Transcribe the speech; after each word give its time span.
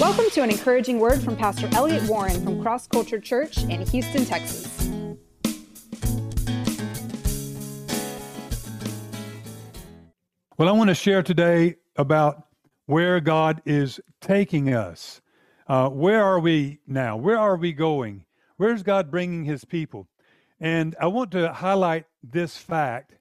Welcome 0.00 0.30
to 0.30 0.42
an 0.42 0.50
encouraging 0.50 1.00
word 1.00 1.20
from 1.20 1.34
Pastor 1.34 1.68
Elliot 1.72 2.04
Warren 2.04 2.40
from 2.44 2.62
Cross 2.62 2.86
Culture 2.86 3.18
Church 3.18 3.58
in 3.64 3.84
Houston, 3.84 4.24
Texas. 4.24 4.88
Well, 10.56 10.68
I 10.68 10.70
want 10.70 10.86
to 10.86 10.94
share 10.94 11.24
today 11.24 11.78
about 11.96 12.46
where 12.86 13.18
God 13.18 13.60
is 13.66 13.98
taking 14.20 14.72
us. 14.72 15.20
Uh, 15.66 15.88
where 15.88 16.22
are 16.22 16.38
we 16.38 16.78
now? 16.86 17.16
Where 17.16 17.38
are 17.38 17.56
we 17.56 17.72
going? 17.72 18.24
Where's 18.56 18.84
God 18.84 19.10
bringing 19.10 19.44
his 19.44 19.64
people? 19.64 20.06
And 20.60 20.94
I 21.00 21.08
want 21.08 21.32
to 21.32 21.52
highlight 21.52 22.04
this 22.22 22.56
fact 22.56 23.16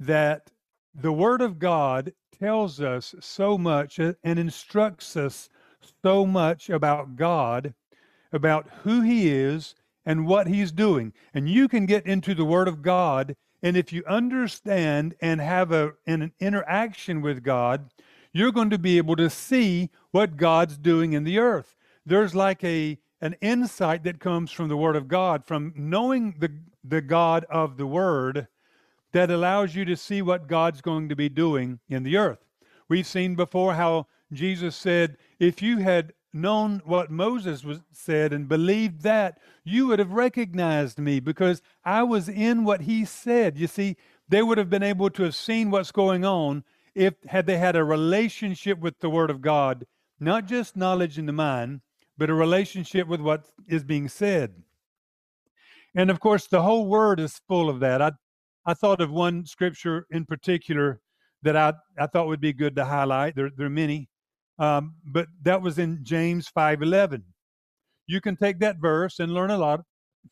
that 0.00 0.50
the 0.94 1.12
Word 1.12 1.42
of 1.42 1.58
God 1.58 2.14
tells 2.38 2.80
us 2.80 3.14
so 3.20 3.58
much 3.58 3.98
and 3.98 4.16
instructs 4.24 5.18
us 5.18 5.50
so 6.04 6.26
much 6.26 6.68
about 6.68 7.16
God, 7.16 7.72
about 8.30 8.68
who 8.82 9.00
He 9.00 9.30
is 9.30 9.74
and 10.04 10.26
what 10.26 10.46
He's 10.46 10.70
doing. 10.70 11.14
And 11.32 11.48
you 11.48 11.66
can 11.66 11.86
get 11.86 12.04
into 12.04 12.34
the 12.34 12.44
Word 12.44 12.68
of 12.68 12.82
God, 12.82 13.34
and 13.62 13.74
if 13.74 13.90
you 13.90 14.04
understand 14.06 15.14
and 15.22 15.40
have 15.40 15.72
a, 15.72 15.94
an 16.06 16.30
interaction 16.40 17.22
with 17.22 17.42
God, 17.42 17.90
you're 18.34 18.52
going 18.52 18.68
to 18.68 18.78
be 18.78 18.98
able 18.98 19.16
to 19.16 19.30
see 19.30 19.88
what 20.10 20.36
God's 20.36 20.76
doing 20.76 21.14
in 21.14 21.24
the 21.24 21.38
earth. 21.38 21.74
There's 22.04 22.34
like 22.34 22.62
a 22.62 22.98
an 23.22 23.36
insight 23.40 24.04
that 24.04 24.20
comes 24.20 24.50
from 24.50 24.68
the 24.68 24.76
Word 24.76 24.96
of 24.96 25.08
God, 25.08 25.46
from 25.46 25.72
knowing 25.74 26.34
the, 26.38 26.52
the 26.86 27.00
God 27.00 27.46
of 27.48 27.78
the 27.78 27.86
Word 27.86 28.46
that 29.12 29.30
allows 29.30 29.74
you 29.74 29.86
to 29.86 29.96
see 29.96 30.20
what 30.20 30.48
God's 30.48 30.82
going 30.82 31.08
to 31.08 31.16
be 31.16 31.30
doing 31.30 31.78
in 31.88 32.02
the 32.02 32.18
earth. 32.18 32.44
We've 32.90 33.06
seen 33.06 33.34
before 33.36 33.72
how 33.72 34.08
Jesus 34.34 34.76
said, 34.76 35.16
If 35.38 35.62
you 35.62 35.78
had 35.78 36.12
known 36.32 36.82
what 36.84 37.10
Moses 37.10 37.64
was 37.64 37.80
said 37.92 38.32
and 38.32 38.48
believed 38.48 39.02
that, 39.02 39.38
you 39.64 39.86
would 39.86 39.98
have 39.98 40.12
recognized 40.12 40.98
me 40.98 41.20
because 41.20 41.62
I 41.84 42.02
was 42.02 42.28
in 42.28 42.64
what 42.64 42.82
he 42.82 43.04
said. 43.04 43.56
You 43.58 43.66
see, 43.66 43.96
they 44.28 44.42
would 44.42 44.58
have 44.58 44.70
been 44.70 44.82
able 44.82 45.10
to 45.10 45.22
have 45.24 45.34
seen 45.34 45.70
what's 45.70 45.92
going 45.92 46.24
on 46.24 46.64
if 46.94 47.14
had 47.26 47.46
they 47.46 47.58
had 47.58 47.76
a 47.76 47.84
relationship 47.84 48.78
with 48.78 48.98
the 49.00 49.10
Word 49.10 49.30
of 49.30 49.40
God, 49.40 49.86
not 50.20 50.46
just 50.46 50.76
knowledge 50.76 51.18
in 51.18 51.26
the 51.26 51.32
mind, 51.32 51.80
but 52.16 52.30
a 52.30 52.34
relationship 52.34 53.06
with 53.08 53.20
what 53.20 53.46
is 53.68 53.84
being 53.84 54.08
said. 54.08 54.54
And 55.94 56.10
of 56.10 56.20
course, 56.20 56.46
the 56.46 56.62
whole 56.62 56.86
Word 56.86 57.20
is 57.20 57.40
full 57.48 57.68
of 57.68 57.80
that. 57.80 58.02
I 58.02 58.12
I 58.66 58.74
thought 58.74 59.00
of 59.00 59.10
one 59.10 59.44
scripture 59.44 60.06
in 60.10 60.24
particular 60.24 61.00
that 61.42 61.56
I, 61.56 61.74
I 61.98 62.06
thought 62.06 62.28
would 62.28 62.40
be 62.40 62.52
good 62.54 62.76
to 62.76 62.84
highlight. 62.84 63.36
There, 63.36 63.50
there 63.54 63.66
are 63.66 63.70
many, 63.70 64.08
um, 64.58 64.94
but 65.04 65.28
that 65.42 65.62
was 65.62 65.78
in 65.78 66.04
James 66.04 66.48
5:11. 66.56 67.22
You 68.06 68.20
can 68.20 68.36
take 68.36 68.58
that 68.60 68.78
verse 68.78 69.18
and 69.18 69.32
learn 69.32 69.50
a 69.50 69.58
lot 69.58 69.80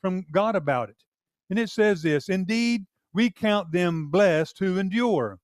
from 0.00 0.24
God 0.32 0.56
about 0.56 0.90
it. 0.90 1.02
And 1.50 1.58
it 1.58 1.70
says 1.70 2.02
this, 2.02 2.28
indeed, 2.28 2.84
we 3.12 3.30
count 3.30 3.72
them 3.72 4.10
blessed 4.10 4.58
who 4.58 4.78
endure. 4.78 5.38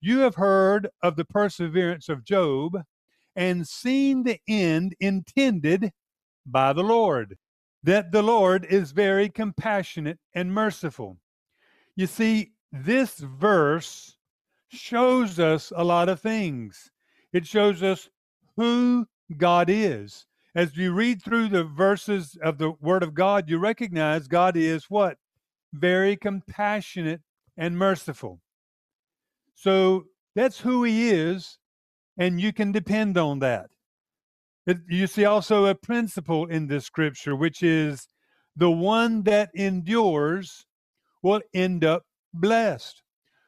You 0.00 0.20
have 0.20 0.34
heard 0.34 0.88
of 1.02 1.16
the 1.16 1.24
perseverance 1.24 2.08
of 2.08 2.24
Job 2.24 2.78
and 3.36 3.66
seen 3.66 4.22
the 4.22 4.38
end 4.48 4.94
intended 5.00 5.92
by 6.46 6.72
the 6.72 6.82
Lord, 6.82 7.36
that 7.82 8.12
the 8.12 8.22
Lord 8.22 8.64
is 8.66 8.92
very 8.92 9.28
compassionate 9.28 10.18
and 10.34 10.52
merciful. 10.52 11.18
You 11.96 12.06
see, 12.06 12.52
this 12.72 13.18
verse 13.18 14.16
shows 14.68 15.38
us 15.38 15.72
a 15.74 15.84
lot 15.84 16.08
of 16.08 16.20
things. 16.20 16.90
It 17.34 17.46
shows 17.48 17.82
us 17.82 18.08
who 18.56 19.06
God 19.36 19.68
is. 19.68 20.24
As 20.54 20.76
you 20.76 20.94
read 20.94 21.20
through 21.20 21.48
the 21.48 21.64
verses 21.64 22.38
of 22.40 22.58
the 22.58 22.70
Word 22.80 23.02
of 23.02 23.12
God, 23.12 23.50
you 23.50 23.58
recognize 23.58 24.28
God 24.28 24.56
is 24.56 24.84
what? 24.88 25.18
Very 25.72 26.16
compassionate 26.16 27.22
and 27.56 27.76
merciful. 27.76 28.40
So 29.56 30.04
that's 30.36 30.60
who 30.60 30.84
He 30.84 31.10
is, 31.10 31.58
and 32.16 32.40
you 32.40 32.52
can 32.52 32.70
depend 32.70 33.18
on 33.18 33.40
that. 33.40 33.70
It, 34.66 34.78
you 34.88 35.08
see 35.08 35.24
also 35.24 35.66
a 35.66 35.74
principle 35.74 36.46
in 36.46 36.68
this 36.68 36.86
scripture, 36.86 37.34
which 37.34 37.64
is 37.64 38.08
the 38.56 38.70
one 38.70 39.24
that 39.24 39.50
endures 39.54 40.66
will 41.20 41.42
end 41.52 41.84
up 41.84 42.04
blessed. 42.32 43.02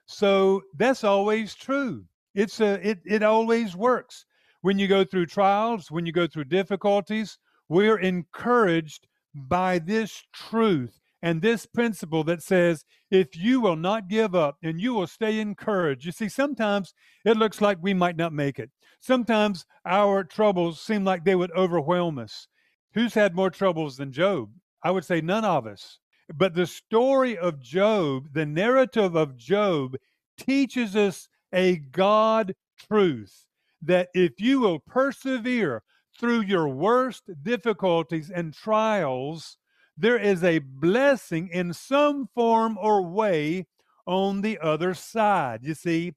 So 0.07 0.63
that's 0.77 1.05
always 1.05 1.55
true. 1.55 2.07
It's 2.37 2.61
a 2.61 2.75
it 2.87 3.01
it 3.07 3.23
always 3.23 3.75
works. 3.75 4.27
When 4.61 4.79
you 4.79 4.89
go 4.89 5.05
through 5.05 5.27
trials, 5.27 5.91
when 5.91 6.05
you 6.05 6.13
go 6.13 6.27
through 6.27 6.45
difficulties, 6.45 7.39
we're 7.69 7.99
encouraged 7.99 9.09
by 9.35 9.79
this 9.79 10.23
truth 10.35 11.01
and 11.23 11.41
this 11.41 11.65
principle 11.65 12.25
that 12.25 12.43
says 12.43 12.85
if 13.11 13.35
you 13.35 13.61
will 13.61 13.77
not 13.77 14.09
give 14.09 14.35
up 14.35 14.59
and 14.63 14.81
you 14.81 14.93
will 14.93 15.07
stay 15.07 15.41
encouraged. 15.41 16.05
You 16.05 16.13
see, 16.13 16.29
sometimes 16.29 16.93
it 17.25 17.39
looks 17.39 17.63
like 17.63 17.79
we 17.81 17.95
might 17.95 18.17
not 18.17 18.35
make 18.35 18.59
it. 18.59 18.71
Sometimes 19.01 19.65
our 19.87 20.23
troubles 20.23 20.81
seem 20.81 21.05
like 21.05 21.25
they 21.25 21.37
would 21.37 21.53
overwhelm 21.53 22.19
us. 22.19 22.49
Who's 22.93 23.15
had 23.15 23.35
more 23.35 23.51
troubles 23.51 23.97
than 23.97 24.13
Job? 24.13 24.51
I 24.83 24.91
would 24.91 25.05
say 25.05 25.23
none 25.23 25.45
of 25.45 25.67
us. 25.67 26.01
But 26.35 26.55
the 26.55 26.67
story 26.67 27.39
of 27.39 27.61
Job, 27.61 28.29
the 28.33 28.47
narrative 28.47 29.15
of 29.15 29.37
Job, 29.37 29.97
teaches 30.37 30.97
us 30.97 31.29
a 31.53 31.77
God 31.77 32.55
truth 32.89 33.47
that 33.83 34.09
if 34.15 34.41
you 34.41 34.61
will 34.61 34.81
persevere 34.81 35.83
through 36.19 36.41
your 36.43 36.69
worst 36.69 37.25
difficulties 37.43 38.31
and 38.31 38.55
trials, 38.55 39.59
there 39.97 40.19
is 40.19 40.43
a 40.45 40.59
blessing 40.59 41.49
in 41.53 41.73
some 41.73 42.29
form 42.35 42.79
or 42.81 43.03
way 43.03 43.67
on 44.07 44.41
the 44.41 44.59
other 44.61 44.95
side. 44.95 45.61
You 45.63 45.75
see, 45.75 46.15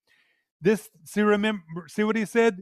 this 0.61 0.89
see 1.05 1.21
remember 1.21 1.63
see 1.87 2.03
what 2.03 2.15
he 2.15 2.25
said? 2.25 2.61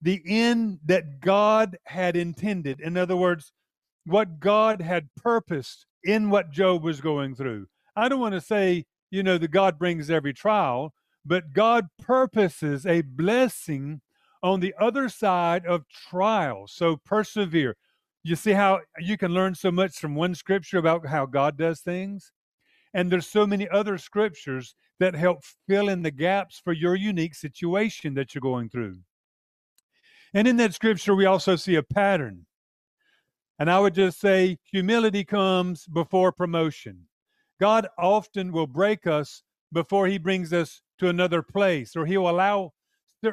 The 0.00 0.22
end 0.26 0.78
that 0.86 1.20
God 1.20 1.76
had 1.84 2.16
intended. 2.16 2.80
In 2.80 2.96
other 2.96 3.16
words, 3.16 3.52
what 4.06 4.40
God 4.40 4.80
had 4.80 5.08
purposed 5.16 5.86
in 6.04 6.30
what 6.30 6.50
Job 6.50 6.82
was 6.82 7.00
going 7.00 7.34
through. 7.34 7.66
I 7.96 8.08
don't 8.08 8.20
want 8.20 8.34
to 8.34 8.40
say, 8.40 8.86
you 9.10 9.22
know, 9.22 9.38
that 9.38 9.50
God 9.50 9.78
brings 9.78 10.10
every 10.10 10.32
trial, 10.32 10.94
but 11.28 11.52
God 11.52 11.88
purposes 12.00 12.86
a 12.86 13.02
blessing 13.02 14.00
on 14.42 14.60
the 14.60 14.74
other 14.80 15.08
side 15.08 15.66
of 15.66 15.86
trials. 15.88 16.72
So 16.72 16.96
persevere. 16.96 17.76
You 18.22 18.34
see 18.34 18.52
how 18.52 18.80
you 18.98 19.16
can 19.18 19.32
learn 19.32 19.54
so 19.54 19.70
much 19.70 19.98
from 19.98 20.14
one 20.14 20.34
scripture 20.34 20.78
about 20.78 21.06
how 21.06 21.26
God 21.26 21.56
does 21.56 21.80
things? 21.80 22.32
And 22.94 23.12
there's 23.12 23.26
so 23.26 23.46
many 23.46 23.68
other 23.68 23.98
scriptures 23.98 24.74
that 24.98 25.14
help 25.14 25.44
fill 25.68 25.88
in 25.88 26.02
the 26.02 26.10
gaps 26.10 26.60
for 26.62 26.72
your 26.72 26.96
unique 26.96 27.34
situation 27.34 28.14
that 28.14 28.34
you're 28.34 28.40
going 28.40 28.70
through. 28.70 28.98
And 30.34 30.48
in 30.48 30.56
that 30.56 30.74
scripture, 30.74 31.14
we 31.14 31.26
also 31.26 31.56
see 31.56 31.76
a 31.76 31.82
pattern. 31.82 32.46
And 33.58 33.70
I 33.70 33.80
would 33.80 33.94
just 33.94 34.20
say 34.20 34.58
humility 34.64 35.24
comes 35.24 35.86
before 35.86 36.32
promotion. 36.32 37.06
God 37.60 37.88
often 37.98 38.52
will 38.52 38.66
break 38.66 39.06
us 39.06 39.42
before 39.72 40.06
he 40.06 40.18
brings 40.18 40.52
us 40.52 40.80
to 40.98 41.08
another 41.08 41.42
place, 41.42 41.94
or 41.96 42.06
he'll 42.06 42.28
allow 42.28 42.72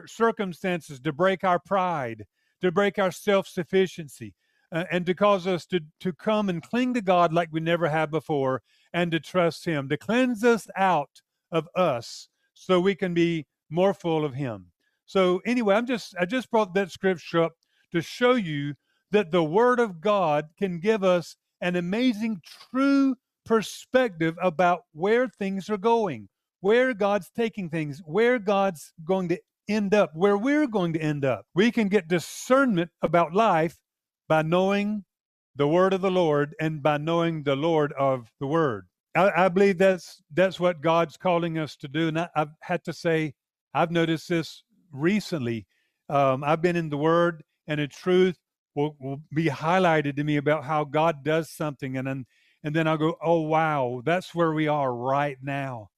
circumstances 0.05 0.99
to 0.99 1.13
break 1.13 1.43
our 1.43 1.59
pride, 1.59 2.25
to 2.61 2.71
break 2.71 2.99
our 2.99 3.11
self 3.11 3.47
sufficiency, 3.47 4.33
uh, 4.71 4.85
and 4.91 5.05
to 5.05 5.13
cause 5.13 5.47
us 5.47 5.65
to, 5.67 5.79
to 5.99 6.11
come 6.13 6.49
and 6.49 6.63
cling 6.63 6.93
to 6.93 7.01
God 7.01 7.33
like 7.33 7.49
we 7.51 7.59
never 7.59 7.87
have 7.87 8.11
before 8.11 8.61
and 8.93 9.11
to 9.11 9.19
trust 9.19 9.65
him, 9.65 9.89
to 9.89 9.97
cleanse 9.97 10.43
us 10.43 10.67
out 10.75 11.21
of 11.51 11.67
us 11.75 12.29
so 12.53 12.79
we 12.79 12.95
can 12.95 13.13
be 13.13 13.45
more 13.69 13.93
full 13.93 14.25
of 14.25 14.33
him. 14.33 14.67
So 15.05 15.41
anyway, 15.45 15.75
I'm 15.75 15.85
just 15.85 16.15
I 16.19 16.25
just 16.25 16.49
brought 16.49 16.73
that 16.73 16.91
scripture 16.91 17.43
up 17.43 17.53
to 17.91 18.01
show 18.01 18.33
you 18.33 18.75
that 19.11 19.31
the 19.31 19.43
Word 19.43 19.79
of 19.79 20.01
God 20.01 20.47
can 20.57 20.79
give 20.79 21.03
us 21.03 21.35
an 21.61 21.75
amazing, 21.75 22.41
true 22.71 23.15
perspective 23.45 24.35
about 24.41 24.81
where 24.93 25.27
things 25.27 25.69
are 25.69 25.77
going, 25.77 26.27
where 26.61 26.93
God's 26.93 27.29
taking 27.35 27.69
things, 27.69 28.01
where 28.05 28.39
God's 28.39 28.93
going 29.03 29.29
to 29.29 29.39
end 29.67 29.93
up, 29.93 30.11
where 30.13 30.37
we're 30.37 30.67
going 30.67 30.93
to 30.93 30.99
end 30.99 31.25
up. 31.25 31.45
We 31.53 31.71
can 31.71 31.87
get 31.87 32.07
discernment 32.07 32.91
about 33.01 33.33
life 33.33 33.77
by 34.27 34.41
knowing 34.41 35.03
the 35.55 35.67
word 35.67 35.93
of 35.93 36.01
the 36.01 36.11
Lord 36.11 36.55
and 36.59 36.83
by 36.83 36.97
knowing 36.97 37.43
the 37.43 37.55
Lord 37.55 37.93
of 37.93 38.29
the 38.39 38.47
word. 38.47 38.87
I, 39.15 39.45
I 39.45 39.49
believe 39.49 39.77
that's 39.77 40.21
that's 40.33 40.59
what 40.59 40.81
God's 40.81 41.17
calling 41.17 41.57
us 41.57 41.75
to 41.77 41.87
do. 41.87 42.09
And 42.09 42.19
I, 42.19 42.29
have 42.35 42.49
had 42.61 42.83
to 42.85 42.93
say, 42.93 43.33
I've 43.73 43.91
noticed 43.91 44.29
this 44.29 44.63
recently. 44.91 45.65
Um, 46.09 46.43
I've 46.43 46.61
been 46.61 46.75
in 46.75 46.89
the 46.89 46.97
word 46.97 47.43
and 47.67 47.79
in 47.79 47.89
truth 47.89 48.37
will, 48.75 48.95
will 48.99 49.21
be 49.33 49.45
highlighted 49.45 50.17
to 50.17 50.23
me 50.23 50.37
about 50.37 50.63
how 50.63 50.83
God 50.83 51.23
does 51.23 51.49
something. 51.49 51.97
And 51.97 52.07
then, 52.07 52.25
and 52.65 52.75
then 52.75 52.87
I'll 52.87 52.97
go, 52.97 53.15
oh, 53.23 53.41
wow, 53.41 54.01
that's 54.03 54.33
where 54.33 54.51
we 54.51 54.67
are 54.67 54.91
right 54.91 55.37
now. 55.39 55.89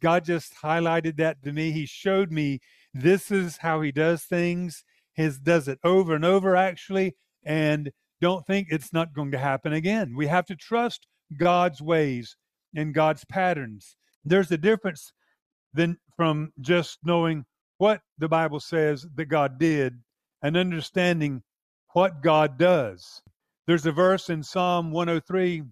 God 0.00 0.24
just 0.24 0.54
highlighted 0.62 1.18
that 1.18 1.42
to 1.44 1.52
me. 1.52 1.72
He 1.72 1.84
showed 1.84 2.32
me 2.32 2.60
this 2.94 3.30
is 3.30 3.58
how 3.58 3.82
he 3.82 3.92
does 3.92 4.22
things. 4.22 4.82
His 5.12 5.38
does 5.38 5.68
it 5.68 5.78
over 5.84 6.14
and 6.14 6.24
over 6.24 6.56
actually, 6.56 7.16
and 7.44 7.90
don't 8.22 8.46
think 8.46 8.68
it's 8.70 8.94
not 8.94 9.12
going 9.14 9.30
to 9.32 9.38
happen 9.38 9.74
again. 9.74 10.14
We 10.16 10.26
have 10.26 10.46
to 10.46 10.56
trust 10.56 11.06
God's 11.38 11.82
ways 11.82 12.34
and 12.74 12.94
God's 12.94 13.26
patterns. 13.26 13.96
There's 14.24 14.50
a 14.50 14.56
difference 14.56 15.12
than 15.74 15.98
from 16.16 16.50
just 16.62 16.98
knowing 17.04 17.44
what 17.76 18.00
the 18.16 18.28
Bible 18.28 18.60
says 18.60 19.06
that 19.16 19.26
God 19.26 19.58
did 19.58 20.00
and 20.42 20.56
understanding 20.56 21.42
what 21.92 22.22
God 22.22 22.58
does. 22.58 23.20
There's 23.66 23.84
a 23.84 23.92
verse 23.92 24.30
in 24.30 24.42
Psalm 24.42 24.92
103 24.92 25.64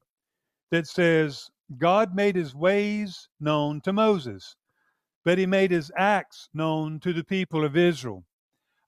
that 0.75 0.89
says, 0.89 1.49
God 1.79 2.17
made 2.17 2.35
his 2.35 2.53
ways 2.53 3.29
known 3.39 3.81
to 3.83 3.93
Moses, 3.93 4.57
but 5.25 5.39
he 5.39 5.47
made 5.47 5.71
his 5.71 5.93
acts 5.97 6.49
known 6.53 6.99
to 7.01 7.13
the 7.13 7.23
people 7.23 7.65
of 7.65 7.77
Israel. 7.77 8.25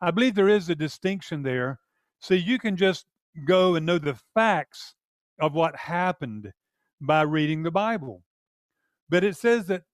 I 0.01 0.11
believe 0.11 0.35
there 0.35 0.49
is 0.49 0.69
a 0.69 0.75
distinction 0.75 1.45
there. 1.45 1.79
So 2.19 2.35
you 2.35 2.59
can 2.59 2.77
just 2.77 3.07
go 3.47 3.77
and 3.77 3.87
know 3.87 3.99
the 3.99 4.19
facts 4.35 4.95
of 5.41 5.55
what 5.55 5.77
happened 5.77 6.53
by 7.01 7.23
reading 7.23 7.63
the 7.63 7.71
Bible. 7.71 8.23
But 9.09 9.23
it 9.23 9.37
says 9.37 9.67
that 9.67 9.85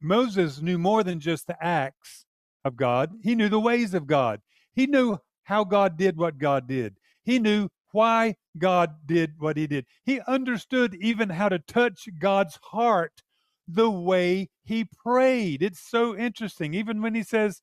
Moses 0.00 0.62
knew 0.62 0.78
more 0.78 1.02
than 1.02 1.18
just 1.18 1.48
the 1.48 1.56
acts 1.60 2.24
of 2.64 2.76
God, 2.76 3.10
he 3.20 3.34
knew 3.34 3.48
the 3.48 3.58
ways 3.58 3.94
of 3.94 4.06
God. 4.06 4.40
He 4.74 4.86
knew 4.86 5.18
how 5.42 5.64
God 5.64 5.96
did 5.98 6.16
what 6.16 6.38
God 6.38 6.68
did. 6.68 6.94
He 7.24 7.40
knew 7.40 7.68
why 7.94 8.34
God 8.58 8.90
did 9.06 9.34
what 9.38 9.56
he 9.56 9.66
did. 9.68 9.86
He 10.04 10.20
understood 10.26 10.96
even 11.00 11.30
how 11.30 11.48
to 11.48 11.60
touch 11.60 12.08
God's 12.18 12.58
heart 12.62 13.22
the 13.68 13.88
way 13.88 14.50
he 14.64 14.84
prayed. 14.84 15.62
It's 15.62 15.80
so 15.80 16.16
interesting. 16.16 16.74
Even 16.74 17.00
when 17.00 17.14
he 17.14 17.22
says, 17.22 17.62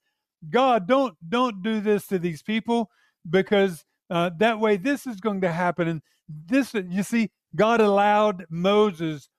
God, 0.50 0.88
don't 0.88 1.16
don't 1.30 1.62
do 1.62 1.82
this 1.82 2.08
to 2.08 2.18
these 2.18 2.42
people 2.42 2.90
because 3.30 3.84
uh, 4.10 4.32
that 4.38 4.60
way 4.60 4.78
this 4.78 5.06
is 5.06 5.20
going 5.20 5.42
to 5.42 5.52
happen. 5.52 5.88
And 5.88 6.02
this, 6.28 6.74
you 6.74 7.04
see, 7.04 7.30
God 7.56 7.82
allowed 7.82 8.46
Moses 8.50 9.30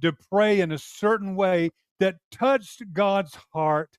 to 0.00 0.12
pray 0.30 0.60
in 0.60 0.70
a 0.70 0.78
certain 0.78 1.34
way 1.34 1.70
that 1.98 2.16
touched 2.30 2.82
God's 2.92 3.36
heart. 3.52 3.98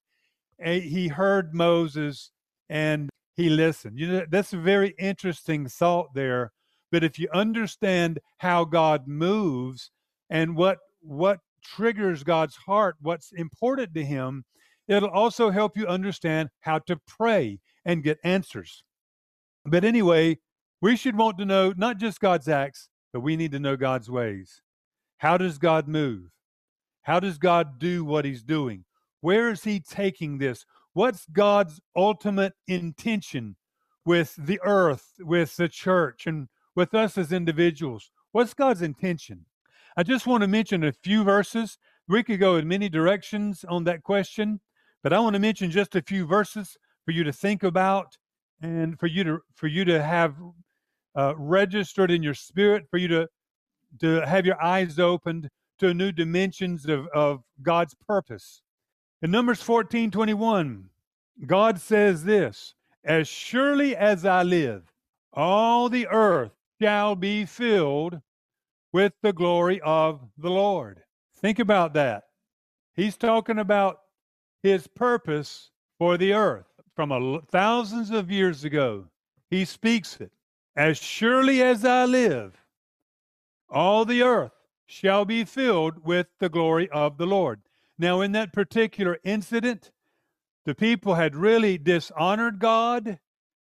He 0.63 1.09
heard 1.09 1.53
Moses 1.53 2.31
and 2.69 3.09
he 3.35 3.49
listened. 3.49 3.99
You 3.99 4.07
know, 4.07 4.25
that's 4.29 4.53
a 4.53 4.57
very 4.57 4.95
interesting 4.99 5.67
thought 5.67 6.13
there. 6.13 6.51
But 6.91 7.03
if 7.03 7.17
you 7.17 7.29
understand 7.33 8.19
how 8.37 8.65
God 8.65 9.07
moves 9.07 9.91
and 10.29 10.55
what 10.55 10.79
what 11.01 11.39
triggers 11.63 12.23
God's 12.23 12.55
heart, 12.55 12.95
what's 13.01 13.31
important 13.31 13.93
to 13.93 14.03
him, 14.03 14.45
it'll 14.87 15.09
also 15.09 15.49
help 15.49 15.77
you 15.77 15.87
understand 15.87 16.49
how 16.61 16.79
to 16.79 16.99
pray 17.07 17.59
and 17.85 18.03
get 18.03 18.19
answers. 18.23 18.83
But 19.65 19.83
anyway, 19.83 20.39
we 20.81 20.95
should 20.95 21.17
want 21.17 21.37
to 21.37 21.45
know 21.45 21.73
not 21.77 21.97
just 21.97 22.19
God's 22.19 22.47
acts, 22.47 22.89
but 23.13 23.21
we 23.21 23.35
need 23.35 23.51
to 23.51 23.59
know 23.59 23.77
God's 23.77 24.09
ways. 24.09 24.61
How 25.17 25.37
does 25.37 25.57
God 25.57 25.87
move? 25.87 26.31
How 27.03 27.19
does 27.19 27.37
God 27.37 27.79
do 27.79 28.03
what 28.03 28.25
he's 28.25 28.43
doing? 28.43 28.85
Where 29.21 29.49
is 29.49 29.63
he 29.63 29.79
taking 29.79 30.37
this? 30.37 30.65
What's 30.93 31.25
God's 31.25 31.79
ultimate 31.95 32.53
intention 32.67 33.55
with 34.05 34.35
the 34.37 34.59
earth, 34.63 35.13
with 35.19 35.55
the 35.55 35.69
church, 35.69 36.27
and 36.27 36.49
with 36.75 36.93
us 36.93 37.17
as 37.17 37.31
individuals? 37.31 38.11
What's 38.33 38.53
God's 38.53 38.81
intention? 38.81 39.45
I 39.95 40.03
just 40.03 40.27
want 40.27 40.41
to 40.41 40.47
mention 40.47 40.83
a 40.83 40.91
few 40.91 41.23
verses. 41.23 41.77
We 42.07 42.23
could 42.23 42.39
go 42.39 42.57
in 42.57 42.67
many 42.67 42.89
directions 42.89 43.63
on 43.69 43.85
that 43.85 44.03
question, 44.03 44.59
but 45.01 45.13
I 45.13 45.19
want 45.19 45.35
to 45.35 45.39
mention 45.39 45.71
just 45.71 45.95
a 45.95 46.01
few 46.01 46.25
verses 46.25 46.77
for 47.05 47.11
you 47.11 47.23
to 47.23 47.31
think 47.31 47.63
about 47.63 48.17
and 48.61 48.99
for 48.99 49.07
you 49.07 49.23
to 49.23 49.39
for 49.55 49.67
you 49.67 49.85
to 49.85 50.01
have 50.01 50.35
uh, 51.15 51.33
registered 51.37 52.11
in 52.11 52.21
your 52.21 52.33
spirit, 52.33 52.85
for 52.89 52.97
you 52.97 53.07
to 53.07 53.27
to 53.99 54.25
have 54.25 54.45
your 54.45 54.61
eyes 54.61 54.99
opened 54.99 55.49
to 55.79 55.93
new 55.93 56.11
dimensions 56.11 56.85
of, 56.85 57.07
of 57.13 57.43
God's 57.61 57.95
purpose. 57.95 58.61
In 59.23 59.29
Numbers 59.29 59.61
14 59.61 60.09
21, 60.09 60.89
God 61.45 61.79
says 61.79 62.23
this 62.23 62.73
As 63.03 63.27
surely 63.27 63.95
as 63.95 64.25
I 64.25 64.41
live, 64.41 64.91
all 65.31 65.89
the 65.89 66.07
earth 66.07 66.53
shall 66.81 67.15
be 67.15 67.45
filled 67.45 68.19
with 68.91 69.13
the 69.21 69.31
glory 69.31 69.79
of 69.81 70.21
the 70.39 70.49
Lord. 70.49 71.03
Think 71.35 71.59
about 71.59 71.93
that. 71.93 72.23
He's 72.95 73.15
talking 73.15 73.59
about 73.59 74.01
his 74.63 74.87
purpose 74.87 75.69
for 75.99 76.17
the 76.17 76.33
earth 76.33 76.65
from 76.95 77.11
a, 77.11 77.41
thousands 77.41 78.09
of 78.09 78.31
years 78.31 78.63
ago. 78.63 79.05
He 79.51 79.65
speaks 79.65 80.19
it. 80.19 80.31
As 80.75 80.97
surely 80.97 81.61
as 81.61 81.85
I 81.85 82.05
live, 82.05 82.55
all 83.69 84.03
the 84.03 84.23
earth 84.23 84.53
shall 84.87 85.25
be 85.25 85.43
filled 85.43 86.03
with 86.03 86.27
the 86.39 86.49
glory 86.49 86.89
of 86.89 87.17
the 87.17 87.27
Lord. 87.27 87.61
Now, 88.01 88.21
in 88.21 88.31
that 88.31 88.51
particular 88.51 89.19
incident, 89.23 89.91
the 90.65 90.73
people 90.73 91.13
had 91.13 91.35
really 91.35 91.77
dishonored 91.77 92.57
God. 92.57 93.19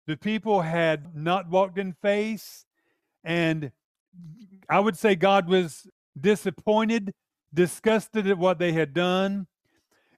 The 0.08 0.16
people 0.16 0.62
had 0.62 1.14
not 1.14 1.48
walked 1.48 1.78
in 1.78 1.92
faith. 1.92 2.64
And 3.22 3.70
I 4.68 4.80
would 4.80 4.98
say 4.98 5.14
God 5.14 5.48
was 5.48 5.86
disappointed, 6.20 7.14
disgusted 7.54 8.26
at 8.26 8.36
what 8.36 8.58
they 8.58 8.72
had 8.72 8.92
done. 8.92 9.46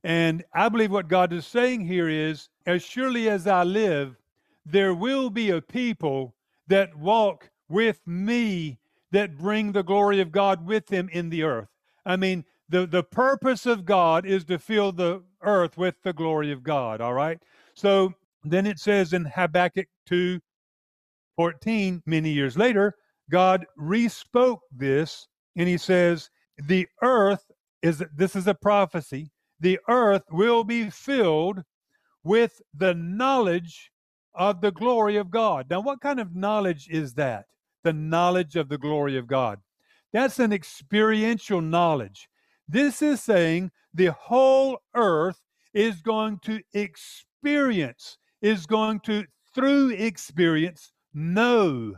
And 0.03 0.45
I 0.51 0.71
believe 0.71 0.93
what 0.93 1.09
God 1.09 1.31
is 1.35 1.47
saying 1.47 1.83
here 1.83 2.09
is 2.09 2.49
as 2.65 2.83
surely 2.83 3.29
as 3.29 3.47
I 3.47 3.65
live, 3.65 4.17
there 4.65 4.95
will 4.95 5.29
be 5.29 5.51
a 5.51 5.61
people 5.61 6.35
that 6.69 6.97
walk 6.97 7.51
with 7.69 8.01
me 8.07 8.79
that 9.11 9.37
bring 9.37 9.73
the 9.73 9.83
glory 9.83 10.23
of 10.23 10.33
God 10.33 10.67
with 10.67 10.87
them 10.87 11.11
in 11.13 11.29
the 11.29 11.43
earth. 11.43 11.69
I 12.07 12.17
mean, 12.17 12.47
the, 12.69 12.87
the 12.87 13.03
purpose 13.03 13.67
of 13.67 13.85
God 13.85 14.27
is 14.27 14.45
to 14.47 14.59
fill 14.59 14.93
the 14.93 15.23
earth 15.43 15.77
with 15.77 15.95
the 16.03 16.13
glory 16.13 16.53
of 16.53 16.63
God, 16.63 17.01
all 17.01 17.15
right? 17.15 17.39
So 17.75 18.13
then 18.45 18.67
it 18.67 18.79
says 18.79 19.13
in 19.13 19.25
Habakkuk 19.25 19.87
2 20.07 20.41
14, 21.37 22.03
many 22.07 22.31
years 22.31 22.57
later, 22.57 22.95
God 23.31 23.67
respoke 23.77 24.61
this 24.75 25.29
and 25.57 25.69
he 25.69 25.77
says, 25.77 26.31
The 26.65 26.87
earth 27.03 27.45
is, 27.83 28.03
this 28.15 28.35
is 28.35 28.47
a 28.47 28.55
prophecy, 28.55 29.31
the 29.61 29.79
earth 29.89 30.23
will 30.31 30.65
be 30.65 30.89
filled 30.89 31.63
with 32.25 32.61
the 32.75 32.95
knowledge 32.95 33.91
of 34.35 34.61
the 34.61 34.73
glory 34.73 35.17
of 35.17 35.31
God. 35.31 35.67
Now, 35.69 35.81
what 35.81 36.01
kind 36.01 36.19
of 36.21 36.35
knowledge 36.35 36.89
is 36.91 37.15
that? 37.15 37.45
the 37.87 37.93
knowledge 37.93 38.57
of 38.57 38.69
the 38.69 38.77
glory 38.77 39.17
of 39.17 39.29
God. 39.29 39.61
That's 40.13 40.41
an 40.41 40.53
experiential 40.53 41.61
knowledge. 41.61 42.29
This 42.69 43.03
is 43.03 43.23
saying 43.23 43.71
the 43.95 44.13
whole 44.13 44.79
earth 44.95 45.41
is 45.73 46.03
going 46.03 46.39
to 46.41 46.61
experience, 46.73 48.19
is 48.43 48.67
going 48.67 49.01
to, 49.01 49.25
through 49.55 49.91
experience, 49.91 50.93
know 51.15 51.95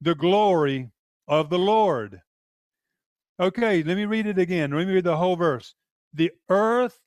the 0.00 0.14
glory 0.14 0.90
of 1.28 1.50
the 1.50 1.58
Lord. 1.58 2.20
Okay, 3.38 3.82
let 3.82 3.96
me 3.96 4.04
read 4.04 4.26
it 4.26 4.38
again. 4.38 4.72
Let 4.72 4.86
me 4.86 4.94
read 4.94 5.04
the 5.04 5.16
whole 5.16 5.36
verse. 5.36 5.74
The 6.12 6.30
earth 6.48 7.00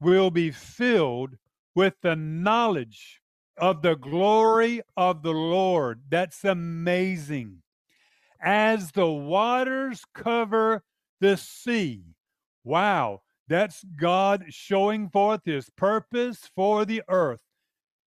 will 0.00 0.30
be 0.30 0.50
filled 0.50 1.36
with 1.74 1.94
the 2.02 2.16
knowledge 2.16 3.20
of 3.56 3.82
the 3.82 3.96
glory 3.96 4.82
of 4.96 5.22
the 5.22 5.32
Lord. 5.32 6.02
That's 6.08 6.44
amazing. 6.44 7.62
As 8.40 8.92
the 8.92 9.10
waters 9.10 10.02
cover 10.14 10.82
the 11.20 11.36
sea. 11.36 12.04
Wow, 12.64 13.22
that's 13.48 13.84
God 14.00 14.46
showing 14.50 15.10
forth 15.10 15.42
his 15.44 15.70
purpose 15.70 16.50
for 16.56 16.84
the 16.84 17.02
earth. 17.08 17.40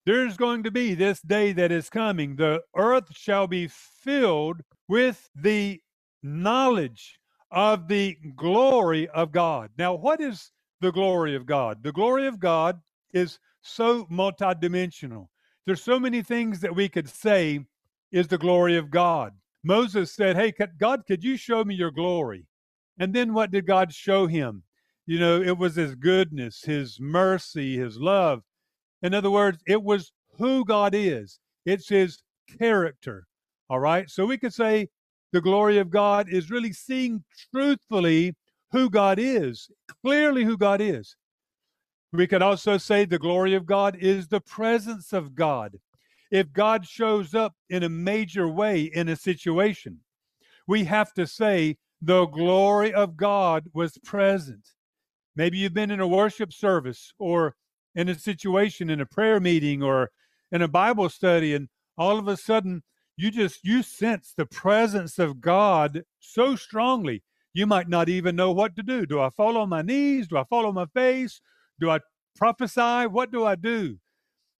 There's 0.05 0.37
going 0.37 0.63
to 0.65 0.71
be 0.71 0.95
this 0.95 1.21
day 1.21 1.53
that 1.53 1.71
is 1.71 1.89
coming. 1.89 2.35
The 2.35 2.63
earth 2.75 3.15
shall 3.15 3.47
be 3.47 3.69
filled 3.69 4.61
with 4.89 5.29
the 5.35 5.81
knowledge 6.23 7.19
of 7.51 7.87
the 7.87 8.17
glory 8.35 9.07
of 9.09 9.31
God. 9.31 9.71
Now, 9.79 9.95
what 9.95 10.21
is 10.21 10.51
the 10.81 10.91
glory 10.91 11.37
of 11.37 11.47
God? 11.47 11.83
The 11.83 11.93
glory 11.93 12.27
of 12.27 12.41
God 12.41 12.81
is 13.13 13.39
so 13.63 14.05
multidimensional. 14.07 15.27
There's 15.67 15.83
so 15.83 16.01
many 16.01 16.23
things 16.23 16.61
that 16.61 16.75
we 16.75 16.89
could 16.89 17.09
say 17.09 17.61
is 18.11 18.27
the 18.27 18.39
glory 18.39 18.77
of 18.77 18.91
God. 18.91 19.33
Moses 19.63 20.11
said, 20.11 20.35
Hey, 20.35 20.53
God, 20.79 21.05
could 21.07 21.23
you 21.23 21.37
show 21.37 21.63
me 21.63 21.75
your 21.75 21.91
glory? 21.93 22.45
And 22.99 23.13
then 23.13 23.33
what 23.33 23.51
did 23.51 23.65
God 23.65 23.93
show 23.93 24.27
him? 24.27 24.63
You 25.05 25.19
know, 25.19 25.41
it 25.41 25.57
was 25.57 25.75
his 25.75 25.95
goodness, 25.95 26.61
his 26.63 26.99
mercy, 26.99 27.77
his 27.77 27.97
love. 27.97 28.43
In 29.01 29.13
other 29.13 29.31
words, 29.31 29.61
it 29.67 29.81
was 29.81 30.13
who 30.37 30.63
God 30.63 30.95
is, 30.95 31.39
it's 31.65 31.89
his 31.89 32.21
character. 32.59 33.27
All 33.69 33.79
right. 33.79 34.09
So 34.09 34.25
we 34.25 34.37
could 34.37 34.53
say 34.53 34.89
the 35.31 35.41
glory 35.41 35.77
of 35.79 35.89
God 35.89 36.29
is 36.29 36.51
really 36.51 36.73
seeing 36.73 37.23
truthfully 37.51 38.35
who 38.71 38.89
God 38.89 39.19
is, 39.19 39.69
clearly 40.03 40.43
who 40.43 40.57
God 40.57 40.81
is. 40.81 41.15
We 42.11 42.27
could 42.27 42.41
also 42.41 42.77
say 42.77 43.05
the 43.05 43.19
glory 43.19 43.55
of 43.55 43.65
God 43.65 43.97
is 43.99 44.27
the 44.27 44.41
presence 44.41 45.13
of 45.13 45.33
God. 45.33 45.79
If 46.29 46.53
God 46.53 46.85
shows 46.85 47.33
up 47.33 47.53
in 47.69 47.83
a 47.83 47.89
major 47.89 48.47
way 48.47 48.83
in 48.83 49.09
a 49.09 49.15
situation, 49.15 49.99
we 50.67 50.83
have 50.85 51.13
to 51.13 51.27
say 51.27 51.77
the 52.03 52.25
glory 52.25 52.93
of 52.93 53.15
God 53.15 53.63
was 53.73 53.97
present. 53.99 54.71
Maybe 55.37 55.57
you've 55.57 55.73
been 55.73 55.89
in 55.89 56.01
a 56.01 56.07
worship 56.07 56.51
service 56.51 57.13
or 57.17 57.55
in 57.95 58.09
a 58.09 58.15
situation 58.15 58.89
in 58.89 58.99
a 58.99 59.05
prayer 59.05 59.39
meeting 59.39 59.81
or 59.81 60.11
in 60.51 60.61
a 60.61 60.67
Bible 60.67 61.07
study, 61.07 61.53
and 61.53 61.69
all 61.97 62.19
of 62.19 62.27
a 62.27 62.35
sudden 62.35 62.83
you 63.15 63.31
just 63.31 63.63
you 63.63 63.83
sense 63.83 64.33
the 64.35 64.45
presence 64.45 65.17
of 65.17 65.39
God 65.39 66.03
so 66.19 66.57
strongly 66.57 67.23
you 67.53 67.65
might 67.65 67.87
not 67.87 68.09
even 68.09 68.35
know 68.35 68.51
what 68.51 68.75
to 68.75 68.83
do. 68.83 69.05
Do 69.05 69.21
I 69.21 69.29
fall 69.29 69.57
on 69.57 69.69
my 69.69 69.81
knees? 69.81 70.27
Do 70.27 70.37
I 70.37 70.43
fall 70.43 70.65
on 70.65 70.73
my 70.73 70.87
face? 70.87 71.39
Do 71.79 71.89
I 71.89 71.99
prophesy? 72.35 73.07
What 73.07 73.31
do 73.31 73.45
I 73.45 73.55
do? 73.55 73.97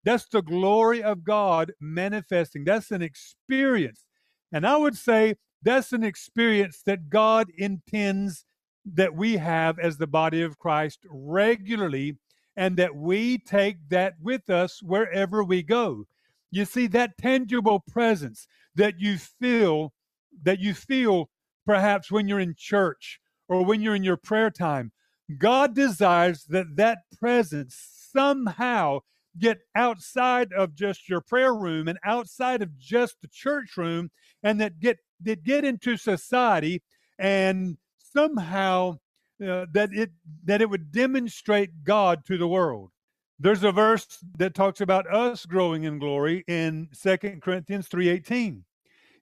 That's 0.06 0.28
the 0.30 0.42
glory 0.42 1.04
of 1.04 1.26
God 1.26 1.74
manifesting. 1.82 2.64
That's 2.64 2.92
an 2.92 3.02
experience. 3.02 4.06
And 4.52 4.66
I 4.66 4.78
would 4.78 4.96
say 4.96 5.36
that's 5.64 5.94
an 5.94 6.04
experience 6.04 6.82
that 6.86 7.10
God 7.10 7.50
intends 7.58 8.46
that 8.86 9.16
we 9.16 9.38
have 9.38 9.80
as 9.80 9.98
the 9.98 10.08
body 10.08 10.42
of 10.42 10.60
Christ 10.60 11.00
regularly 11.10 12.18
and 12.56 12.78
that 12.78 12.96
we 12.96 13.38
take 13.38 13.78
that 13.90 14.16
with 14.22 14.50
us 14.50 14.84
wherever 14.84 15.44
we 15.44 15.64
go. 15.64 16.06
You 16.52 16.66
see 16.66 16.88
that 16.88 17.18
tangible 17.18 17.80
presence 17.80 18.48
that 18.76 19.00
you 19.00 19.18
feel 19.18 19.94
that 20.44 20.60
you 20.60 20.74
feel 20.74 21.30
perhaps 21.66 22.12
when 22.12 22.28
you're 22.28 22.40
in 22.40 22.56
church 22.58 23.20
or 23.48 23.64
when 23.64 23.82
you're 23.82 23.96
in 23.96 24.04
your 24.04 24.18
prayer 24.18 24.50
time. 24.52 24.92
God 25.38 25.74
desires 25.74 26.44
that 26.50 26.76
that 26.76 27.00
presence 27.20 27.76
somehow 28.12 29.00
get 29.40 29.60
outside 29.76 30.52
of 30.54 30.76
just 30.76 31.10
your 31.10 31.22
prayer 31.22 31.56
room 31.56 31.88
and 31.88 31.98
outside 32.04 32.62
of 32.62 32.78
just 32.78 33.16
the 33.22 33.28
church 33.28 33.78
room 33.78 34.12
and 34.44 34.60
that 34.62 34.80
get 34.80 34.98
that 35.24 35.44
get 35.44 35.66
into 35.66 35.98
society 35.98 36.82
and 37.20 37.78
somehow 37.98 38.98
uh, 39.46 39.66
that 39.74 39.90
it 39.94 40.12
that 40.46 40.62
it 40.62 40.70
would 40.70 40.92
demonstrate 40.92 41.84
God 41.84 42.26
to 42.26 42.38
the 42.38 42.48
world. 42.48 42.92
There's 43.40 43.64
a 43.64 43.72
verse 43.72 44.08
that 44.38 44.54
talks 44.54 44.80
about 44.80 45.12
us 45.14 45.46
growing 45.46 45.84
in 45.84 46.00
glory 46.00 46.44
in 46.48 46.90
Second 46.94 47.42
Corinthians 47.42 47.88
3:18. 47.88 48.64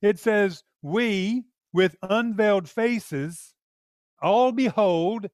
It 0.02 0.20
says, 0.20 0.64
"We 0.82 1.46
with 1.74 1.96
unveiled 2.02 2.70
faces 2.70 3.54
all 4.22 4.52
behold 4.52 5.30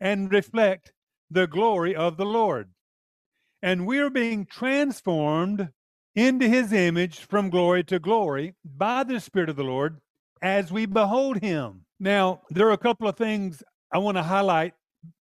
and 0.00 0.32
reflect 0.32 0.92
the 1.30 1.46
glory 1.46 1.94
of 1.94 2.16
the 2.16 2.26
Lord." 2.26 2.70
And 3.62 3.86
we're 3.86 4.10
being 4.10 4.46
transformed 4.46 5.70
into 6.14 6.48
his 6.48 6.72
image 6.72 7.20
from 7.20 7.48
glory 7.48 7.84
to 7.84 7.98
glory 7.98 8.54
by 8.64 9.04
the 9.04 9.20
Spirit 9.20 9.48
of 9.48 9.56
the 9.56 9.64
Lord 9.64 10.01
as 10.42 10.72
we 10.72 10.86
behold 10.86 11.38
him. 11.38 11.86
Now, 12.00 12.42
there 12.50 12.68
are 12.68 12.72
a 12.72 12.78
couple 12.78 13.08
of 13.08 13.16
things 13.16 13.62
I 13.92 13.98
want 13.98 14.16
to 14.16 14.22
highlight 14.22 14.74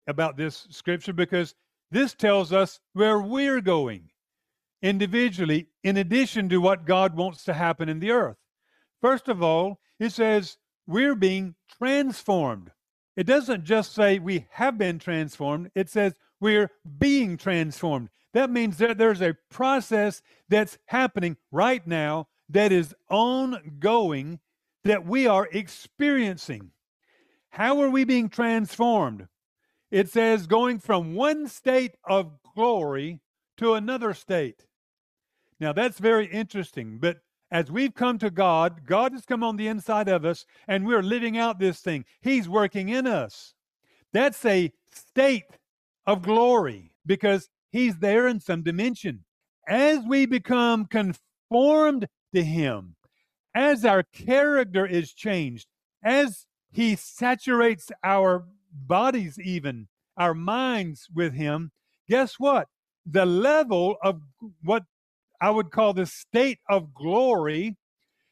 about 0.08 0.36
this 0.36 0.68
scripture 0.72 1.14
because 1.14 1.54
this 1.92 2.14
tells 2.14 2.52
us 2.52 2.80
where 2.94 3.20
we're 3.20 3.62
going 3.62 4.10
individually, 4.82 5.68
in 5.84 5.98
addition 5.98 6.50
to 6.50 6.58
what 6.58 6.86
God 6.86 7.16
wants 7.16 7.44
to 7.44 7.54
happen 7.54 7.88
in 7.88 8.00
the 8.00 8.12
earth. 8.12 8.38
First 9.02 9.28
of 9.28 9.44
all, 9.44 9.80
it 10.00 10.12
says 10.12 10.58
we're 10.88 11.16
being 11.16 11.56
transformed. 11.78 12.72
It 13.16 13.28
doesn't 13.28 13.64
just 13.64 13.94
say 13.94 14.18
we 14.18 14.48
have 14.52 14.78
been 14.78 14.98
transformed, 14.98 15.70
it 15.76 15.90
says 15.90 16.16
we're 16.40 16.72
being 16.98 17.38
transformed. 17.38 18.10
That 18.34 18.50
means 18.50 18.78
that 18.78 18.98
there's 18.98 19.22
a 19.22 19.36
process 19.52 20.22
that's 20.50 20.78
happening 20.86 21.38
right 21.52 21.86
now 21.86 22.28
that 22.50 22.72
is 22.72 22.96
ongoing 23.10 24.40
that 24.84 25.06
we 25.06 25.28
are 25.28 25.48
experiencing. 25.52 26.72
How 27.50 27.82
are 27.82 27.90
we 27.90 28.04
being 28.04 28.30
transformed? 28.30 29.28
It 29.92 30.10
says 30.10 30.48
going 30.48 30.80
from 30.80 31.16
one 31.16 31.48
state 31.48 31.96
of 32.04 32.32
glory 32.56 33.20
to 33.58 33.74
another 33.74 34.14
state. 34.14 34.66
Now, 35.60 35.74
that's 35.74 36.00
very 36.00 36.26
interesting, 36.26 36.98
but 37.00 37.18
as 37.52 37.70
we've 37.70 37.94
come 37.94 38.18
to 38.20 38.32
God, 38.32 38.86
God 38.86 39.12
has 39.12 39.26
come 39.26 39.44
on 39.44 39.58
the 39.58 39.68
inside 39.68 40.08
of 40.08 40.24
us 40.24 40.46
and 40.68 40.88
we're 40.88 41.04
living 41.04 41.38
out 41.38 41.60
this 41.60 41.82
thing. 41.82 42.06
He's 42.22 42.48
working 42.48 42.90
in 42.90 43.06
us. 43.06 43.54
That's 44.14 44.44
a 44.46 44.72
state 44.92 45.58
of 46.06 46.22
glory 46.22 46.92
because 47.06 47.50
He's 47.72 47.98
there 47.98 48.28
in 48.28 48.40
some 48.40 48.64
dimension. 48.64 49.26
As 49.68 50.00
we 50.08 50.26
become 50.26 50.86
conformed 50.86 52.08
to 52.34 52.44
Him, 52.44 52.96
as 53.54 53.86
our 53.86 54.04
character 54.04 54.86
is 54.86 55.14
changed, 55.14 55.68
as 56.04 56.46
He 56.72 56.96
saturates 56.96 57.92
our 58.04 58.46
bodies, 58.72 59.38
even 59.40 59.88
our 60.18 60.34
minds 60.34 61.08
with 61.14 61.34
Him, 61.34 61.72
guess 62.10 62.40
what? 62.40 62.68
The 63.06 63.26
level 63.26 63.98
of 64.04 64.22
what 64.64 64.84
I 65.42 65.50
would 65.50 65.72
call 65.72 65.94
the 65.94 66.06
state 66.06 66.60
of 66.70 66.94
glory 66.94 67.78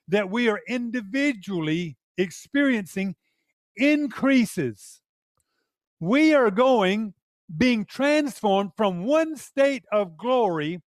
that 0.07 0.29
we 0.29 0.49
are 0.49 0.61
individually 0.67 1.97
experiencing 2.17 3.15
increases. 3.75 5.01
We 5.99 6.33
are 6.33 6.51
going 6.51 7.13
being 7.57 7.85
transformed 7.85 8.71
from 8.77 9.05
one 9.05 9.35
state 9.35 9.83
of 9.91 10.17
glory 10.17 10.81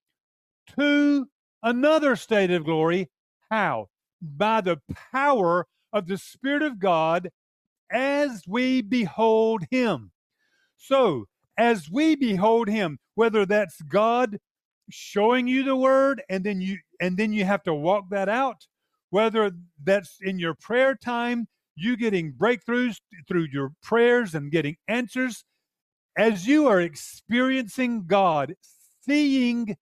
to 0.78 1.26
another 1.62 2.14
state 2.16 2.50
of 2.50 2.64
glory. 2.64 3.10
How? 3.50 3.88
By 4.22 4.60
the 4.60 4.80
power 5.12 5.66
of 5.92 6.06
the 6.06 6.16
Spirit 6.16 6.62
of 6.62 6.78
God 6.78 7.30
as 7.90 8.44
we 8.46 8.80
behold 8.80 9.64
Him. 9.70 10.12
So, 10.76 11.26
as 11.58 11.90
we 11.90 12.14
behold 12.14 12.68
Him, 12.68 12.98
whether 13.14 13.44
that's 13.44 13.82
God 13.82 14.38
showing 14.90 15.48
you 15.48 15.64
the 15.64 15.76
word 15.76 16.22
and 16.28 16.44
then 16.44 16.60
you 16.60 16.78
and 17.00 17.16
then 17.16 17.32
you 17.32 17.44
have 17.44 17.62
to 17.62 17.74
walk 17.74 18.04
that 18.10 18.28
out 18.28 18.66
whether 19.10 19.50
that's 19.82 20.18
in 20.20 20.38
your 20.38 20.54
prayer 20.54 20.94
time 20.94 21.46
you 21.76 21.96
getting 21.96 22.32
breakthroughs 22.32 22.96
through 23.26 23.46
your 23.52 23.72
prayers 23.82 24.34
and 24.34 24.50
getting 24.50 24.76
answers 24.88 25.44
as 26.16 26.46
you 26.46 26.66
are 26.66 26.80
experiencing 26.80 28.06
God, 28.06 28.54
seeing 29.06 29.76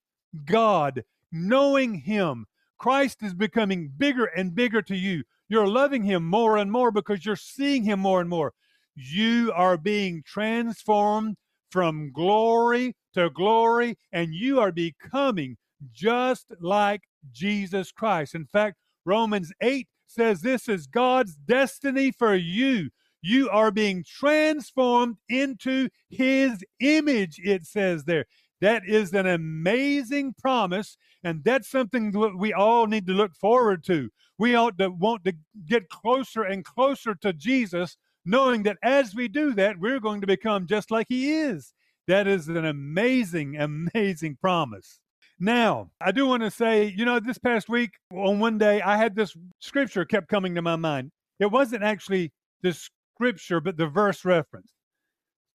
God, 0.44 1.02
knowing 1.32 1.94
Him, 1.94 2.46
Christ 2.80 3.22
is 3.22 3.34
becoming 3.34 3.92
bigger 3.96 4.24
and 4.24 4.54
bigger 4.54 4.82
to 4.82 4.96
you. 4.96 5.22
You're 5.48 5.68
loving 5.68 6.02
Him 6.02 6.24
more 6.24 6.56
and 6.56 6.72
more 6.72 6.90
because 6.90 7.24
you're 7.24 7.36
seeing 7.36 7.84
Him 7.84 8.00
more 8.00 8.20
and 8.20 8.28
more. 8.28 8.52
You 8.96 9.52
are 9.54 9.76
being 9.76 10.22
transformed 10.26 11.36
from 11.70 12.10
glory 12.12 12.96
to 13.14 13.30
glory, 13.30 13.96
and 14.12 14.34
you 14.34 14.58
are 14.58 14.72
becoming 14.72 15.56
just 15.92 16.52
like 16.60 17.02
Jesus 17.30 17.92
Christ. 17.92 18.34
In 18.34 18.46
fact, 18.46 18.76
Romans 19.04 19.52
8 19.60 19.86
says 20.08 20.40
this 20.40 20.68
is 20.68 20.88
God's 20.88 21.36
destiny 21.36 22.10
for 22.10 22.34
you 22.34 22.90
you 23.22 23.50
are 23.50 23.70
being 23.70 24.04
transformed 24.04 25.16
into 25.28 25.88
his 26.08 26.64
image, 26.80 27.38
it 27.42 27.64
says 27.66 28.04
there. 28.04 28.26
That 28.60 28.82
is 28.86 29.12
an 29.14 29.26
amazing 29.26 30.34
promise, 30.38 30.96
and 31.22 31.44
that's 31.44 31.68
something 31.68 32.12
that 32.12 32.36
we 32.36 32.52
all 32.52 32.86
need 32.86 33.06
to 33.06 33.12
look 33.12 33.34
forward 33.34 33.84
to. 33.84 34.10
We 34.38 34.54
ought 34.54 34.78
to 34.78 34.90
want 34.90 35.24
to 35.24 35.34
get 35.66 35.90
closer 35.90 36.42
and 36.42 36.64
closer 36.64 37.14
to 37.16 37.32
Jesus, 37.32 37.96
knowing 38.24 38.62
that 38.62 38.78
as 38.82 39.14
we 39.14 39.28
do 39.28 39.52
that, 39.54 39.78
we're 39.78 40.00
going 40.00 40.20
to 40.22 40.26
become 40.26 40.66
just 40.66 40.90
like 40.90 41.06
he 41.08 41.32
is. 41.32 41.74
That 42.06 42.26
is 42.26 42.48
an 42.48 42.64
amazing, 42.64 43.56
amazing 43.56 44.38
promise. 44.40 45.00
Now, 45.38 45.90
I 46.00 46.12
do 46.12 46.26
want 46.26 46.42
to 46.42 46.50
say, 46.50 46.92
you 46.96 47.04
know, 47.04 47.20
this 47.20 47.38
past 47.38 47.68
week 47.68 47.92
on 48.12 48.40
one 48.40 48.58
day, 48.58 48.82
I 48.82 48.96
had 48.96 49.14
this 49.14 49.34
scripture 49.58 50.04
kept 50.04 50.28
coming 50.28 50.54
to 50.54 50.62
my 50.62 50.76
mind. 50.76 51.12
It 51.38 51.50
wasn't 51.50 51.82
actually 51.82 52.32
the 52.62 52.74
scripture, 52.74 53.60
but 53.60 53.76
the 53.76 53.86
verse 53.86 54.24
reference. 54.24 54.72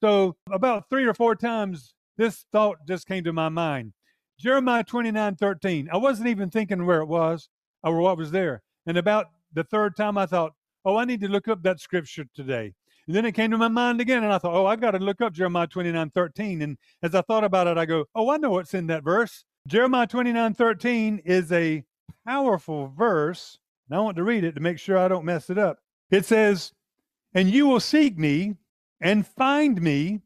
So, 0.01 0.35
about 0.51 0.89
three 0.89 1.05
or 1.05 1.13
four 1.13 1.35
times, 1.35 1.93
this 2.17 2.45
thought 2.51 2.77
just 2.87 3.07
came 3.07 3.23
to 3.25 3.33
my 3.33 3.49
mind. 3.49 3.93
Jeremiah 4.39 4.83
29 4.83 5.35
13. 5.35 5.89
I 5.91 5.97
wasn't 5.97 6.27
even 6.27 6.49
thinking 6.49 6.85
where 6.85 7.01
it 7.01 7.07
was 7.07 7.49
or 7.83 7.99
what 8.01 8.17
was 8.17 8.31
there. 8.31 8.61
And 8.85 8.97
about 8.97 9.27
the 9.53 9.63
third 9.63 9.95
time, 9.95 10.17
I 10.17 10.25
thought, 10.25 10.53
oh, 10.83 10.97
I 10.97 11.05
need 11.05 11.21
to 11.21 11.27
look 11.27 11.47
up 11.47 11.63
that 11.63 11.79
scripture 11.79 12.25
today. 12.35 12.73
And 13.07 13.15
then 13.15 13.25
it 13.25 13.33
came 13.33 13.51
to 13.51 13.57
my 13.57 13.67
mind 13.67 14.01
again, 14.01 14.23
and 14.23 14.33
I 14.33 14.37
thought, 14.37 14.55
oh, 14.55 14.65
I've 14.65 14.81
got 14.81 14.91
to 14.91 14.99
look 14.99 15.21
up 15.21 15.33
Jeremiah 15.33 15.67
29 15.67 16.09
13. 16.09 16.61
And 16.61 16.77
as 17.03 17.15
I 17.15 17.21
thought 17.21 17.43
about 17.43 17.67
it, 17.67 17.77
I 17.77 17.85
go, 17.85 18.05
oh, 18.15 18.29
I 18.29 18.37
know 18.37 18.51
what's 18.51 18.73
in 18.73 18.87
that 18.87 19.03
verse. 19.03 19.45
Jeremiah 19.67 20.07
29 20.07 20.53
13 20.53 21.21
is 21.25 21.51
a 21.51 21.83
powerful 22.25 22.87
verse. 22.97 23.59
And 23.89 23.97
I 23.97 24.01
want 24.01 24.17
to 24.17 24.23
read 24.23 24.43
it 24.43 24.55
to 24.55 24.61
make 24.61 24.79
sure 24.79 24.97
I 24.97 25.07
don't 25.07 25.25
mess 25.25 25.49
it 25.49 25.57
up. 25.57 25.79
It 26.09 26.25
says, 26.25 26.73
and 27.33 27.49
you 27.49 27.67
will 27.67 27.79
seek 27.79 28.17
me 28.17 28.55
and 29.01 29.27
find 29.27 29.81
me 29.81 30.21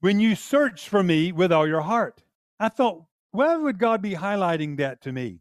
when 0.00 0.20
you 0.20 0.34
search 0.34 0.88
for 0.88 1.02
me 1.02 1.32
with 1.32 1.52
all 1.52 1.66
your 1.66 1.82
heart. 1.82 2.22
I 2.58 2.68
thought, 2.68 3.04
why 3.32 3.56
would 3.56 3.78
God 3.78 4.00
be 4.00 4.14
highlighting 4.14 4.76
that 4.76 5.00
to 5.02 5.12
me? 5.12 5.40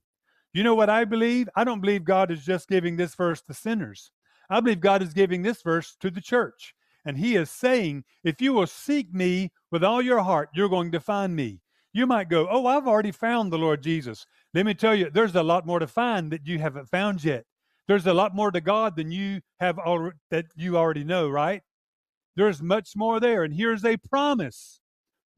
You 0.53 0.63
know 0.63 0.75
what 0.75 0.89
I 0.89 1.05
believe? 1.05 1.47
I 1.55 1.63
don't 1.63 1.81
believe 1.81 2.03
God 2.03 2.31
is 2.31 2.43
just 2.43 2.67
giving 2.67 2.97
this 2.97 3.15
verse 3.15 3.41
to 3.43 3.53
sinners. 3.53 4.11
I 4.49 4.59
believe 4.59 4.81
God 4.81 5.01
is 5.01 5.13
giving 5.13 5.43
this 5.43 5.61
verse 5.61 5.95
to 6.01 6.09
the 6.09 6.19
church. 6.19 6.73
And 7.05 7.17
he 7.17 7.35
is 7.35 7.49
saying, 7.49 8.03
if 8.23 8.41
you 8.41 8.53
will 8.53 8.67
seek 8.67 9.13
me 9.13 9.51
with 9.71 9.83
all 9.83 10.01
your 10.01 10.19
heart, 10.19 10.49
you're 10.53 10.69
going 10.69 10.91
to 10.91 10.99
find 10.99 11.35
me. 11.35 11.61
You 11.93 12.05
might 12.05 12.29
go, 12.29 12.47
Oh, 12.49 12.67
I've 12.67 12.87
already 12.87 13.11
found 13.11 13.51
the 13.51 13.57
Lord 13.57 13.81
Jesus. 13.81 14.25
Let 14.53 14.65
me 14.65 14.73
tell 14.73 14.95
you, 14.95 15.09
there's 15.09 15.35
a 15.35 15.43
lot 15.43 15.65
more 15.65 15.79
to 15.79 15.87
find 15.87 16.31
that 16.31 16.45
you 16.45 16.59
haven't 16.59 16.89
found 16.89 17.23
yet. 17.23 17.45
There's 17.87 18.07
a 18.07 18.13
lot 18.13 18.35
more 18.35 18.51
to 18.51 18.61
God 18.61 18.95
than 18.95 19.11
you 19.11 19.41
have 19.59 19.77
already 19.77 20.17
that 20.29 20.45
you 20.55 20.77
already 20.77 21.03
know, 21.03 21.29
right? 21.29 21.61
There's 22.35 22.61
much 22.61 22.95
more 22.95 23.19
there. 23.19 23.43
And 23.43 23.53
here's 23.53 23.83
a 23.83 23.97
promise, 23.97 24.79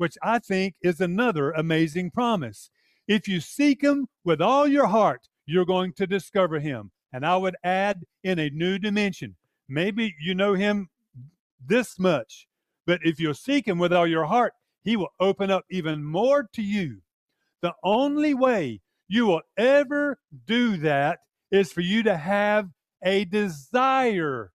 which 0.03 0.17
I 0.21 0.37
think 0.37 0.75
is 0.81 0.99
another 0.99 1.51
amazing 1.51 2.11
promise. 2.11 2.69
If 3.07 3.25
you 3.25 3.39
seek 3.39 3.81
him 3.81 4.07
with 4.25 4.41
all 4.41 4.67
your 4.67 4.87
heart, 4.87 5.29
you're 5.45 5.63
going 5.63 5.93
to 5.93 6.05
discover 6.05 6.59
him. 6.59 6.91
And 7.13 7.25
I 7.25 7.37
would 7.37 7.55
add 7.63 8.03
in 8.21 8.37
a 8.37 8.49
new 8.49 8.77
dimension. 8.77 9.37
Maybe 9.69 10.13
you 10.19 10.35
know 10.35 10.55
him 10.55 10.89
this 11.65 11.97
much, 11.97 12.49
but 12.85 12.99
if 13.05 13.17
you 13.17 13.33
seek 13.33 13.65
him 13.65 13.77
with 13.77 13.93
all 13.93 14.05
your 14.05 14.25
heart, 14.25 14.51
he 14.83 14.97
will 14.97 15.13
open 15.21 15.49
up 15.49 15.63
even 15.71 16.03
more 16.03 16.49
to 16.51 16.61
you. 16.61 16.97
The 17.61 17.71
only 17.81 18.33
way 18.33 18.81
you 19.07 19.25
will 19.25 19.43
ever 19.55 20.19
do 20.45 20.75
that 20.79 21.19
is 21.49 21.71
for 21.71 21.79
you 21.79 22.03
to 22.03 22.17
have 22.17 22.67
a 23.05 23.23
desire 23.23 24.51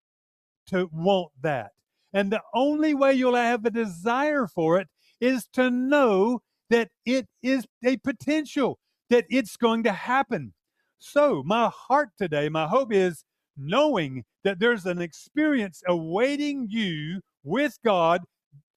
to 0.66 0.90
want 0.92 1.32
that. 1.40 1.70
And 2.12 2.30
the 2.30 2.42
only 2.52 2.92
way 2.92 3.14
you'll 3.14 3.34
have 3.34 3.64
a 3.64 3.70
desire 3.70 4.46
for 4.46 4.78
it 4.78 4.88
is 5.20 5.46
to 5.54 5.70
know 5.70 6.40
that 6.70 6.88
it 7.04 7.26
is 7.42 7.66
a 7.84 7.96
potential, 7.98 8.78
that 9.10 9.24
it's 9.28 9.56
going 9.56 9.82
to 9.84 9.92
happen. 9.92 10.52
So, 10.98 11.42
my 11.44 11.70
heart 11.72 12.10
today, 12.18 12.48
my 12.48 12.66
hope 12.66 12.92
is 12.92 13.24
knowing 13.56 14.24
that 14.44 14.58
there's 14.58 14.86
an 14.86 15.00
experience 15.00 15.82
awaiting 15.86 16.66
you 16.68 17.20
with 17.44 17.78
God 17.84 18.22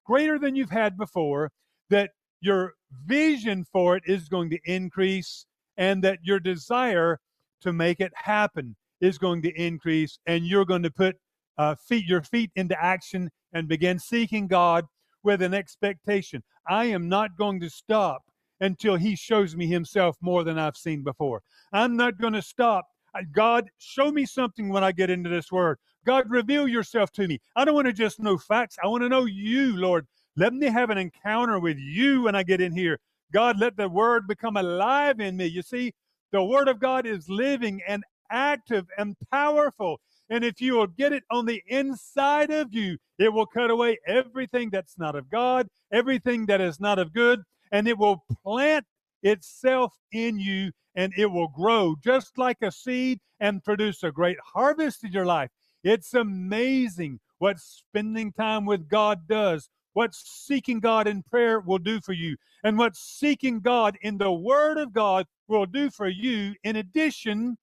greater 0.05 0.39
than 0.39 0.55
you've 0.55 0.71
had 0.71 0.97
before, 0.97 1.51
that 1.89 2.11
your 2.41 2.73
vision 3.05 3.65
for 3.71 3.95
it 3.97 4.03
is 4.05 4.29
going 4.29 4.49
to 4.49 4.59
increase, 4.65 5.45
and 5.77 6.03
that 6.03 6.19
your 6.23 6.39
desire 6.39 7.19
to 7.61 7.73
make 7.73 7.99
it 7.99 8.11
happen 8.15 8.75
is 8.99 9.17
going 9.17 9.41
to 9.41 9.51
increase, 9.61 10.17
and 10.25 10.45
you're 10.45 10.65
going 10.65 10.83
to 10.83 10.91
put 10.91 11.15
uh, 11.57 11.75
feet 11.75 12.05
your 12.05 12.21
feet 12.21 12.51
into 12.55 12.81
action 12.81 13.29
and 13.53 13.67
begin 13.67 13.99
seeking 13.99 14.47
God 14.47 14.85
with 15.23 15.41
an 15.41 15.53
expectation. 15.53 16.43
I 16.67 16.85
am 16.85 17.09
not 17.09 17.37
going 17.37 17.59
to 17.61 17.69
stop 17.69 18.23
until 18.59 18.95
He 18.95 19.15
shows 19.15 19.55
me 19.55 19.67
Himself 19.67 20.17
more 20.21 20.43
than 20.43 20.59
I've 20.59 20.77
seen 20.77 21.03
before. 21.03 21.41
I'm 21.73 21.97
not 21.97 22.19
going 22.19 22.33
to 22.33 22.41
stop. 22.41 22.85
God, 23.33 23.69
show 23.77 24.11
me 24.11 24.25
something 24.25 24.69
when 24.69 24.83
I 24.83 24.91
get 24.91 25.09
into 25.09 25.29
this 25.29 25.51
word. 25.51 25.77
God, 26.05 26.29
reveal 26.29 26.67
yourself 26.67 27.11
to 27.13 27.27
me. 27.27 27.39
I 27.55 27.65
don't 27.65 27.75
want 27.75 27.87
to 27.87 27.93
just 27.93 28.19
know 28.19 28.37
facts. 28.37 28.77
I 28.83 28.87
want 28.87 29.03
to 29.03 29.09
know 29.09 29.25
you, 29.25 29.75
Lord. 29.77 30.07
Let 30.37 30.53
me 30.53 30.67
have 30.67 30.89
an 30.89 30.97
encounter 30.97 31.59
with 31.59 31.77
you 31.77 32.23
when 32.23 32.35
I 32.35 32.43
get 32.43 32.61
in 32.61 32.73
here. 32.73 32.99
God, 33.33 33.59
let 33.59 33.77
the 33.77 33.89
word 33.89 34.27
become 34.27 34.57
alive 34.57 35.19
in 35.19 35.37
me. 35.37 35.45
You 35.45 35.61
see, 35.61 35.93
the 36.31 36.43
word 36.43 36.67
of 36.67 36.79
God 36.79 37.05
is 37.05 37.29
living 37.29 37.81
and 37.87 38.03
active 38.31 38.87
and 38.97 39.15
powerful. 39.31 39.99
And 40.31 40.45
if 40.45 40.61
you 40.61 40.75
will 40.75 40.87
get 40.87 41.11
it 41.11 41.23
on 41.29 41.45
the 41.45 41.61
inside 41.67 42.51
of 42.51 42.73
you, 42.73 42.97
it 43.19 43.33
will 43.33 43.45
cut 43.45 43.69
away 43.69 43.99
everything 44.07 44.69
that's 44.69 44.97
not 44.97 45.13
of 45.15 45.29
God, 45.29 45.67
everything 45.91 46.45
that 46.45 46.61
is 46.61 46.79
not 46.79 46.99
of 46.99 47.13
good, 47.13 47.41
and 47.73 47.85
it 47.85 47.97
will 47.97 48.23
plant 48.43 48.85
itself 49.23 49.93
in 50.13 50.39
you 50.39 50.71
and 50.95 51.13
it 51.17 51.27
will 51.27 51.49
grow 51.49 51.95
just 52.03 52.37
like 52.37 52.57
a 52.61 52.71
seed 52.71 53.19
and 53.41 53.63
produce 53.63 54.03
a 54.03 54.11
great 54.11 54.37
harvest 54.53 55.03
in 55.03 55.11
your 55.11 55.25
life. 55.25 55.49
It's 55.83 56.13
amazing 56.13 57.19
what 57.39 57.59
spending 57.59 58.31
time 58.31 58.65
with 58.65 58.87
God 58.87 59.27
does, 59.27 59.69
what 59.93 60.15
seeking 60.15 60.79
God 60.79 61.07
in 61.07 61.23
prayer 61.23 61.59
will 61.59 61.77
do 61.77 61.99
for 61.99 62.13
you, 62.13 62.37
and 62.63 62.77
what 62.77 62.95
seeking 62.95 63.59
God 63.59 63.97
in 64.01 64.17
the 64.17 64.31
Word 64.31 64.77
of 64.77 64.93
God 64.93 65.25
will 65.47 65.65
do 65.65 65.89
for 65.89 66.07
you, 66.07 66.53
in 66.63 66.77
addition 66.77 67.57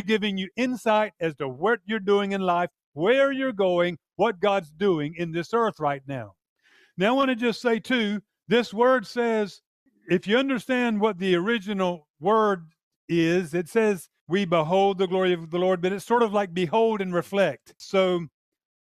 giving 0.00 0.38
you 0.38 0.48
insight 0.56 1.12
as 1.20 1.34
to 1.36 1.48
what 1.48 1.80
you're 1.84 2.00
doing 2.00 2.32
in 2.32 2.40
life, 2.40 2.70
where 2.94 3.30
you're 3.30 3.52
going, 3.52 3.98
what 4.16 4.40
God's 4.40 4.70
doing 4.70 5.14
in 5.16 5.32
this 5.32 5.52
earth 5.52 5.78
right 5.78 6.02
now. 6.06 6.32
Now, 6.96 7.08
I 7.08 7.16
want 7.16 7.30
to 7.30 7.36
just 7.36 7.60
say, 7.60 7.80
too, 7.80 8.22
this 8.48 8.72
word 8.72 9.06
says, 9.06 9.60
if 10.08 10.26
you 10.26 10.38
understand 10.38 11.00
what 11.00 11.18
the 11.18 11.34
original 11.34 12.06
word 12.20 12.68
is, 13.08 13.54
it 13.54 13.68
says, 13.68 14.08
we 14.28 14.44
behold 14.44 14.98
the 14.98 15.06
glory 15.06 15.32
of 15.32 15.50
the 15.50 15.58
Lord, 15.58 15.82
but 15.82 15.92
it's 15.92 16.06
sort 16.06 16.22
of 16.22 16.32
like 16.32 16.54
behold 16.54 17.00
and 17.00 17.12
reflect. 17.12 17.74
So, 17.76 18.26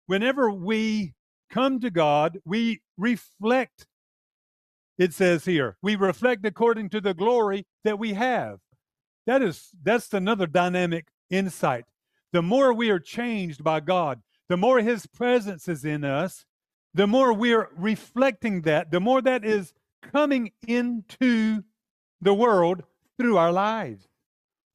whenever 0.06 0.50
we 0.50 1.14
come 1.50 1.80
to 1.80 1.90
God, 1.90 2.38
we 2.44 2.80
reflect, 2.96 3.86
it 4.98 5.12
says 5.14 5.44
here, 5.44 5.76
we 5.82 5.96
reflect 5.96 6.44
according 6.44 6.90
to 6.90 7.00
the 7.00 7.14
glory 7.14 7.66
that 7.84 7.98
we 7.98 8.14
have. 8.14 8.58
That 9.30 9.42
is, 9.42 9.70
that's 9.84 10.12
another 10.12 10.48
dynamic 10.48 11.06
insight. 11.30 11.84
The 12.32 12.42
more 12.42 12.72
we 12.72 12.90
are 12.90 12.98
changed 12.98 13.62
by 13.62 13.78
God, 13.78 14.20
the 14.48 14.56
more 14.56 14.80
His 14.80 15.06
presence 15.06 15.68
is 15.68 15.84
in 15.84 16.02
us, 16.02 16.44
the 16.94 17.06
more 17.06 17.32
we 17.32 17.54
are 17.54 17.70
reflecting 17.76 18.62
that, 18.62 18.90
the 18.90 18.98
more 18.98 19.22
that 19.22 19.44
is 19.44 19.72
coming 20.02 20.50
into 20.66 21.62
the 22.20 22.34
world 22.34 22.82
through 23.18 23.36
our 23.36 23.52
lives. 23.52 24.08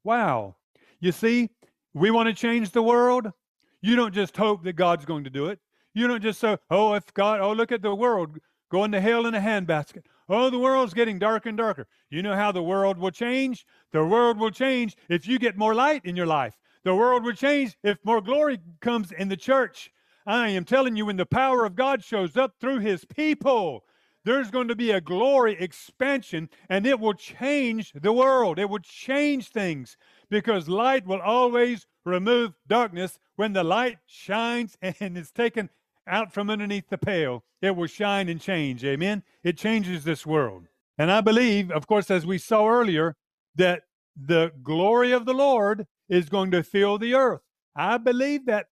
Wow. 0.05 0.55
You 1.01 1.11
see, 1.11 1.49
we 1.93 2.09
want 2.09 2.29
to 2.29 2.33
change 2.33 2.71
the 2.71 2.81
world. 2.81 3.33
You 3.81 3.97
don't 3.97 4.13
just 4.13 4.37
hope 4.37 4.63
that 4.63 4.77
God's 4.77 5.03
going 5.03 5.25
to 5.25 5.29
do 5.29 5.47
it. 5.47 5.59
You 5.93 6.07
don't 6.07 6.23
just 6.23 6.39
say, 6.39 6.57
oh, 6.71 6.93
if 6.93 7.13
God, 7.13 7.41
oh, 7.41 7.51
look 7.51 7.73
at 7.73 7.81
the 7.81 7.93
world 7.93 8.37
going 8.71 8.93
to 8.93 9.01
hell 9.01 9.25
in 9.25 9.35
a 9.35 9.41
handbasket. 9.41 10.03
Oh, 10.27 10.49
the 10.49 10.59
world's 10.59 10.93
getting 10.93 11.19
darker 11.19 11.49
and 11.49 11.57
darker. 11.57 11.87
You 12.09 12.23
know 12.23 12.35
how 12.35 12.51
the 12.51 12.63
world 12.63 12.97
will 12.97 13.11
change? 13.11 13.65
The 13.91 14.03
world 14.03 14.39
will 14.39 14.51
change 14.51 14.97
if 15.07 15.27
you 15.27 15.37
get 15.37 15.57
more 15.57 15.75
light 15.75 16.03
in 16.03 16.15
your 16.15 16.25
life. 16.25 16.57
The 16.83 16.95
world 16.95 17.23
will 17.23 17.33
change 17.33 17.77
if 17.83 17.97
more 18.03 18.21
glory 18.21 18.59
comes 18.79 19.11
in 19.11 19.27
the 19.27 19.37
church. 19.37 19.91
I 20.25 20.49
am 20.49 20.65
telling 20.65 20.95
you, 20.95 21.05
when 21.05 21.17
the 21.17 21.25
power 21.25 21.65
of 21.65 21.75
God 21.75 22.03
shows 22.03 22.35
up 22.35 22.55
through 22.59 22.79
his 22.79 23.05
people, 23.05 23.83
there's 24.23 24.49
going 24.49 24.67
to 24.69 24.75
be 24.75 24.89
a 24.89 24.99
glory 24.99 25.55
expansion 25.59 26.49
and 26.69 26.87
it 26.87 26.99
will 26.99 27.13
change 27.13 27.93
the 27.93 28.11
world. 28.11 28.57
It 28.57 28.69
will 28.69 28.79
change 28.79 29.49
things 29.49 29.97
because 30.31 30.67
light 30.67 31.05
will 31.05 31.21
always 31.21 31.85
remove 32.03 32.53
darkness. 32.67 33.19
When 33.35 33.53
the 33.53 33.63
light 33.63 33.99
shines 34.07 34.77
and 34.81 35.15
is 35.17 35.31
taken 35.31 35.69
out 36.07 36.33
from 36.33 36.49
underneath 36.49 36.89
the 36.89 36.97
pail, 36.97 37.43
it 37.61 37.75
will 37.75 37.87
shine 37.87 38.29
and 38.29 38.39
change. 38.39 38.83
Amen. 38.83 39.23
It 39.43 39.57
changes 39.57 40.03
this 40.03 40.25
world. 40.25 40.67
And 40.97 41.11
I 41.11 41.21
believe, 41.21 41.71
of 41.71 41.87
course, 41.87 42.09
as 42.09 42.25
we 42.25 42.37
saw 42.37 42.67
earlier, 42.67 43.15
that 43.55 43.83
the 44.15 44.51
glory 44.63 45.11
of 45.11 45.25
the 45.25 45.33
Lord 45.33 45.87
is 46.09 46.29
going 46.29 46.51
to 46.51 46.63
fill 46.63 46.97
the 46.97 47.15
earth. 47.15 47.41
I 47.75 47.97
believe 47.97 48.45
that 48.45 48.67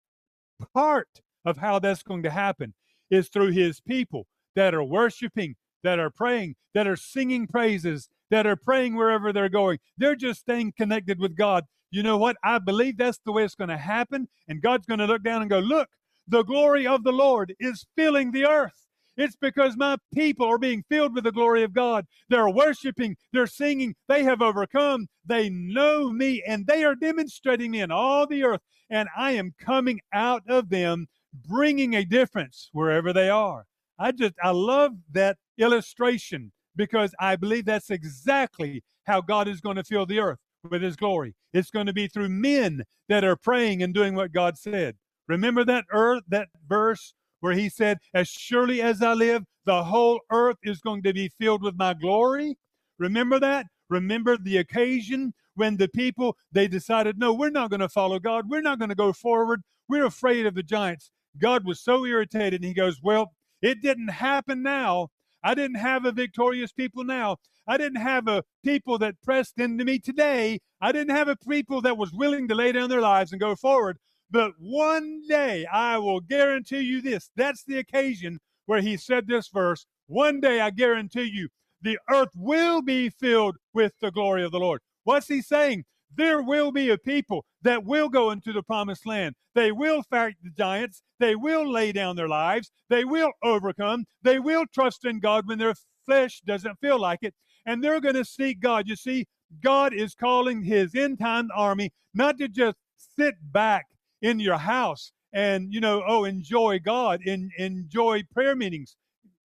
part 0.73 1.21
of 1.45 1.57
how 1.57 1.79
that's 1.79 2.03
going 2.03 2.23
to 2.23 2.29
happen 2.29 2.73
is 3.09 3.27
through 3.27 3.51
his 3.51 3.81
people 3.81 4.27
that 4.55 4.73
are 4.73 4.83
worshiping, 4.83 5.55
that 5.83 5.99
are 5.99 6.09
praying, 6.09 6.55
that 6.73 6.87
are 6.87 6.95
singing 6.95 7.47
praises, 7.47 8.07
that 8.31 8.47
are 8.47 8.55
praying 8.55 8.95
wherever 8.95 9.33
they're 9.33 9.49
going. 9.49 9.79
They're 9.97 10.15
just 10.15 10.39
staying 10.39 10.73
connected 10.77 11.19
with 11.19 11.35
God. 11.35 11.65
You 11.91 12.01
know 12.01 12.17
what? 12.17 12.37
I 12.43 12.59
believe 12.59 12.97
that's 12.97 13.19
the 13.25 13.31
way 13.31 13.43
it's 13.43 13.55
going 13.55 13.69
to 13.69 13.77
happen. 13.77 14.27
And 14.47 14.61
God's 14.61 14.85
going 14.85 14.99
to 14.99 15.05
look 15.05 15.23
down 15.23 15.41
and 15.41 15.49
go, 15.49 15.59
Look, 15.59 15.89
the 16.27 16.43
glory 16.43 16.87
of 16.87 17.03
the 17.03 17.11
Lord 17.11 17.53
is 17.59 17.85
filling 17.95 18.31
the 18.31 18.45
earth. 18.45 18.87
It's 19.15 19.35
because 19.35 19.77
my 19.77 19.97
people 20.13 20.47
are 20.47 20.57
being 20.57 20.83
filled 20.89 21.13
with 21.13 21.23
the 21.23 21.31
glory 21.31 21.63
of 21.63 21.73
God. 21.73 22.05
They're 22.29 22.49
worshiping, 22.49 23.15
they're 23.31 23.47
singing, 23.47 23.95
they 24.07 24.23
have 24.23 24.41
overcome, 24.41 25.07
they 25.25 25.49
know 25.49 26.11
me, 26.11 26.41
and 26.47 26.65
they 26.65 26.83
are 26.83 26.95
demonstrating 26.95 27.71
me 27.71 27.81
in 27.81 27.91
all 27.91 28.25
the 28.25 28.43
earth. 28.43 28.61
And 28.89 29.09
I 29.15 29.31
am 29.33 29.53
coming 29.59 29.99
out 30.13 30.43
of 30.47 30.69
them, 30.69 31.07
bringing 31.47 31.95
a 31.95 32.05
difference 32.05 32.69
wherever 32.73 33.13
they 33.13 33.29
are. 33.29 33.65
I 33.99 34.11
just, 34.11 34.33
I 34.43 34.49
love 34.49 34.93
that 35.11 35.37
illustration 35.57 36.51
because 36.75 37.13
I 37.19 37.35
believe 37.35 37.65
that's 37.65 37.91
exactly 37.91 38.83
how 39.03 39.21
God 39.21 39.47
is 39.47 39.61
going 39.61 39.75
to 39.75 39.83
fill 39.83 40.05
the 40.05 40.19
earth 40.19 40.39
with 40.69 40.81
his 40.81 40.95
glory. 40.95 41.35
It's 41.53 41.69
going 41.69 41.85
to 41.85 41.93
be 41.93 42.07
through 42.07 42.29
men 42.29 42.83
that 43.09 43.23
are 43.23 43.35
praying 43.35 43.83
and 43.83 43.93
doing 43.93 44.15
what 44.15 44.31
God 44.31 44.57
said. 44.57 44.95
Remember 45.27 45.63
that 45.65 45.85
earth, 45.91 46.23
that 46.27 46.49
verse 46.67 47.13
where 47.39 47.53
he 47.53 47.69
said, 47.69 47.99
As 48.13 48.27
surely 48.27 48.81
as 48.81 49.01
I 49.01 49.13
live, 49.13 49.43
the 49.65 49.83
whole 49.83 50.19
earth 50.31 50.57
is 50.63 50.81
going 50.81 51.03
to 51.03 51.13
be 51.13 51.29
filled 51.39 51.63
with 51.63 51.75
my 51.75 51.93
glory? 51.93 52.57
Remember 52.99 53.39
that? 53.39 53.67
Remember 53.89 54.37
the 54.37 54.57
occasion 54.57 55.33
when 55.55 55.77
the 55.77 55.87
people 55.87 56.35
they 56.51 56.67
decided, 56.67 57.17
no, 57.17 57.33
we're 57.33 57.49
not 57.49 57.69
going 57.69 57.79
to 57.79 57.89
follow 57.89 58.19
God. 58.19 58.49
We're 58.49 58.61
not 58.61 58.79
going 58.79 58.89
to 58.89 58.95
go 58.95 59.13
forward. 59.13 59.61
We're 59.87 60.05
afraid 60.05 60.45
of 60.45 60.55
the 60.55 60.63
giants. 60.63 61.11
God 61.37 61.65
was 61.65 61.79
so 61.79 62.05
irritated, 62.05 62.61
and 62.61 62.65
he 62.65 62.73
goes, 62.73 62.99
Well, 63.01 63.33
it 63.61 63.81
didn't 63.81 64.09
happen 64.09 64.61
now. 64.61 65.09
I 65.43 65.55
didn't 65.55 65.77
have 65.77 66.05
a 66.05 66.11
victorious 66.11 66.71
people 66.71 67.03
now. 67.03 67.37
I 67.67 67.77
didn't 67.77 68.01
have 68.01 68.27
a 68.27 68.43
people 68.63 68.97
that 68.99 69.21
pressed 69.21 69.59
into 69.59 69.85
me 69.85 69.99
today. 69.99 70.59
I 70.81 70.91
didn't 70.91 71.15
have 71.15 71.27
a 71.27 71.35
people 71.35 71.81
that 71.81 71.97
was 71.97 72.11
willing 72.13 72.47
to 72.49 72.55
lay 72.55 72.71
down 72.71 72.89
their 72.89 73.01
lives 73.01 73.31
and 73.31 73.41
go 73.41 73.55
forward. 73.55 73.97
But 74.33 74.53
one 74.57 75.21
day 75.29 75.67
I 75.67 75.99
will 75.99 76.19
guarantee 76.19 76.79
you 76.79 77.03
this. 77.03 77.29
That's 77.35 77.63
the 77.65 77.77
occasion 77.77 78.39
where 78.65 78.81
he 78.81 78.97
said 78.97 79.27
this 79.27 79.47
verse. 79.47 79.85
One 80.07 80.41
day 80.41 80.59
I 80.59 80.71
guarantee 80.71 81.29
you 81.31 81.49
the 81.83 81.99
earth 82.09 82.31
will 82.35 82.81
be 82.81 83.09
filled 83.09 83.57
with 83.75 83.93
the 84.01 84.09
glory 84.09 84.43
of 84.43 84.51
the 84.51 84.59
Lord. 84.59 84.81
What's 85.03 85.27
he 85.27 85.43
saying? 85.43 85.83
There 86.15 86.41
will 86.41 86.71
be 86.71 86.89
a 86.89 86.97
people 86.97 87.45
that 87.61 87.85
will 87.85 88.09
go 88.09 88.31
into 88.31 88.51
the 88.51 88.63
promised 88.63 89.05
land. 89.05 89.35
They 89.53 89.71
will 89.71 90.01
fight 90.01 90.33
the 90.41 90.49
giants. 90.49 91.03
They 91.19 91.35
will 91.35 91.71
lay 91.71 91.91
down 91.91 92.15
their 92.15 92.27
lives. 92.27 92.71
They 92.89 93.05
will 93.05 93.33
overcome. 93.43 94.05
They 94.23 94.39
will 94.39 94.65
trust 94.73 95.05
in 95.05 95.19
God 95.19 95.47
when 95.47 95.59
their 95.59 95.75
flesh 96.07 96.41
doesn't 96.43 96.79
feel 96.81 96.99
like 96.99 97.19
it. 97.21 97.35
And 97.67 97.83
they're 97.83 98.01
going 98.01 98.15
to 98.15 98.25
seek 98.25 98.59
God. 98.59 98.87
You 98.87 98.95
see, 98.95 99.27
God 99.61 99.93
is 99.93 100.15
calling 100.15 100.63
his 100.63 100.95
end 100.95 101.19
time 101.19 101.49
army 101.55 101.91
not 102.15 102.39
to 102.39 102.47
just 102.47 102.77
sit 102.97 103.35
back 103.51 103.85
in 104.23 104.39
your 104.39 104.57
house 104.57 105.11
and, 105.33 105.71
you 105.71 105.79
know, 105.79 106.03
oh, 106.07 106.23
enjoy 106.23 106.79
God, 106.79 107.21
enjoy 107.21 108.23
prayer 108.33 108.55
meetings. 108.55 108.95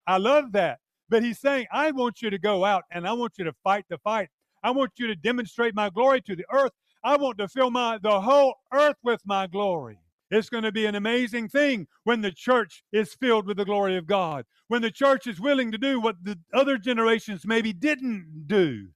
I 0.07 0.17
love 0.17 0.53
that. 0.53 0.79
But 1.09 1.23
he's 1.23 1.39
saying, 1.39 1.67
I 1.71 1.91
want 1.91 2.21
you 2.21 2.29
to 2.29 2.39
go 2.39 2.65
out 2.65 2.83
and 2.91 3.07
I 3.07 3.13
want 3.13 3.33
you 3.37 3.45
to 3.45 3.53
fight 3.63 3.85
the 3.89 3.97
fight. 3.99 4.29
I 4.63 4.71
want 4.71 4.93
you 4.97 5.07
to 5.07 5.15
demonstrate 5.15 5.75
my 5.75 5.89
glory 5.89 6.21
to 6.21 6.35
the 6.35 6.45
earth. 6.51 6.71
I 7.03 7.17
want 7.17 7.37
to 7.37 7.47
fill 7.47 7.71
my 7.71 7.97
the 8.01 8.21
whole 8.21 8.55
earth 8.73 8.97
with 9.03 9.21
my 9.25 9.47
glory. 9.47 9.99
It's 10.31 10.49
going 10.49 10.63
to 10.63 10.71
be 10.71 10.85
an 10.85 10.95
amazing 10.95 11.49
thing 11.49 11.87
when 12.03 12.21
the 12.21 12.31
church 12.31 12.83
is 12.91 13.15
filled 13.15 13.47
with 13.47 13.57
the 13.57 13.65
glory 13.65 13.97
of 13.97 14.05
God. 14.05 14.45
When 14.67 14.81
the 14.81 14.91
church 14.91 15.25
is 15.25 15.39
willing 15.39 15.71
to 15.71 15.77
do 15.77 15.99
what 15.99 16.17
the 16.23 16.37
other 16.53 16.77
generations 16.77 17.47
maybe 17.47 17.73
didn't 17.73 18.45
do. 18.45 18.89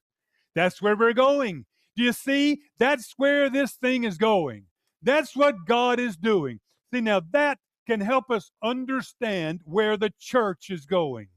That's 0.54 0.80
where 0.80 0.96
we're 0.96 1.12
going. 1.12 1.64
Do 1.96 2.04
you 2.04 2.12
see? 2.12 2.62
That's 2.78 3.14
where 3.16 3.50
this 3.50 3.72
thing 3.72 4.04
is 4.04 4.16
going. 4.16 4.66
That's 5.04 5.36
what 5.36 5.66
God 5.66 6.00
is 6.00 6.16
doing. 6.16 6.58
See, 6.92 7.00
now 7.00 7.22
that 7.32 7.58
can 7.86 8.00
help 8.00 8.30
us 8.30 8.50
understand 8.62 9.60
where 9.64 9.96
the 9.96 10.12
church 10.18 10.70
is 10.70 10.86
going. 10.86 11.28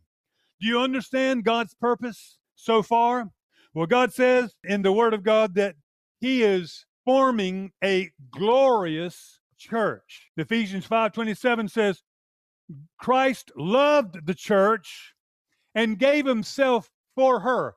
Do 0.60 0.68
you 0.68 0.80
understand 0.80 1.44
God's 1.44 1.76
purpose 1.76 2.38
so 2.56 2.82
far? 2.82 3.30
Well, 3.74 3.86
God 3.86 4.14
says 4.14 4.56
in 4.64 4.82
the 4.82 4.92
Word 4.92 5.14
of 5.14 5.24
God 5.24 5.54
that 5.56 5.76
He 6.20 6.44
is 6.44 6.86
forming 7.06 7.72
a 7.84 8.10
glorious 8.32 9.40
church. 9.58 10.32
Ephesians 10.38 10.88
5:27 10.88 11.70
says, 11.70 12.02
Christ 12.98 13.52
loved 13.56 14.26
the 14.26 14.34
church 14.34 15.14
and 15.76 16.00
gave 16.00 16.26
himself 16.26 16.90
for 17.16 17.42
her. 17.42 17.76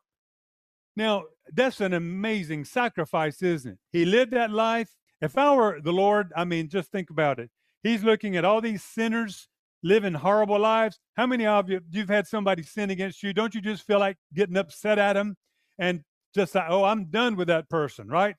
Now, 0.97 1.25
that's 1.53 1.81
an 1.81 1.93
amazing 1.93 2.65
sacrifice, 2.65 3.43
isn't 3.43 3.73
it? 3.73 3.79
He 3.93 4.05
lived 4.05 4.33
that 4.33 4.51
life. 4.51 4.91
If 5.21 5.37
I 5.37 5.55
were 5.55 5.81
the 5.83 5.93
Lord, 5.93 6.33
I 6.37 6.45
mean, 6.45 6.69
just 6.69 6.91
think 6.91 7.11
about 7.11 7.39
it. 7.39 7.51
He's 7.83 8.05
looking 8.05 8.37
at 8.37 8.45
all 8.45 8.61
these 8.61 8.83
sinners 8.83 9.49
living 9.83 10.15
horrible 10.15 10.59
lives. 10.59 10.99
How 11.17 11.27
many 11.27 11.47
of 11.47 11.69
you 11.71 11.81
you've 11.91 12.09
had 12.09 12.27
somebody 12.27 12.63
sin 12.63 12.91
against 12.91 13.23
you? 13.23 13.33
Don't 13.33 13.55
you 13.55 13.61
just 13.61 13.87
feel 13.87 13.99
like 13.99 14.17
getting 14.35 14.57
upset 14.57 14.99
at 14.99 15.15
them 15.15 15.37
and 15.79 16.03
just 16.35 16.55
like, 16.55 16.67
oh, 16.69 16.85
I'm 16.85 17.07
done 17.07 17.37
with 17.37 17.49
that 17.49 17.69
person, 17.69 18.09
right? 18.09 18.37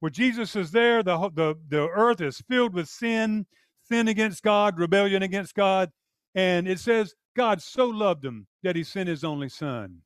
Where 0.00 0.10
Jesus 0.10 0.56
is 0.56 0.72
there, 0.72 1.02
the, 1.02 1.30
the, 1.34 1.54
the 1.68 1.88
earth 1.88 2.20
is 2.20 2.42
filled 2.48 2.74
with 2.74 2.88
sin, 2.88 3.46
sin 3.88 4.08
against 4.08 4.42
God, 4.42 4.78
rebellion 4.78 5.22
against 5.22 5.54
God. 5.54 5.90
And 6.34 6.66
it 6.66 6.78
says, 6.78 7.14
God 7.36 7.62
so 7.62 7.86
loved 7.86 8.22
them 8.22 8.46
that 8.62 8.76
he 8.76 8.84
sent 8.84 9.08
his 9.08 9.24
only 9.24 9.48
son. 9.48 9.98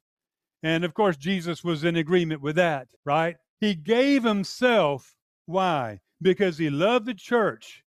And 0.63 0.85
of 0.85 0.95
course, 0.95 1.17
Jesus 1.17 1.65
was 1.65 1.85
in 1.85 1.97
agreement 1.97 2.41
with 2.41 2.57
that, 2.57 2.89
right? 3.05 3.37
He 3.61 3.75
gave 3.75 4.25
himself. 4.25 5.15
Why? 5.47 6.01
Because 6.21 6.59
he 6.59 6.71
loved 6.71 7.07
the 7.07 7.15
church 7.15 7.83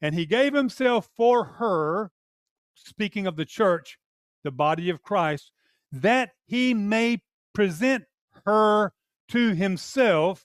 and 0.00 0.14
he 0.14 0.26
gave 0.26 0.54
himself 0.54 1.08
for 1.16 1.44
her, 1.44 2.10
speaking 2.74 3.26
of 3.26 3.36
the 3.36 3.44
church, 3.44 3.98
the 4.42 4.50
body 4.50 4.90
of 4.90 5.02
Christ, 5.02 5.52
that 5.92 6.30
he 6.46 6.74
may 6.74 7.22
present 7.52 8.04
her 8.44 8.92
to 9.28 9.54
himself 9.54 10.44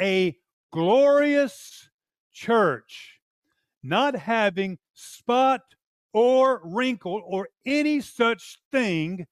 a 0.00 0.36
glorious 0.72 1.88
church, 2.32 3.20
not 3.82 4.14
having 4.14 4.78
spot 4.94 5.60
or 6.12 6.60
wrinkle 6.64 7.22
or 7.24 7.48
any 7.66 8.00
such 8.00 8.58
thing, 8.72 9.26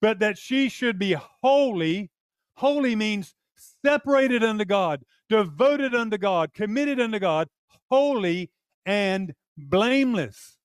but 0.00 0.18
that 0.20 0.38
she 0.38 0.68
should 0.68 0.98
be 0.98 1.16
holy. 1.42 2.10
Holy 2.54 2.94
means 2.94 3.34
separated 3.84 4.42
unto 4.42 4.64
God, 4.64 5.02
devoted 5.28 5.94
unto 5.94 6.18
God, 6.18 6.52
committed 6.54 7.00
unto 7.00 7.18
God, 7.18 7.48
holy 7.90 8.50
and 8.86 9.34
blameless. 9.56 10.56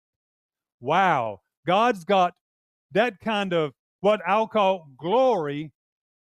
Wow. 0.79 1.41
God's 1.65 2.03
got 2.03 2.34
that 2.91 3.19
kind 3.19 3.53
of 3.53 3.73
what 4.01 4.21
I'll 4.27 4.47
call 4.47 4.88
glory 4.97 5.71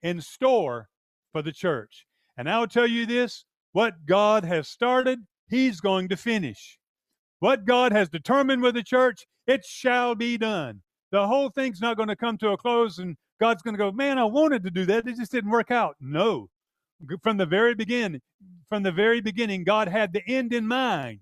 in 0.02 0.20
store 0.20 0.88
for 1.32 1.42
the 1.42 1.52
church. 1.52 2.06
And 2.36 2.48
I'll 2.48 2.66
tell 2.66 2.86
you 2.86 3.06
this 3.06 3.44
what 3.72 4.06
God 4.06 4.44
has 4.44 4.68
started, 4.68 5.20
He's 5.48 5.80
going 5.80 6.08
to 6.08 6.16
finish. 6.16 6.78
What 7.40 7.64
God 7.64 7.92
has 7.92 8.08
determined 8.08 8.62
with 8.62 8.74
the 8.74 8.82
church, 8.82 9.26
it 9.46 9.64
shall 9.64 10.14
be 10.14 10.38
done. 10.38 10.82
The 11.10 11.26
whole 11.26 11.50
thing's 11.50 11.80
not 11.80 11.96
going 11.96 12.08
to 12.08 12.16
come 12.16 12.38
to 12.38 12.50
a 12.50 12.56
close 12.56 12.98
and 12.98 13.16
God's 13.40 13.62
going 13.62 13.74
to 13.74 13.78
go, 13.78 13.90
man, 13.90 14.18
I 14.18 14.24
wanted 14.24 14.62
to 14.62 14.70
do 14.70 14.86
that. 14.86 15.08
It 15.08 15.16
just 15.16 15.32
didn't 15.32 15.50
work 15.50 15.72
out. 15.72 15.96
No. 16.00 16.48
From 17.22 17.36
the 17.36 17.46
very 17.46 17.74
beginning, 17.74 18.20
from 18.68 18.82
the 18.82 18.92
very 18.92 19.20
beginning, 19.20 19.64
God 19.64 19.88
had 19.88 20.12
the 20.12 20.22
end 20.26 20.52
in 20.52 20.66
mind. 20.66 21.20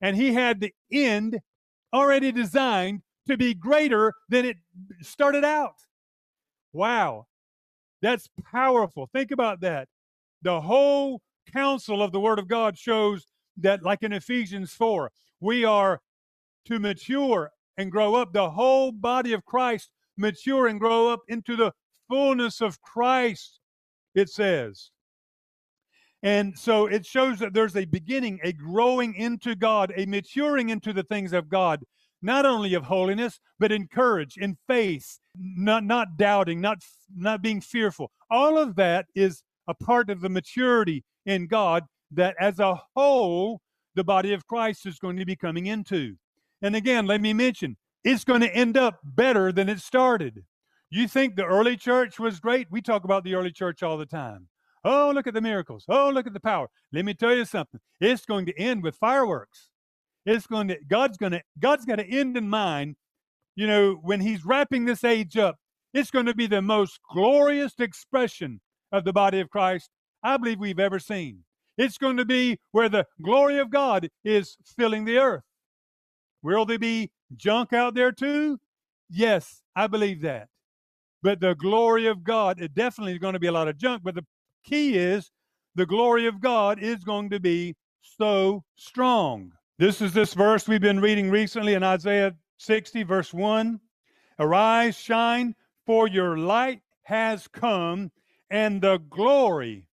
And 0.00 0.16
He 0.16 0.32
had 0.32 0.60
the 0.60 0.72
end 0.92 1.38
already 1.92 2.32
designed 2.32 3.02
to 3.26 3.36
be 3.36 3.54
greater 3.54 4.14
than 4.28 4.44
it 4.44 4.56
started 5.02 5.44
out. 5.44 5.74
Wow. 6.72 7.26
That's 8.00 8.28
powerful. 8.50 9.08
Think 9.12 9.30
about 9.30 9.60
that. 9.60 9.88
The 10.42 10.60
whole 10.60 11.20
counsel 11.52 12.02
of 12.02 12.12
the 12.12 12.20
Word 12.20 12.38
of 12.38 12.48
God 12.48 12.78
shows 12.78 13.26
that, 13.58 13.82
like 13.82 14.02
in 14.02 14.12
Ephesians 14.12 14.72
4, 14.72 15.10
we 15.40 15.64
are 15.64 16.00
to 16.66 16.78
mature 16.78 17.50
and 17.76 17.90
grow 17.90 18.14
up. 18.14 18.32
The 18.32 18.50
whole 18.50 18.92
body 18.92 19.32
of 19.32 19.44
Christ 19.44 19.90
mature 20.16 20.68
and 20.68 20.78
grow 20.78 21.08
up 21.08 21.20
into 21.28 21.56
the 21.56 21.72
fullness 22.08 22.60
of 22.60 22.80
Christ, 22.80 23.60
it 24.18 24.28
says. 24.30 24.90
And 26.22 26.58
so 26.58 26.86
it 26.86 27.06
shows 27.06 27.38
that 27.38 27.54
there's 27.54 27.76
a 27.76 27.84
beginning, 27.84 28.40
a 28.42 28.52
growing 28.52 29.14
into 29.14 29.54
God, 29.54 29.92
a 29.96 30.04
maturing 30.06 30.70
into 30.70 30.92
the 30.92 31.04
things 31.04 31.32
of 31.32 31.48
God 31.48 31.84
not 32.22 32.46
only 32.46 32.74
of 32.74 32.84
holiness, 32.84 33.40
but 33.58 33.72
in 33.72 33.86
courage, 33.86 34.36
in 34.36 34.56
faith, 34.66 35.18
not, 35.36 35.84
not 35.84 36.16
doubting, 36.16 36.60
not, 36.60 36.78
not 37.16 37.42
being 37.42 37.60
fearful. 37.60 38.10
All 38.30 38.58
of 38.58 38.76
that 38.76 39.06
is 39.14 39.42
a 39.68 39.74
part 39.74 40.10
of 40.10 40.20
the 40.20 40.28
maturity 40.28 41.04
in 41.26 41.46
God 41.46 41.84
that 42.10 42.34
as 42.40 42.58
a 42.58 42.80
whole, 42.96 43.60
the 43.94 44.04
body 44.04 44.32
of 44.32 44.46
Christ 44.46 44.86
is 44.86 44.98
going 44.98 45.16
to 45.16 45.26
be 45.26 45.36
coming 45.36 45.66
into. 45.66 46.16
And 46.62 46.74
again, 46.74 47.06
let 47.06 47.20
me 47.20 47.32
mention, 47.32 47.76
it's 48.04 48.24
going 48.24 48.40
to 48.40 48.54
end 48.54 48.76
up 48.76 48.98
better 49.04 49.52
than 49.52 49.68
it 49.68 49.80
started. 49.80 50.44
You 50.90 51.06
think 51.06 51.36
the 51.36 51.44
early 51.44 51.76
church 51.76 52.18
was 52.18 52.40
great? 52.40 52.68
We 52.70 52.80
talk 52.80 53.04
about 53.04 53.24
the 53.24 53.34
early 53.34 53.52
church 53.52 53.82
all 53.82 53.98
the 53.98 54.06
time. 54.06 54.48
Oh, 54.84 55.12
look 55.14 55.26
at 55.26 55.34
the 55.34 55.40
miracles. 55.40 55.84
Oh, 55.88 56.08
look 56.10 56.26
at 56.26 56.32
the 56.32 56.40
power. 56.40 56.68
Let 56.92 57.04
me 57.04 57.14
tell 57.14 57.34
you 57.34 57.44
something. 57.44 57.80
It's 58.00 58.24
going 58.24 58.46
to 58.46 58.58
end 58.58 58.82
with 58.82 58.96
fireworks. 58.96 59.70
It's 60.24 60.46
going 60.46 60.68
to 60.68 60.78
God's 60.88 61.18
going 61.18 61.32
to 61.32 61.42
God's 61.58 61.84
got 61.84 62.00
an 62.00 62.06
end 62.08 62.36
in 62.36 62.48
mind. 62.48 62.96
You 63.56 63.66
know, 63.66 63.98
when 64.02 64.20
He's 64.20 64.44
wrapping 64.44 64.84
this 64.84 65.04
age 65.04 65.36
up, 65.36 65.56
it's 65.92 66.10
going 66.10 66.26
to 66.26 66.34
be 66.34 66.46
the 66.46 66.62
most 66.62 67.00
glorious 67.10 67.74
expression 67.78 68.60
of 68.92 69.04
the 69.04 69.12
body 69.12 69.40
of 69.40 69.50
Christ 69.50 69.90
I 70.22 70.36
believe 70.36 70.60
we've 70.60 70.80
ever 70.80 70.98
seen. 70.98 71.44
It's 71.76 71.98
going 71.98 72.16
to 72.16 72.24
be 72.24 72.58
where 72.72 72.88
the 72.88 73.06
glory 73.22 73.58
of 73.58 73.70
God 73.70 74.08
is 74.24 74.56
filling 74.76 75.04
the 75.04 75.18
earth. 75.18 75.44
Will 76.42 76.64
there 76.64 76.78
be 76.78 77.10
junk 77.36 77.72
out 77.72 77.94
there 77.94 78.12
too? 78.12 78.58
Yes, 79.10 79.62
I 79.76 79.86
believe 79.86 80.22
that. 80.22 80.48
But 81.22 81.40
the 81.40 81.54
glory 81.54 82.06
of 82.06 82.22
God, 82.22 82.60
it 82.60 82.74
definitely 82.74 83.12
is 83.12 83.18
going 83.18 83.34
to 83.34 83.40
be 83.40 83.48
a 83.48 83.52
lot 83.52 83.68
of 83.68 83.76
junk. 83.76 84.02
But 84.04 84.14
the 84.14 84.26
key 84.64 84.96
is 84.96 85.30
the 85.74 85.86
glory 85.86 86.26
of 86.26 86.40
God 86.40 86.80
is 86.80 87.04
going 87.04 87.30
to 87.30 87.40
be 87.40 87.76
so 88.02 88.64
strong. 88.76 89.52
This 89.78 90.00
is 90.00 90.12
this 90.12 90.34
verse 90.34 90.66
we've 90.66 90.80
been 90.80 91.00
reading 91.00 91.30
recently 91.30 91.74
in 91.74 91.82
Isaiah 91.82 92.34
60, 92.58 93.02
verse 93.04 93.32
1. 93.32 93.80
Arise, 94.38 94.96
shine, 94.96 95.54
for 95.86 96.08
your 96.08 96.36
light 96.36 96.82
has 97.02 97.48
come, 97.48 98.10
and 98.50 98.80
the 98.80 98.98
glory 99.08 99.86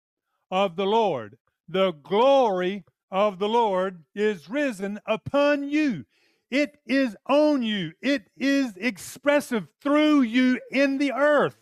of 0.51 0.75
the 0.75 0.85
Lord, 0.85 1.37
the 1.67 1.91
glory 1.91 2.83
of 3.11 3.39
the 3.39 3.49
Lord 3.49 4.03
is 4.15 4.49
risen 4.49 4.99
upon 5.05 5.69
you. 5.69 6.05
It 6.53 6.77
is 6.85 7.17
on 7.27 7.63
you, 7.63 7.93
it 7.99 8.29
is 8.37 8.73
expressive 8.77 9.67
through 9.81 10.21
you 10.21 10.59
in 10.69 10.99
the 10.99 11.11
earth. 11.11 11.57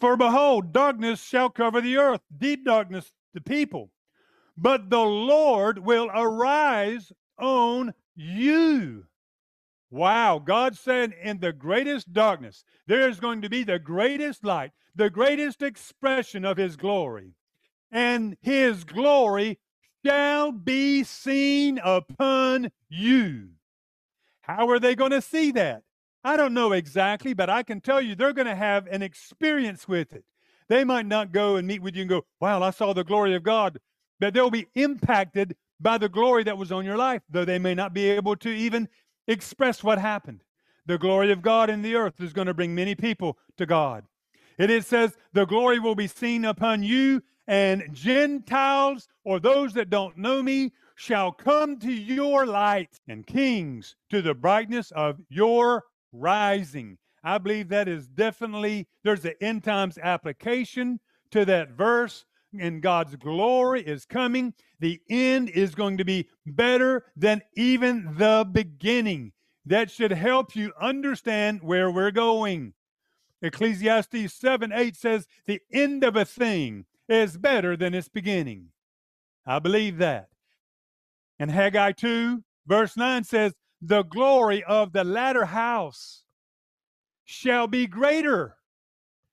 For 0.00 0.16
behold, 0.16 0.72
darkness 0.72 1.22
shall 1.22 1.50
cover 1.50 1.82
the 1.82 1.98
earth, 1.98 2.22
deep 2.34 2.64
darkness 2.64 3.12
the 3.34 3.42
people. 3.42 3.90
But 4.56 4.88
the 4.88 5.04
Lord 5.04 5.80
will 5.80 6.08
arise 6.14 7.12
on 7.38 7.92
you. 8.16 9.04
Wow, 9.90 10.38
God 10.38 10.78
said 10.78 11.12
in 11.22 11.40
the 11.40 11.52
greatest 11.52 12.10
darkness, 12.10 12.64
there 12.86 13.06
is 13.06 13.20
going 13.20 13.42
to 13.42 13.50
be 13.50 13.64
the 13.64 13.78
greatest 13.78 14.46
light, 14.46 14.70
the 14.96 15.10
greatest 15.10 15.60
expression 15.60 16.46
of 16.46 16.56
his 16.56 16.76
glory. 16.76 17.34
And 17.92 18.38
his 18.40 18.84
glory 18.84 19.58
shall 20.02 20.52
be 20.52 21.04
seen 21.04 21.78
upon 21.84 22.72
you. 22.88 23.50
How 24.46 24.68
are 24.68 24.78
they 24.78 24.94
going 24.94 25.10
to 25.12 25.22
see 25.22 25.52
that? 25.52 25.82
I 26.22 26.36
don't 26.36 26.52
know 26.52 26.72
exactly, 26.72 27.32
but 27.32 27.48
I 27.48 27.62
can 27.62 27.80
tell 27.80 28.00
you 28.00 28.14
they're 28.14 28.34
going 28.34 28.46
to 28.46 28.54
have 28.54 28.86
an 28.88 29.02
experience 29.02 29.88
with 29.88 30.12
it. 30.12 30.24
They 30.68 30.84
might 30.84 31.06
not 31.06 31.32
go 31.32 31.56
and 31.56 31.66
meet 31.66 31.80
with 31.82 31.94
you 31.94 32.02
and 32.02 32.10
go, 32.10 32.26
Wow, 32.40 32.62
I 32.62 32.70
saw 32.70 32.92
the 32.92 33.04
glory 33.04 33.34
of 33.34 33.42
God, 33.42 33.78
but 34.20 34.34
they'll 34.34 34.50
be 34.50 34.66
impacted 34.74 35.56
by 35.80 35.96
the 35.98 36.08
glory 36.10 36.44
that 36.44 36.58
was 36.58 36.72
on 36.72 36.84
your 36.84 36.96
life, 36.96 37.22
though 37.30 37.44
they 37.44 37.58
may 37.58 37.74
not 37.74 37.94
be 37.94 38.10
able 38.10 38.36
to 38.36 38.50
even 38.50 38.88
express 39.28 39.82
what 39.82 39.98
happened. 39.98 40.42
The 40.86 40.98
glory 40.98 41.32
of 41.32 41.40
God 41.42 41.70
in 41.70 41.80
the 41.80 41.94
earth 41.94 42.20
is 42.20 42.34
going 42.34 42.46
to 42.46 42.54
bring 42.54 42.74
many 42.74 42.94
people 42.94 43.38
to 43.56 43.64
God. 43.64 44.04
And 44.58 44.70
it 44.70 44.84
says, 44.84 45.16
The 45.32 45.46
glory 45.46 45.78
will 45.78 45.94
be 45.94 46.06
seen 46.06 46.44
upon 46.44 46.82
you, 46.82 47.22
and 47.46 47.84
Gentiles 47.92 49.08
or 49.24 49.40
those 49.40 49.72
that 49.74 49.90
don't 49.90 50.18
know 50.18 50.42
me 50.42 50.72
shall 50.94 51.32
come 51.32 51.78
to 51.80 51.92
your 51.92 52.46
light, 52.46 53.00
and 53.08 53.26
kings 53.26 53.96
to 54.10 54.22
the 54.22 54.34
brightness 54.34 54.90
of 54.92 55.20
your 55.28 55.84
rising. 56.12 56.98
I 57.22 57.38
believe 57.38 57.68
that 57.70 57.88
is 57.88 58.06
definitely, 58.06 58.86
there's 59.02 59.24
an 59.24 59.34
end 59.40 59.64
times 59.64 59.98
application 59.98 61.00
to 61.30 61.44
that 61.46 61.70
verse, 61.70 62.24
and 62.58 62.82
God's 62.82 63.16
glory 63.16 63.82
is 63.82 64.04
coming. 64.04 64.54
The 64.78 65.00
end 65.10 65.48
is 65.48 65.74
going 65.74 65.96
to 65.98 66.04
be 66.04 66.28
better 66.46 67.06
than 67.16 67.42
even 67.56 68.14
the 68.16 68.46
beginning. 68.50 69.32
That 69.66 69.90
should 69.90 70.12
help 70.12 70.54
you 70.54 70.72
understand 70.80 71.62
where 71.62 71.90
we're 71.90 72.10
going. 72.10 72.74
Ecclesiastes 73.42 74.32
7 74.32 74.72
8 74.72 74.96
says, 74.96 75.26
The 75.46 75.60
end 75.72 76.04
of 76.04 76.16
a 76.16 76.24
thing 76.24 76.84
is 77.08 77.36
better 77.36 77.76
than 77.76 77.94
its 77.94 78.08
beginning. 78.08 78.68
I 79.46 79.58
believe 79.58 79.98
that. 79.98 80.28
And 81.44 81.50
Haggai 81.50 81.92
2, 81.92 82.42
verse 82.66 82.96
9 82.96 83.22
says, 83.22 83.52
The 83.82 84.04
glory 84.04 84.64
of 84.64 84.94
the 84.94 85.04
latter 85.04 85.44
house 85.44 86.22
shall 87.26 87.66
be 87.66 87.86
greater 87.86 88.56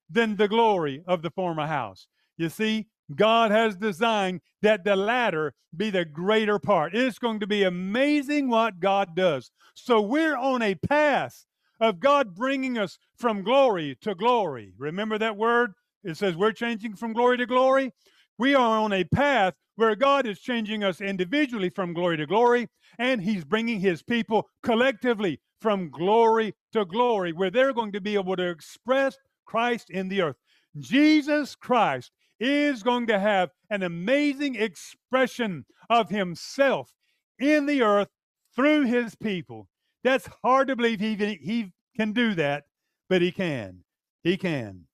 than 0.10 0.36
the 0.36 0.50
glory 0.50 1.04
of 1.08 1.22
the 1.22 1.30
former 1.30 1.66
house. 1.66 2.08
You 2.36 2.50
see, 2.50 2.88
God 3.16 3.52
has 3.52 3.78
designed 3.78 4.42
that 4.62 4.84
the 4.84 4.98
latter 4.98 5.54
be 5.78 5.90
the 5.90 6.04
greater 6.04 6.60
part. 6.60 6.94
It's 6.94 7.18
going 7.18 7.40
to 7.40 7.48
be 7.48 7.64
amazing 7.64 8.50
what 8.50 8.82
God 8.82 9.16
does. 9.16 9.50
So 9.74 10.02
we're 10.02 10.36
on 10.36 10.62
a 10.62 10.76
path 10.76 11.46
of 11.80 12.02
God 12.02 12.36
bringing 12.36 12.78
us 12.78 12.98
from 13.16 13.42
glory 13.42 13.98
to 14.02 14.16
glory. 14.16 14.74
Remember 14.78 15.18
that 15.18 15.38
word? 15.38 15.72
It 16.04 16.18
says 16.18 16.36
we're 16.36 16.52
changing 16.52 16.98
from 16.98 17.14
glory 17.14 17.38
to 17.38 17.46
glory. 17.46 17.94
We 18.42 18.56
are 18.56 18.80
on 18.80 18.92
a 18.92 19.04
path 19.04 19.54
where 19.76 19.96
God 19.96 20.26
is 20.26 20.40
changing 20.40 20.84
us 20.84 21.00
individually 21.00 21.70
from 21.70 21.94
glory 21.94 22.18
to 22.18 22.26
glory, 22.26 22.70
and 22.98 23.22
He's 23.22 23.46
bringing 23.46 23.80
His 23.80 24.02
people 24.02 24.50
collectively 24.64 25.40
from 25.60 25.92
glory 25.92 26.56
to 26.74 26.84
glory, 26.86 27.34
where 27.34 27.52
they're 27.52 27.72
going 27.72 27.92
to 27.92 28.02
be 28.02 28.16
able 28.16 28.36
to 28.38 28.50
express 28.50 29.16
Christ 29.46 29.92
in 29.92 30.08
the 30.08 30.24
earth. 30.24 30.38
Jesus 30.80 31.56
Christ 31.56 32.10
is 32.40 32.82
going 32.82 33.06
to 33.06 33.20
have 33.20 33.52
an 33.70 33.84
amazing 33.84 34.56
expression 34.56 35.64
of 35.92 36.10
Himself 36.10 36.92
in 37.38 37.68
the 37.68 37.84
earth 37.84 38.10
through 38.56 38.86
His 38.86 39.14
people. 39.14 39.68
That's 40.04 40.28
hard 40.44 40.70
to 40.70 40.76
believe 40.76 41.00
He, 41.00 41.14
he 41.16 41.72
can 41.96 42.12
do 42.12 42.34
that, 42.34 42.64
but 43.08 43.22
He 43.22 43.32
can. 43.32 43.84
He 44.24 44.36
can. 44.36 44.88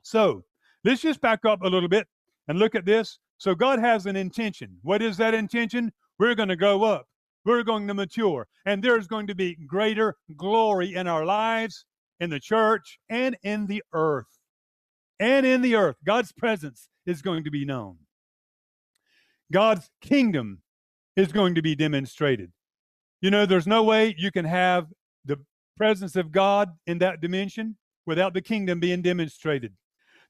So 0.00 0.44
let's 0.84 1.02
just 1.02 1.20
back 1.20 1.44
up 1.44 1.60
a 1.60 1.68
little 1.68 1.90
bit 1.90 2.06
and 2.48 2.58
look 2.58 2.74
at 2.74 2.84
this. 2.84 3.18
So 3.38 3.54
God 3.54 3.78
has 3.78 4.06
an 4.06 4.16
intention. 4.16 4.76
What 4.82 5.02
is 5.02 5.16
that 5.16 5.34
intention? 5.34 5.92
We're 6.18 6.34
going 6.34 6.48
to 6.48 6.56
grow 6.56 6.82
up. 6.84 7.06
We're 7.44 7.64
going 7.64 7.88
to 7.88 7.94
mature. 7.94 8.46
And 8.66 8.82
there's 8.82 9.06
going 9.06 9.26
to 9.26 9.34
be 9.34 9.56
greater 9.66 10.16
glory 10.36 10.94
in 10.94 11.08
our 11.08 11.24
lives, 11.24 11.84
in 12.20 12.30
the 12.30 12.38
church, 12.38 12.98
and 13.08 13.36
in 13.42 13.66
the 13.66 13.82
earth. 13.92 14.38
And 15.18 15.44
in 15.44 15.62
the 15.62 15.74
earth, 15.74 15.96
God's 16.04 16.32
presence 16.32 16.88
is 17.06 17.22
going 17.22 17.44
to 17.44 17.50
be 17.50 17.64
known. 17.64 17.98
God's 19.52 19.90
kingdom 20.00 20.62
is 21.16 21.32
going 21.32 21.54
to 21.56 21.62
be 21.62 21.74
demonstrated. 21.74 22.52
You 23.20 23.30
know, 23.30 23.46
there's 23.46 23.66
no 23.66 23.82
way 23.82 24.14
you 24.18 24.30
can 24.30 24.44
have 24.44 24.86
the 25.24 25.38
presence 25.76 26.16
of 26.16 26.32
God 26.32 26.70
in 26.86 26.98
that 26.98 27.20
dimension 27.20 27.76
without 28.06 28.34
the 28.34 28.40
kingdom 28.40 28.80
being 28.80 29.02
demonstrated. 29.02 29.72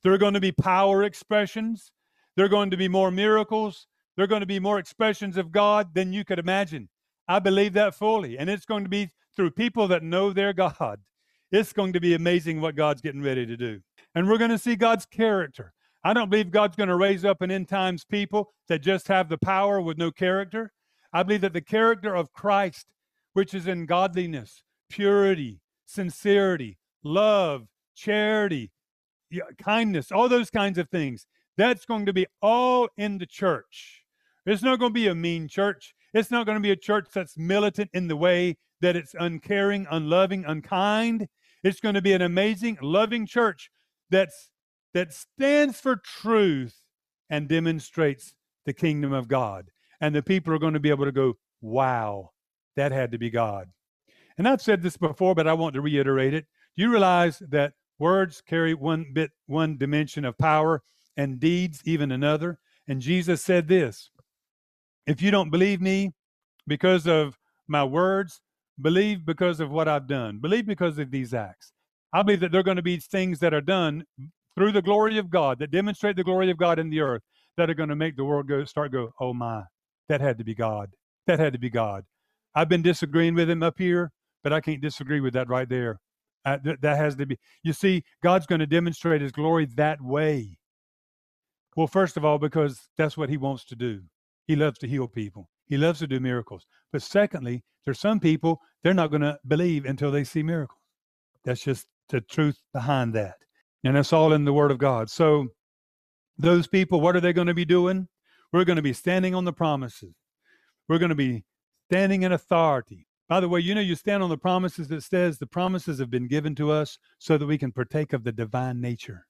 There 0.02 0.12
are 0.12 0.18
going 0.18 0.34
to 0.34 0.40
be 0.40 0.52
power 0.52 1.04
expressions. 1.04 1.92
There 2.36 2.46
are 2.46 2.50
going 2.50 2.70
to 2.70 2.76
be 2.76 2.88
more 2.88 3.10
miracles. 3.10 3.86
There 4.16 4.24
are 4.24 4.28
going 4.28 4.40
to 4.40 4.46
be 4.46 4.60
more 4.60 4.78
expressions 4.78 5.36
of 5.36 5.52
God 5.52 5.94
than 5.94 6.12
you 6.12 6.24
could 6.24 6.38
imagine. 6.38 6.88
I 7.28 7.38
believe 7.38 7.72
that 7.74 7.94
fully. 7.94 8.38
And 8.38 8.50
it's 8.50 8.64
going 8.64 8.84
to 8.84 8.90
be 8.90 9.10
through 9.34 9.52
people 9.52 9.88
that 9.88 10.02
know 10.02 10.32
their 10.32 10.52
God. 10.52 11.00
It's 11.50 11.72
going 11.72 11.92
to 11.92 12.00
be 12.00 12.14
amazing 12.14 12.60
what 12.60 12.76
God's 12.76 13.02
getting 13.02 13.22
ready 13.22 13.44
to 13.44 13.56
do. 13.56 13.80
And 14.14 14.28
we're 14.28 14.38
going 14.38 14.50
to 14.50 14.58
see 14.58 14.76
God's 14.76 15.06
character. 15.06 15.72
I 16.04 16.14
don't 16.14 16.30
believe 16.30 16.50
God's 16.50 16.76
going 16.76 16.88
to 16.88 16.96
raise 16.96 17.24
up 17.24 17.42
an 17.42 17.50
end 17.50 17.68
times 17.68 18.04
people 18.04 18.52
that 18.68 18.80
just 18.80 19.08
have 19.08 19.28
the 19.28 19.38
power 19.38 19.80
with 19.80 19.98
no 19.98 20.10
character. 20.10 20.72
I 21.12 21.22
believe 21.22 21.42
that 21.42 21.52
the 21.52 21.60
character 21.60 22.14
of 22.14 22.32
Christ, 22.32 22.86
which 23.34 23.54
is 23.54 23.66
in 23.66 23.86
godliness, 23.86 24.62
purity, 24.88 25.60
sincerity, 25.86 26.78
love, 27.04 27.68
charity, 27.94 28.72
kindness, 29.62 30.10
all 30.10 30.28
those 30.28 30.50
kinds 30.50 30.78
of 30.78 30.88
things. 30.88 31.26
That's 31.56 31.84
going 31.84 32.06
to 32.06 32.12
be 32.12 32.26
all 32.40 32.88
in 32.96 33.18
the 33.18 33.26
church. 33.26 34.04
It's 34.46 34.62
not 34.62 34.78
going 34.78 34.90
to 34.90 34.94
be 34.94 35.08
a 35.08 35.14
mean 35.14 35.48
church. 35.48 35.94
It's 36.14 36.30
not 36.30 36.46
going 36.46 36.56
to 36.56 36.62
be 36.62 36.70
a 36.70 36.76
church 36.76 37.08
that's 37.14 37.38
militant 37.38 37.90
in 37.92 38.08
the 38.08 38.16
way 38.16 38.56
that 38.80 38.96
it's 38.96 39.14
uncaring, 39.18 39.86
unloving, 39.90 40.44
unkind. 40.44 41.28
It's 41.62 41.80
going 41.80 41.94
to 41.94 42.02
be 42.02 42.12
an 42.12 42.22
amazing, 42.22 42.78
loving 42.82 43.26
church 43.26 43.70
that's 44.10 44.50
that 44.94 45.12
stands 45.14 45.80
for 45.80 45.96
truth 45.96 46.76
and 47.30 47.48
demonstrates 47.48 48.34
the 48.66 48.74
kingdom 48.74 49.12
of 49.12 49.28
God. 49.28 49.70
And 50.00 50.14
the 50.14 50.22
people 50.22 50.52
are 50.52 50.58
going 50.58 50.74
to 50.74 50.80
be 50.80 50.90
able 50.90 51.06
to 51.06 51.12
go, 51.12 51.38
wow, 51.62 52.32
that 52.76 52.92
had 52.92 53.12
to 53.12 53.18
be 53.18 53.30
God. 53.30 53.68
And 54.36 54.46
I've 54.46 54.60
said 54.60 54.82
this 54.82 54.98
before, 54.98 55.34
but 55.34 55.46
I 55.46 55.54
want 55.54 55.74
to 55.74 55.80
reiterate 55.80 56.34
it. 56.34 56.46
Do 56.76 56.82
you 56.82 56.90
realize 56.90 57.38
that 57.48 57.72
Words 58.02 58.40
carry 58.40 58.74
one 58.74 59.06
bit, 59.12 59.30
one 59.46 59.78
dimension 59.78 60.24
of 60.24 60.36
power, 60.36 60.82
and 61.16 61.40
deeds 61.40 61.80
even 61.84 62.12
another. 62.12 62.58
And 62.88 63.00
Jesus 63.00 63.42
said 63.42 63.68
this 63.68 64.10
If 65.06 65.22
you 65.22 65.30
don't 65.30 65.50
believe 65.50 65.80
me 65.80 66.12
because 66.66 67.06
of 67.06 67.38
my 67.68 67.84
words, 67.84 68.40
believe 68.80 69.24
because 69.24 69.60
of 69.60 69.70
what 69.70 69.88
I've 69.88 70.06
done. 70.06 70.38
Believe 70.38 70.66
because 70.66 70.98
of 70.98 71.10
these 71.10 71.34
acts. 71.34 71.72
I 72.12 72.22
believe 72.22 72.40
that 72.40 72.52
there 72.52 72.60
are 72.60 72.64
going 72.64 72.76
to 72.76 72.82
be 72.82 72.98
things 72.98 73.38
that 73.40 73.54
are 73.54 73.60
done 73.60 74.04
through 74.56 74.72
the 74.72 74.82
glory 74.82 75.18
of 75.18 75.30
God 75.30 75.58
that 75.60 75.70
demonstrate 75.70 76.16
the 76.16 76.24
glory 76.24 76.50
of 76.50 76.58
God 76.58 76.78
in 76.78 76.90
the 76.90 77.00
earth 77.00 77.22
that 77.56 77.70
are 77.70 77.74
going 77.74 77.88
to 77.88 77.96
make 77.96 78.16
the 78.16 78.24
world 78.24 78.48
go 78.48 78.64
start 78.64 78.92
go, 78.92 79.10
oh 79.20 79.32
my, 79.32 79.62
that 80.08 80.20
had 80.20 80.38
to 80.38 80.44
be 80.44 80.54
God. 80.54 80.90
That 81.28 81.38
had 81.38 81.52
to 81.52 81.58
be 81.60 81.70
God. 81.70 82.04
I've 82.52 82.68
been 82.68 82.82
disagreeing 82.82 83.34
with 83.34 83.48
him 83.48 83.62
up 83.62 83.78
here, 83.78 84.10
but 84.42 84.52
I 84.52 84.60
can't 84.60 84.80
disagree 84.80 85.20
with 85.20 85.34
that 85.34 85.48
right 85.48 85.68
there. 85.68 86.00
Th- 86.64 86.78
that 86.80 86.96
has 86.96 87.14
to 87.16 87.26
be. 87.26 87.38
You 87.62 87.72
see, 87.72 88.02
God's 88.22 88.46
going 88.46 88.58
to 88.58 88.66
demonstrate 88.66 89.20
His 89.22 89.32
glory 89.32 89.66
that 89.76 90.00
way. 90.02 90.58
Well, 91.76 91.86
first 91.86 92.16
of 92.16 92.24
all, 92.24 92.38
because 92.38 92.88
that's 92.96 93.16
what 93.16 93.30
He 93.30 93.36
wants 93.36 93.64
to 93.66 93.76
do. 93.76 94.02
He 94.46 94.56
loves 94.56 94.78
to 94.80 94.88
heal 94.88 95.08
people. 95.08 95.48
He 95.66 95.76
loves 95.76 96.00
to 96.00 96.06
do 96.06 96.20
miracles. 96.20 96.66
But 96.92 97.02
secondly, 97.02 97.62
there's 97.84 98.00
some 98.00 98.20
people 98.20 98.60
they're 98.82 98.94
not 98.94 99.10
going 99.10 99.22
to 99.22 99.38
believe 99.46 99.84
until 99.86 100.10
they 100.10 100.24
see 100.24 100.42
miracles. 100.42 100.80
That's 101.44 101.62
just 101.62 101.86
the 102.08 102.20
truth 102.20 102.60
behind 102.72 103.14
that, 103.14 103.36
and 103.84 103.96
that's 103.96 104.12
all 104.12 104.32
in 104.32 104.44
the 104.44 104.52
Word 104.52 104.70
of 104.70 104.78
God. 104.78 105.10
So, 105.10 105.48
those 106.38 106.66
people, 106.66 107.00
what 107.00 107.16
are 107.16 107.20
they 107.20 107.32
going 107.32 107.46
to 107.46 107.54
be 107.54 107.64
doing? 107.64 108.08
We're 108.52 108.64
going 108.64 108.76
to 108.76 108.82
be 108.82 108.92
standing 108.92 109.34
on 109.34 109.44
the 109.44 109.52
promises. 109.52 110.14
We're 110.88 110.98
going 110.98 111.10
to 111.10 111.14
be 111.14 111.44
standing 111.88 112.22
in 112.22 112.32
authority. 112.32 113.06
By 113.28 113.40
the 113.40 113.48
way, 113.48 113.60
you 113.60 113.74
know, 113.74 113.80
you 113.80 113.94
stand 113.94 114.22
on 114.22 114.28
the 114.28 114.36
promises 114.36 114.88
that 114.88 115.02
says 115.02 115.38
the 115.38 115.46
promises 115.46 115.98
have 115.98 116.10
been 116.10 116.28
given 116.28 116.54
to 116.56 116.70
us 116.70 116.98
so 117.18 117.38
that 117.38 117.46
we 117.46 117.56
can 117.56 117.72
partake 117.72 118.12
of 118.12 118.24
the 118.24 118.32
divine 118.32 118.80
nature. 118.80 119.26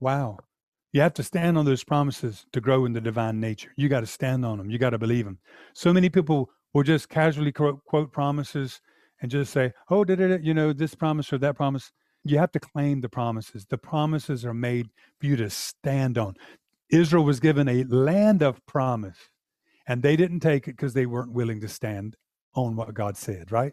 Wow. 0.00 0.38
You 0.94 1.00
have 1.00 1.14
to 1.14 1.24
stand 1.24 1.58
on 1.58 1.64
those 1.64 1.82
promises 1.82 2.46
to 2.52 2.60
grow 2.60 2.84
in 2.84 2.92
the 2.92 3.00
divine 3.00 3.40
nature. 3.40 3.72
You 3.76 3.88
got 3.88 4.00
to 4.00 4.06
stand 4.06 4.46
on 4.46 4.58
them. 4.58 4.70
You 4.70 4.78
got 4.78 4.90
to 4.90 4.98
believe 4.98 5.24
them. 5.24 5.40
So 5.74 5.92
many 5.92 6.08
people 6.08 6.50
will 6.72 6.84
just 6.84 7.08
casually 7.08 7.50
quote, 7.50 7.84
quote 7.84 8.12
promises 8.12 8.80
and 9.20 9.28
just 9.28 9.52
say, 9.52 9.72
oh, 9.90 10.04
da, 10.04 10.14
da, 10.14 10.38
you 10.40 10.54
know, 10.54 10.72
this 10.72 10.94
promise 10.94 11.32
or 11.32 11.38
that 11.38 11.56
promise. 11.56 11.90
You 12.22 12.38
have 12.38 12.52
to 12.52 12.60
claim 12.60 13.00
the 13.00 13.08
promises. 13.08 13.66
The 13.68 13.76
promises 13.76 14.44
are 14.44 14.54
made 14.54 14.88
for 15.18 15.26
you 15.26 15.34
to 15.34 15.50
stand 15.50 16.16
on. 16.16 16.36
Israel 16.90 17.24
was 17.24 17.40
given 17.40 17.68
a 17.68 17.82
land 17.84 18.40
of 18.40 18.64
promise, 18.64 19.18
and 19.88 20.00
they 20.00 20.14
didn't 20.14 20.40
take 20.40 20.68
it 20.68 20.76
because 20.76 20.94
they 20.94 21.06
weren't 21.06 21.32
willing 21.32 21.60
to 21.62 21.68
stand 21.68 22.16
on 22.54 22.76
what 22.76 22.94
God 22.94 23.16
said, 23.16 23.50
right? 23.50 23.72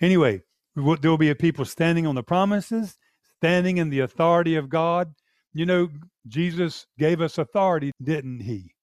Anyway, 0.00 0.42
there 0.74 1.10
will 1.10 1.16
be 1.16 1.30
a 1.30 1.36
people 1.36 1.64
standing 1.64 2.08
on 2.08 2.16
the 2.16 2.24
promises, 2.24 2.98
standing 3.36 3.76
in 3.76 3.90
the 3.90 4.00
authority 4.00 4.56
of 4.56 4.68
God. 4.68 5.14
You 5.56 5.64
know, 5.64 5.88
Jesus 6.28 6.86
gave 6.98 7.22
us 7.22 7.38
authority, 7.38 7.90
didn't 8.02 8.40
he? 8.40 8.74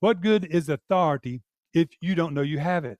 What 0.00 0.20
good 0.20 0.44
is 0.46 0.68
authority 0.68 1.44
if 1.72 1.86
you 2.00 2.16
don't 2.16 2.34
know 2.34 2.42
you 2.42 2.58
have 2.58 2.84
it? 2.84 2.98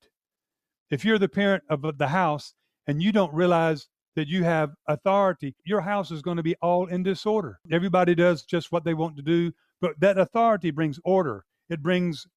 If 0.93 1.05
you're 1.05 1.19
the 1.19 1.29
parent 1.29 1.65
of 1.69 1.99
the 1.99 2.07
house 2.07 2.55
and 2.87 3.03
you 3.03 3.11
don't 3.11 3.35
realize 3.35 3.89
that 4.15 4.29
you 4.29 4.45
have 4.45 4.75
authority, 4.87 5.57
your 5.65 5.81
house 5.81 6.13
is 6.13 6.23
going 6.23 6.37
to 6.37 6.45
be 6.45 6.55
all 6.63 6.87
in 6.87 7.03
disorder. 7.03 7.59
Everybody 7.73 8.15
does 8.15 8.45
just 8.45 8.71
what 8.71 8.85
they 8.85 8.95
want 8.95 9.17
to 9.17 9.23
do, 9.23 9.51
but 9.81 9.99
that 9.99 10.19
authority 10.19 10.71
brings 10.71 11.01
order. 11.05 11.45
It 11.69 11.83
brings 11.83 12.29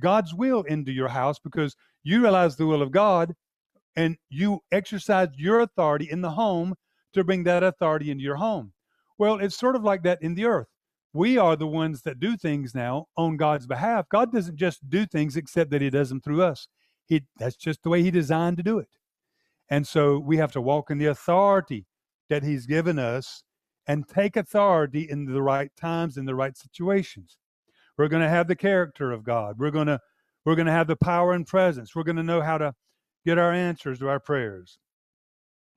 God's 0.00 0.34
will 0.34 0.62
into 0.62 0.90
your 0.90 1.08
house 1.08 1.38
because 1.38 1.76
you 2.02 2.20
realize 2.20 2.56
the 2.56 2.66
will 2.66 2.82
of 2.82 2.90
God 2.90 3.32
and 3.94 4.16
you 4.28 4.58
exercise 4.72 5.28
your 5.36 5.60
authority 5.60 6.08
in 6.10 6.20
the 6.20 6.30
home 6.30 6.74
to 7.12 7.22
bring 7.22 7.44
that 7.44 7.62
authority 7.62 8.10
into 8.10 8.24
your 8.24 8.36
home. 8.36 8.71
Well, 9.22 9.38
it's 9.38 9.56
sort 9.56 9.76
of 9.76 9.84
like 9.84 10.02
that 10.02 10.20
in 10.20 10.34
the 10.34 10.46
earth. 10.46 10.66
We 11.12 11.38
are 11.38 11.54
the 11.54 11.68
ones 11.68 12.02
that 12.02 12.18
do 12.18 12.36
things 12.36 12.74
now 12.74 13.06
on 13.16 13.36
God's 13.36 13.68
behalf. 13.68 14.08
God 14.08 14.32
doesn't 14.32 14.56
just 14.56 14.90
do 14.90 15.06
things 15.06 15.36
except 15.36 15.70
that 15.70 15.80
He 15.80 15.90
does 15.90 16.08
them 16.08 16.20
through 16.20 16.42
us. 16.42 16.66
He 17.06 17.22
that's 17.38 17.54
just 17.54 17.84
the 17.84 17.88
way 17.88 18.02
He 18.02 18.10
designed 18.10 18.56
to 18.56 18.64
do 18.64 18.80
it. 18.80 18.88
And 19.70 19.86
so 19.86 20.18
we 20.18 20.38
have 20.38 20.50
to 20.54 20.60
walk 20.60 20.90
in 20.90 20.98
the 20.98 21.06
authority 21.06 21.86
that 22.30 22.42
He's 22.42 22.66
given 22.66 22.98
us 22.98 23.44
and 23.86 24.08
take 24.08 24.36
authority 24.36 25.06
in 25.08 25.26
the 25.26 25.40
right 25.40 25.70
times, 25.76 26.16
in 26.16 26.24
the 26.24 26.34
right 26.34 26.58
situations. 26.58 27.38
We're 27.96 28.08
going 28.08 28.24
to 28.24 28.28
have 28.28 28.48
the 28.48 28.56
character 28.56 29.12
of 29.12 29.22
God. 29.22 29.54
We're 29.56 29.70
going 29.70 29.86
to 29.86 30.00
we're 30.44 30.56
going 30.56 30.66
to 30.66 30.72
have 30.72 30.88
the 30.88 30.96
power 30.96 31.32
and 31.32 31.46
presence. 31.46 31.94
We're 31.94 32.02
going 32.02 32.16
to 32.16 32.24
know 32.24 32.40
how 32.40 32.58
to 32.58 32.74
get 33.24 33.38
our 33.38 33.52
answers 33.52 34.00
to 34.00 34.08
our 34.08 34.18
prayers. 34.18 34.80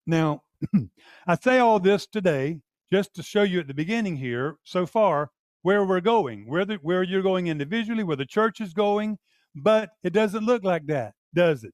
Now, 0.08 0.42
I 1.28 1.36
say 1.36 1.60
all 1.60 1.80
this 1.80 2.08
today 2.08 2.62
just 2.92 3.14
to 3.16 3.24
show 3.24 3.44
you 3.44 3.60
at 3.60 3.68
the 3.68 3.74
beginning 3.74 4.16
here, 4.16 4.58
so 4.64 4.86
far, 4.86 5.30
where 5.62 5.84
we're 5.84 6.02
going, 6.02 6.48
where, 6.48 6.66
the, 6.66 6.76
where 6.76 7.04
you're 7.04 7.22
going 7.22 7.48
individually, 7.48 8.04
where 8.04 8.16
the 8.16 8.26
church 8.26 8.62
is 8.62 8.74
going, 8.74 9.18
but 9.56 9.90
it 10.04 10.14
doesn't 10.14 10.46
look 10.46 10.64
like 10.64 10.86
that, 10.88 11.14
does 11.34 11.64
it? 11.64 11.74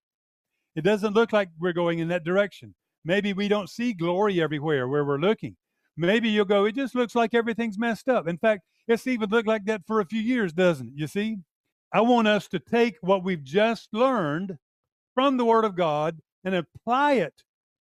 It 0.75 0.83
doesn't 0.83 1.13
look 1.13 1.33
like 1.33 1.49
we're 1.59 1.73
going 1.73 1.99
in 1.99 2.07
that 2.07 2.23
direction. 2.23 2.73
Maybe 3.03 3.33
we 3.33 3.47
don't 3.47 3.69
see 3.69 3.93
glory 3.93 4.41
everywhere 4.41 4.87
where 4.87 5.03
we're 5.03 5.19
looking. 5.19 5.57
Maybe 5.97 6.29
you'll 6.29 6.45
go, 6.45 6.65
it 6.65 6.75
just 6.75 6.95
looks 6.95 7.15
like 7.15 7.33
everything's 7.33 7.77
messed 7.77 8.07
up. 8.07 8.27
In 8.27 8.37
fact, 8.37 8.61
it's 8.87 9.07
even 9.07 9.29
looked 9.29 9.47
like 9.47 9.65
that 9.65 9.81
for 9.85 9.99
a 9.99 10.05
few 10.05 10.21
years, 10.21 10.53
doesn't 10.53 10.87
it? 10.87 10.93
You 10.95 11.07
see? 11.07 11.37
I 11.93 12.01
want 12.01 12.27
us 12.27 12.47
to 12.49 12.59
take 12.59 12.95
what 13.01 13.23
we've 13.23 13.43
just 13.43 13.89
learned 13.91 14.57
from 15.13 15.35
the 15.35 15.43
Word 15.43 15.65
of 15.65 15.75
God 15.75 16.19
and 16.45 16.55
apply 16.55 17.13
it 17.13 17.33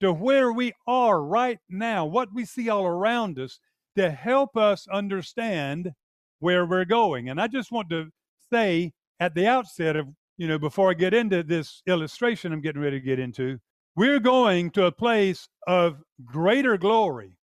to 0.05 0.13
where 0.13 0.53
we 0.53 0.71
are 0.87 1.23
right 1.23 1.59
now, 1.71 2.05
what 2.05 2.29
we 2.35 2.45
see 2.45 2.69
all 2.69 2.85
around 2.85 3.39
us, 3.39 3.59
to 3.97 4.11
help 4.11 4.55
us 4.55 4.87
understand 4.93 5.93
where 6.41 6.67
we're 6.67 6.85
going. 6.85 7.31
And 7.31 7.41
I 7.41 7.47
just 7.47 7.73
want 7.73 7.89
to 7.89 8.11
say 8.53 8.93
at 9.19 9.35
the 9.35 9.47
outset 9.47 9.97
of, 9.97 10.09
you 10.37 10.47
know, 10.47 10.59
before 10.59 10.91
I 10.91 10.95
get 10.95 11.15
into 11.15 11.43
this 11.43 11.81
illustration 11.87 12.53
I'm 12.53 12.61
getting 12.61 12.83
ready 12.83 13.01
to 13.01 13.05
get 13.05 13.19
into, 13.19 13.59
we're 13.97 14.21
going 14.21 14.71
to 14.73 14.85
a 14.85 14.93
place 14.93 15.49
of 15.67 16.03
greater 16.23 16.77
glory. 16.77 17.39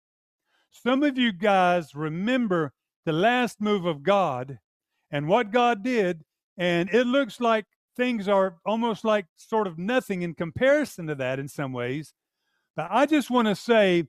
Some 0.70 1.02
of 1.02 1.18
you 1.18 1.32
guys 1.32 1.96
remember 1.96 2.74
the 3.08 3.14
last 3.14 3.60
move 3.60 3.86
of 3.86 4.04
God 4.04 4.60
and 5.10 5.28
what 5.28 5.50
God 5.50 5.84
did, 5.84 6.22
and 6.60 6.94
it 6.94 7.08
looks 7.08 7.42
like 7.42 7.66
things 7.98 8.28
are 8.28 8.58
almost 8.68 9.04
like 9.04 9.26
sort 9.36 9.66
of 9.66 9.80
nothing 9.80 10.22
in 10.22 10.36
comparison 10.36 11.08
to 11.08 11.16
that 11.16 11.40
in 11.40 11.48
some 11.48 11.74
ways. 11.74 12.14
But 12.76 12.88
I 12.90 13.06
just 13.06 13.30
want 13.30 13.48
to 13.48 13.56
say 13.56 14.06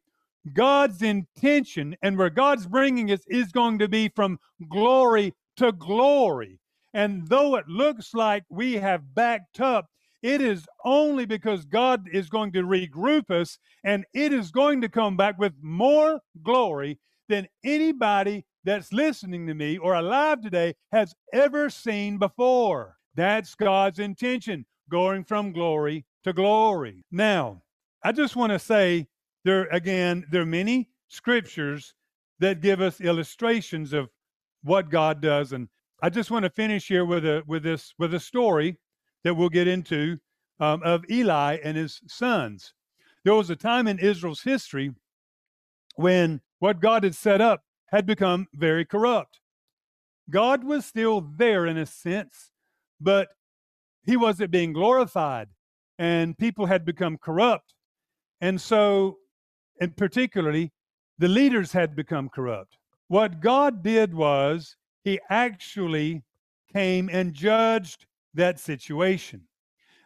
God's 0.52 1.02
intention 1.02 1.96
and 2.02 2.16
where 2.18 2.30
God's 2.30 2.66
bringing 2.66 3.10
us 3.10 3.20
is 3.28 3.52
going 3.52 3.78
to 3.80 3.88
be 3.88 4.08
from 4.08 4.38
glory 4.68 5.34
to 5.56 5.72
glory. 5.72 6.58
And 6.94 7.26
though 7.28 7.56
it 7.56 7.68
looks 7.68 8.14
like 8.14 8.44
we 8.50 8.74
have 8.74 9.14
backed 9.14 9.60
up, 9.60 9.86
it 10.22 10.40
is 10.40 10.66
only 10.84 11.26
because 11.26 11.64
God 11.64 12.06
is 12.12 12.28
going 12.28 12.52
to 12.52 12.62
regroup 12.62 13.30
us 13.30 13.58
and 13.82 14.04
it 14.14 14.32
is 14.32 14.50
going 14.50 14.80
to 14.82 14.88
come 14.88 15.16
back 15.16 15.38
with 15.38 15.54
more 15.60 16.20
glory 16.42 16.98
than 17.28 17.48
anybody 17.64 18.44
that's 18.64 18.92
listening 18.92 19.46
to 19.48 19.54
me 19.54 19.78
or 19.78 19.94
alive 19.94 20.40
today 20.40 20.74
has 20.92 21.14
ever 21.32 21.68
seen 21.68 22.18
before. 22.18 22.96
That's 23.16 23.54
God's 23.54 23.98
intention, 23.98 24.64
going 24.88 25.24
from 25.24 25.52
glory 25.52 26.04
to 26.24 26.32
glory. 26.32 27.04
Now, 27.10 27.62
I 28.04 28.12
just 28.12 28.36
want 28.36 28.50
to 28.50 28.58
say 28.58 29.06
there 29.44 29.64
again, 29.66 30.26
there 30.30 30.42
are 30.42 30.46
many 30.46 30.88
scriptures 31.08 31.94
that 32.40 32.60
give 32.60 32.80
us 32.80 33.00
illustrations 33.00 33.92
of 33.92 34.08
what 34.62 34.90
God 34.90 35.20
does. 35.20 35.52
And 35.52 35.68
I 36.02 36.10
just 36.10 36.30
want 36.30 36.44
to 36.44 36.50
finish 36.50 36.88
here 36.88 37.04
with 37.04 37.24
a 37.24 37.42
with 37.46 37.62
this 37.62 37.94
with 37.98 38.14
a 38.14 38.20
story 38.20 38.78
that 39.24 39.34
we'll 39.34 39.48
get 39.48 39.68
into 39.68 40.18
um, 40.58 40.82
of 40.82 41.04
Eli 41.10 41.58
and 41.62 41.76
his 41.76 42.00
sons. 42.06 42.74
There 43.24 43.34
was 43.34 43.50
a 43.50 43.56
time 43.56 43.86
in 43.86 43.98
Israel's 43.98 44.42
history 44.42 44.90
when 45.94 46.40
what 46.58 46.80
God 46.80 47.04
had 47.04 47.14
set 47.14 47.40
up 47.40 47.62
had 47.86 48.06
become 48.06 48.48
very 48.54 48.84
corrupt. 48.84 49.40
God 50.30 50.64
was 50.64 50.86
still 50.86 51.20
there 51.20 51.66
in 51.66 51.76
a 51.76 51.86
sense, 51.86 52.50
but 53.00 53.28
he 54.04 54.16
wasn't 54.16 54.50
being 54.50 54.72
glorified, 54.72 55.48
and 55.98 56.38
people 56.38 56.66
had 56.66 56.84
become 56.84 57.18
corrupt. 57.18 57.74
And 58.42 58.60
so, 58.60 59.18
and 59.80 59.96
particularly, 59.96 60.72
the 61.18 61.28
leaders 61.28 61.72
had 61.72 61.96
become 61.96 62.28
corrupt. 62.28 62.76
What 63.08 63.40
God 63.40 63.82
did 63.82 64.12
was 64.12 64.76
he 65.04 65.18
actually 65.30 66.24
came 66.72 67.08
and 67.08 67.32
judged 67.32 68.04
that 68.34 68.60
situation. 68.60 69.42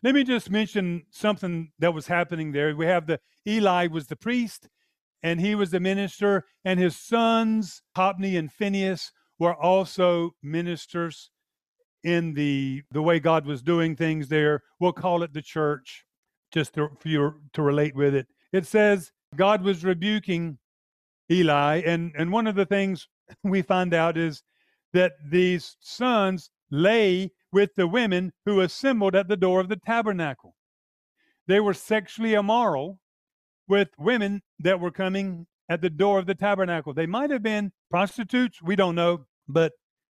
Let 0.02 0.14
me 0.14 0.22
just 0.22 0.50
mention 0.50 1.04
something 1.10 1.72
that 1.80 1.94
was 1.94 2.06
happening 2.06 2.52
there. 2.52 2.76
We 2.76 2.86
have 2.86 3.06
the 3.06 3.18
Eli 3.46 3.88
was 3.88 4.06
the 4.06 4.16
priest 4.16 4.68
and 5.22 5.40
he 5.40 5.56
was 5.56 5.70
the 5.70 5.80
minister, 5.80 6.44
and 6.64 6.78
his 6.78 6.96
sons, 6.96 7.82
Hophni 7.96 8.36
and 8.36 8.52
Phinehas 8.52 9.10
were 9.40 9.56
also 9.56 10.30
ministers 10.40 11.30
in 12.04 12.34
the 12.34 12.82
the 12.92 13.02
way 13.02 13.18
God 13.18 13.44
was 13.44 13.60
doing 13.60 13.96
things 13.96 14.28
there. 14.28 14.62
We'll 14.78 14.92
call 14.92 15.24
it 15.24 15.32
the 15.32 15.42
church, 15.42 16.05
just 16.52 16.74
to, 16.74 16.88
for 16.98 17.08
you 17.08 17.34
to 17.52 17.62
relate 17.62 17.94
with 17.94 18.14
it. 18.14 18.26
It 18.52 18.66
says 18.66 19.12
God 19.34 19.62
was 19.62 19.84
rebuking 19.84 20.58
Eli, 21.30 21.82
and 21.84 22.12
and 22.16 22.30
one 22.30 22.46
of 22.46 22.54
the 22.54 22.66
things 22.66 23.08
we 23.42 23.62
find 23.62 23.92
out 23.92 24.16
is 24.16 24.42
that 24.92 25.12
these 25.30 25.76
sons 25.80 26.50
lay 26.70 27.30
with 27.52 27.74
the 27.74 27.86
women 27.86 28.32
who 28.44 28.60
assembled 28.60 29.14
at 29.14 29.28
the 29.28 29.36
door 29.36 29.60
of 29.60 29.68
the 29.68 29.76
tabernacle. 29.76 30.54
They 31.46 31.60
were 31.60 31.74
sexually 31.74 32.34
immoral 32.34 32.98
with 33.68 33.88
women 33.98 34.42
that 34.60 34.80
were 34.80 34.90
coming 34.90 35.46
at 35.68 35.80
the 35.80 35.90
door 35.90 36.18
of 36.18 36.26
the 36.26 36.34
tabernacle. 36.34 36.94
They 36.94 37.06
might 37.06 37.30
have 37.30 37.42
been 37.42 37.72
prostitutes, 37.90 38.62
we 38.62 38.76
don't 38.76 38.94
know, 38.94 39.26
but 39.48 39.72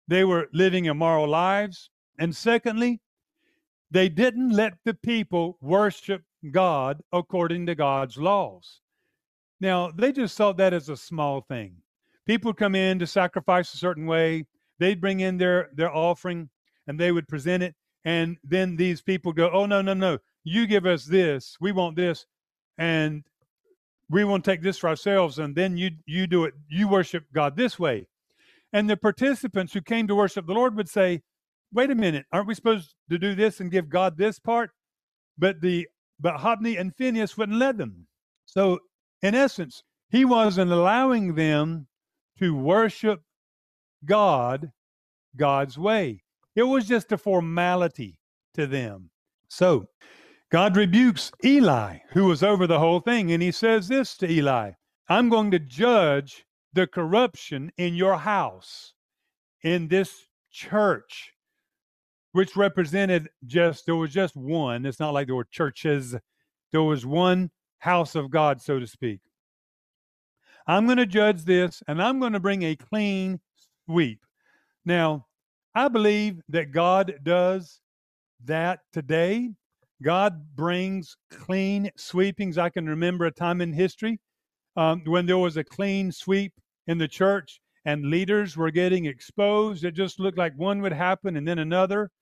they 0.06 0.24
were 0.24 0.48
living 0.52 0.86
immoral 0.86 1.28
lives. 1.28 1.90
And 2.18 2.34
secondly, 2.34 3.00
they 3.90 4.08
didn't 4.08 4.50
let 4.50 4.74
the 4.84 4.94
people 4.94 5.56
worship 5.60 6.22
God 6.50 7.02
according 7.12 7.66
to 7.66 7.74
God's 7.74 8.16
laws. 8.16 8.80
Now, 9.60 9.90
they 9.90 10.12
just 10.12 10.36
saw 10.36 10.52
that 10.52 10.72
as 10.72 10.88
a 10.88 10.96
small 10.96 11.40
thing. 11.40 11.76
People 12.26 12.52
come 12.52 12.74
in 12.74 12.98
to 12.98 13.06
sacrifice 13.06 13.72
a 13.72 13.78
certain 13.78 14.06
way, 14.06 14.46
they'd 14.78 15.00
bring 15.00 15.20
in 15.20 15.38
their, 15.38 15.70
their 15.74 15.94
offering 15.94 16.50
and 16.86 16.98
they 16.98 17.12
would 17.12 17.28
present 17.28 17.62
it. 17.62 17.74
And 18.04 18.36
then 18.44 18.76
these 18.76 19.02
people 19.02 19.32
go, 19.32 19.50
Oh, 19.50 19.66
no, 19.66 19.82
no, 19.82 19.94
no, 19.94 20.18
you 20.44 20.66
give 20.66 20.86
us 20.86 21.04
this. 21.04 21.56
We 21.60 21.72
want 21.72 21.96
this. 21.96 22.26
And 22.76 23.24
we 24.08 24.24
want 24.24 24.44
to 24.44 24.50
take 24.50 24.62
this 24.62 24.78
for 24.78 24.88
ourselves. 24.88 25.38
And 25.38 25.54
then 25.54 25.76
you, 25.76 25.90
you 26.06 26.26
do 26.26 26.44
it, 26.44 26.54
you 26.68 26.88
worship 26.88 27.24
God 27.32 27.56
this 27.56 27.78
way. 27.78 28.06
And 28.72 28.88
the 28.88 28.96
participants 28.96 29.72
who 29.72 29.80
came 29.80 30.06
to 30.08 30.14
worship 30.14 30.46
the 30.46 30.52
Lord 30.52 30.76
would 30.76 30.88
say, 30.88 31.22
wait 31.72 31.90
a 31.90 31.94
minute, 31.94 32.26
aren't 32.32 32.48
we 32.48 32.54
supposed 32.54 32.94
to 33.10 33.18
do 33.18 33.34
this 33.34 33.60
and 33.60 33.70
give 33.70 33.88
God 33.88 34.16
this 34.16 34.38
part? 34.38 34.70
But 35.36 35.60
the 35.60 35.86
but 36.20 36.36
Hophni 36.36 36.76
and 36.76 36.94
Phinehas 36.94 37.36
wouldn't 37.36 37.58
let 37.58 37.78
them. 37.78 38.06
So 38.46 38.80
in 39.22 39.34
essence, 39.34 39.82
he 40.10 40.24
wasn't 40.24 40.72
allowing 40.72 41.34
them 41.34 41.86
to 42.38 42.54
worship 42.54 43.22
God 44.04 44.70
God's 45.36 45.78
way. 45.78 46.22
It 46.56 46.62
was 46.64 46.86
just 46.86 47.12
a 47.12 47.18
formality 47.18 48.18
to 48.54 48.66
them. 48.66 49.10
So 49.48 49.86
God 50.50 50.76
rebukes 50.76 51.30
Eli, 51.44 51.98
who 52.10 52.24
was 52.24 52.42
over 52.42 52.66
the 52.66 52.78
whole 52.78 53.00
thing, 53.00 53.32
and 53.32 53.42
he 53.42 53.52
says 53.52 53.88
this 53.88 54.16
to 54.18 54.30
Eli 54.30 54.72
I'm 55.08 55.28
going 55.28 55.50
to 55.52 55.58
judge 55.58 56.44
the 56.72 56.86
corruption 56.86 57.72
in 57.76 57.94
your 57.94 58.16
house, 58.16 58.94
in 59.62 59.88
this 59.88 60.26
church, 60.50 61.32
which 62.38 62.54
represented 62.54 63.28
just, 63.46 63.84
there 63.84 63.96
was 63.96 64.12
just 64.12 64.36
one. 64.36 64.86
It's 64.86 65.00
not 65.00 65.12
like 65.12 65.26
there 65.26 65.34
were 65.34 65.48
churches, 65.50 66.14
there 66.70 66.84
was 66.84 67.04
one 67.04 67.50
house 67.78 68.14
of 68.14 68.30
God, 68.30 68.62
so 68.62 68.78
to 68.78 68.86
speak. 68.86 69.18
I'm 70.64 70.86
going 70.86 70.98
to 70.98 71.06
judge 71.06 71.44
this 71.44 71.82
and 71.88 72.00
I'm 72.00 72.20
going 72.20 72.34
to 72.34 72.38
bring 72.38 72.62
a 72.62 72.76
clean 72.76 73.40
sweep. 73.86 74.20
Now, 74.84 75.26
I 75.74 75.88
believe 75.88 76.40
that 76.50 76.70
God 76.70 77.16
does 77.24 77.80
that 78.44 78.82
today. 78.92 79.50
God 80.00 80.54
brings 80.54 81.16
clean 81.32 81.90
sweepings. 81.96 82.56
I 82.56 82.68
can 82.68 82.86
remember 82.86 83.26
a 83.26 83.32
time 83.32 83.60
in 83.60 83.72
history 83.72 84.20
um, 84.76 85.02
when 85.06 85.26
there 85.26 85.38
was 85.38 85.56
a 85.56 85.64
clean 85.64 86.12
sweep 86.12 86.52
in 86.86 86.98
the 86.98 87.08
church 87.08 87.60
and 87.84 88.10
leaders 88.12 88.56
were 88.56 88.70
getting 88.70 89.06
exposed. 89.06 89.82
It 89.82 89.94
just 89.94 90.20
looked 90.20 90.38
like 90.38 90.52
one 90.54 90.80
would 90.82 90.92
happen 90.92 91.36
and 91.36 91.48
then 91.48 91.58
another 91.58 92.12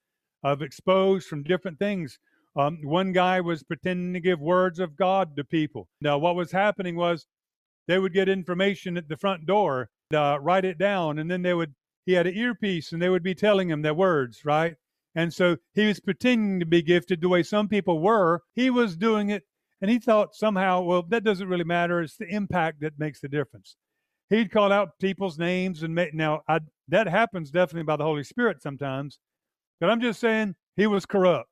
of 0.43 0.61
exposed 0.61 1.27
from 1.27 1.43
different 1.43 1.79
things. 1.79 2.19
Um, 2.55 2.79
one 2.83 3.11
guy 3.11 3.39
was 3.39 3.63
pretending 3.63 4.13
to 4.13 4.19
give 4.19 4.39
words 4.39 4.79
of 4.79 4.95
God 4.95 5.35
to 5.35 5.43
people. 5.43 5.87
Now, 6.01 6.17
what 6.17 6.35
was 6.35 6.51
happening 6.51 6.95
was 6.95 7.27
they 7.87 7.99
would 7.99 8.13
get 8.13 8.29
information 8.29 8.97
at 8.97 9.07
the 9.07 9.17
front 9.17 9.45
door, 9.45 9.89
uh, 10.13 10.39
write 10.41 10.65
it 10.65 10.77
down, 10.77 11.19
and 11.19 11.29
then 11.29 11.41
they 11.41 11.53
would. 11.53 11.73
He 12.05 12.13
had 12.13 12.25
an 12.25 12.35
earpiece, 12.35 12.93
and 12.93 13.01
they 13.01 13.09
would 13.09 13.23
be 13.23 13.35
telling 13.35 13.69
him 13.69 13.81
their 13.81 13.93
words, 13.93 14.41
right? 14.45 14.75
And 15.13 15.33
so 15.33 15.57
he 15.73 15.85
was 15.87 15.99
pretending 15.99 16.59
to 16.59 16.65
be 16.65 16.81
gifted 16.81 17.21
the 17.21 17.29
way 17.29 17.43
some 17.43 17.67
people 17.67 17.99
were. 17.99 18.41
He 18.55 18.69
was 18.69 18.95
doing 18.95 19.29
it, 19.29 19.43
and 19.81 19.91
he 19.91 19.99
thought 19.99 20.35
somehow, 20.35 20.81
well, 20.81 21.03
that 21.09 21.23
doesn't 21.23 21.49
really 21.49 21.63
matter. 21.63 22.01
It's 22.01 22.17
the 22.17 22.27
impact 22.27 22.81
that 22.81 22.97
makes 22.97 23.19
the 23.19 23.27
difference. 23.27 23.75
He'd 24.29 24.51
call 24.51 24.71
out 24.71 24.99
people's 24.99 25.37
names, 25.37 25.83
and 25.83 25.93
make, 25.93 26.13
now 26.13 26.41
I, 26.47 26.59
that 26.87 27.07
happens 27.07 27.51
definitely 27.51 27.83
by 27.83 27.97
the 27.97 28.03
Holy 28.03 28.23
Spirit 28.23 28.61
sometimes. 28.61 29.19
But 29.79 29.89
I'm 29.89 30.01
just 30.01 30.19
saying 30.19 30.55
he 30.75 30.87
was 30.87 31.05
corrupt. 31.05 31.49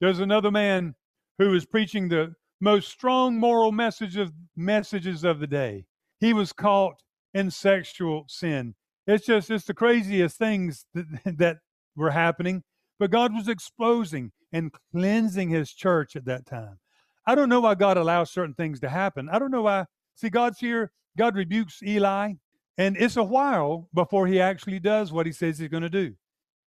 There's 0.00 0.20
another 0.20 0.50
man 0.50 0.94
who 1.38 1.50
was 1.50 1.66
preaching 1.66 2.08
the 2.08 2.34
most 2.60 2.88
strong 2.88 3.38
moral 3.38 3.72
message 3.72 4.16
of 4.16 4.32
messages 4.56 5.24
of 5.24 5.40
the 5.40 5.46
day. 5.46 5.84
He 6.18 6.32
was 6.32 6.52
caught 6.52 7.02
in 7.34 7.50
sexual 7.50 8.24
sin. 8.28 8.74
It's 9.06 9.26
just 9.26 9.50
it's 9.50 9.64
the 9.64 9.74
craziest 9.74 10.38
things 10.38 10.86
that, 10.94 11.36
that 11.38 11.56
were 11.96 12.10
happening. 12.10 12.62
But 12.98 13.10
God 13.10 13.34
was 13.34 13.48
exposing 13.48 14.32
and 14.52 14.72
cleansing 14.92 15.48
his 15.48 15.72
church 15.72 16.16
at 16.16 16.26
that 16.26 16.46
time. 16.46 16.78
I 17.26 17.34
don't 17.34 17.48
know 17.48 17.60
why 17.60 17.74
God 17.74 17.96
allows 17.96 18.30
certain 18.30 18.54
things 18.54 18.80
to 18.80 18.88
happen. 18.88 19.28
I 19.30 19.38
don't 19.38 19.50
know 19.50 19.62
why. 19.62 19.86
See, 20.14 20.30
God's 20.30 20.58
here. 20.58 20.92
God 21.16 21.34
rebukes 21.34 21.82
Eli, 21.82 22.34
and 22.78 22.96
it's 22.96 23.16
a 23.16 23.24
while 23.24 23.88
before 23.92 24.26
he 24.26 24.40
actually 24.40 24.78
does 24.78 25.12
what 25.12 25.26
he 25.26 25.32
says 25.32 25.58
he's 25.58 25.68
going 25.68 25.82
to 25.82 25.90
do. 25.90 26.14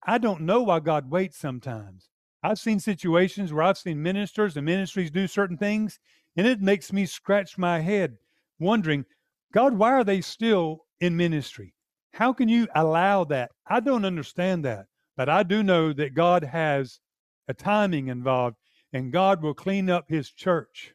I 0.06 0.18
don't 0.18 0.41
know 0.41 0.64
why 0.64 0.80
God 0.80 1.10
waits 1.10 1.38
sometimes. 1.38 2.10
I've 2.41 2.60
seen 2.60 2.80
situations 2.80 3.52
where 3.52 3.64
I've 3.64 3.78
seen 3.78 4.02
ministers 4.02 4.56
and 4.56 4.66
ministries 4.66 5.12
do 5.12 5.28
certain 5.28 5.58
things, 5.58 6.00
and 6.38 6.47
it 6.47 6.62
makes 6.62 6.93
me 6.93 7.06
scratch 7.06 7.58
my 7.58 7.80
head 7.80 8.18
wondering, 8.60 9.06
God, 9.54 9.78
why 9.78 9.91
are 9.93 10.04
they 10.04 10.22
still 10.22 10.86
in 11.00 11.18
ministry? 11.18 11.74
How 12.14 12.34
can 12.34 12.50
you 12.50 12.68
allow 12.76 13.24
that? 13.26 13.52
I 13.68 13.80
don't 13.80 14.06
understand 14.06 14.64
that, 14.66 14.86
but 15.18 15.30
I 15.30 15.43
do 15.43 15.64
know 15.64 15.93
that 15.93 16.14
God 16.14 16.43
has 16.43 17.00
a 17.47 17.54
timing 17.54 18.08
involved, 18.08 18.58
and 18.93 19.12
God 19.12 19.41
will 19.41 19.54
clean 19.54 19.89
up 19.89 20.06
his 20.08 20.32
church. 20.32 20.93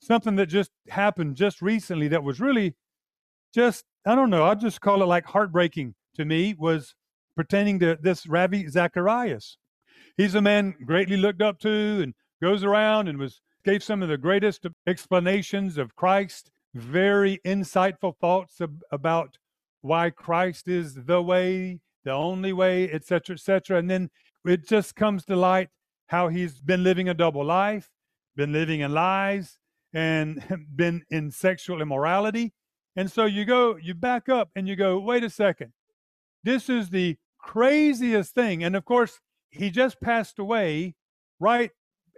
Something 0.00 0.36
that 0.36 0.46
just 0.46 0.70
happened 0.88 1.36
just 1.36 1.62
recently 1.62 2.08
that 2.08 2.24
was 2.24 2.40
really 2.40 2.74
just, 3.54 3.84
I 4.04 4.14
don't 4.14 4.30
know, 4.30 4.44
I'll 4.44 4.56
just 4.56 4.80
call 4.80 5.02
it 5.02 5.06
like 5.06 5.24
heartbreaking 5.24 5.94
to 6.16 6.24
me 6.24 6.54
was 6.58 6.94
pertaining 7.36 7.78
to 7.80 7.98
this 8.00 8.26
Ravi 8.26 8.68
Zacharias 8.68 9.56
he's 10.16 10.34
a 10.34 10.42
man 10.42 10.74
greatly 10.84 11.16
looked 11.16 11.42
up 11.42 11.58
to 11.60 12.00
and 12.02 12.14
goes 12.42 12.64
around 12.64 13.08
and 13.08 13.18
was 13.18 13.40
gave 13.64 13.82
some 13.82 14.02
of 14.02 14.08
the 14.08 14.18
greatest 14.18 14.66
explanations 14.88 15.78
of 15.78 15.94
Christ, 15.94 16.50
very 16.74 17.38
insightful 17.46 18.16
thoughts 18.18 18.60
ab- 18.60 18.80
about 18.90 19.38
why 19.82 20.10
Christ 20.10 20.66
is 20.66 20.94
the 20.94 21.22
way, 21.22 21.80
the 22.04 22.10
only 22.10 22.52
way, 22.52 22.90
etc., 22.90 23.34
etc. 23.34 23.78
And 23.78 23.88
then 23.88 24.10
it 24.44 24.66
just 24.66 24.96
comes 24.96 25.24
to 25.26 25.36
light 25.36 25.68
how 26.08 26.28
he's 26.28 26.60
been 26.60 26.82
living 26.82 27.08
a 27.08 27.14
double 27.14 27.44
life, 27.44 27.88
been 28.34 28.52
living 28.52 28.80
in 28.80 28.92
lies, 28.92 29.58
and 29.94 30.42
been 30.74 31.02
in 31.10 31.30
sexual 31.30 31.80
immorality. 31.80 32.52
And 32.96 33.10
so 33.10 33.24
you 33.26 33.44
go, 33.44 33.76
you 33.76 33.94
back 33.94 34.28
up 34.28 34.50
and 34.56 34.66
you 34.66 34.74
go, 34.74 34.98
wait 34.98 35.22
a 35.22 35.30
second. 35.30 35.72
This 36.44 36.68
is 36.68 36.90
the 36.90 37.16
craziest 37.38 38.34
thing. 38.34 38.64
And 38.64 38.76
of 38.76 38.84
course, 38.84 39.20
he 39.50 39.70
just 39.70 40.00
passed 40.00 40.38
away 40.38 40.94
right 41.40 41.70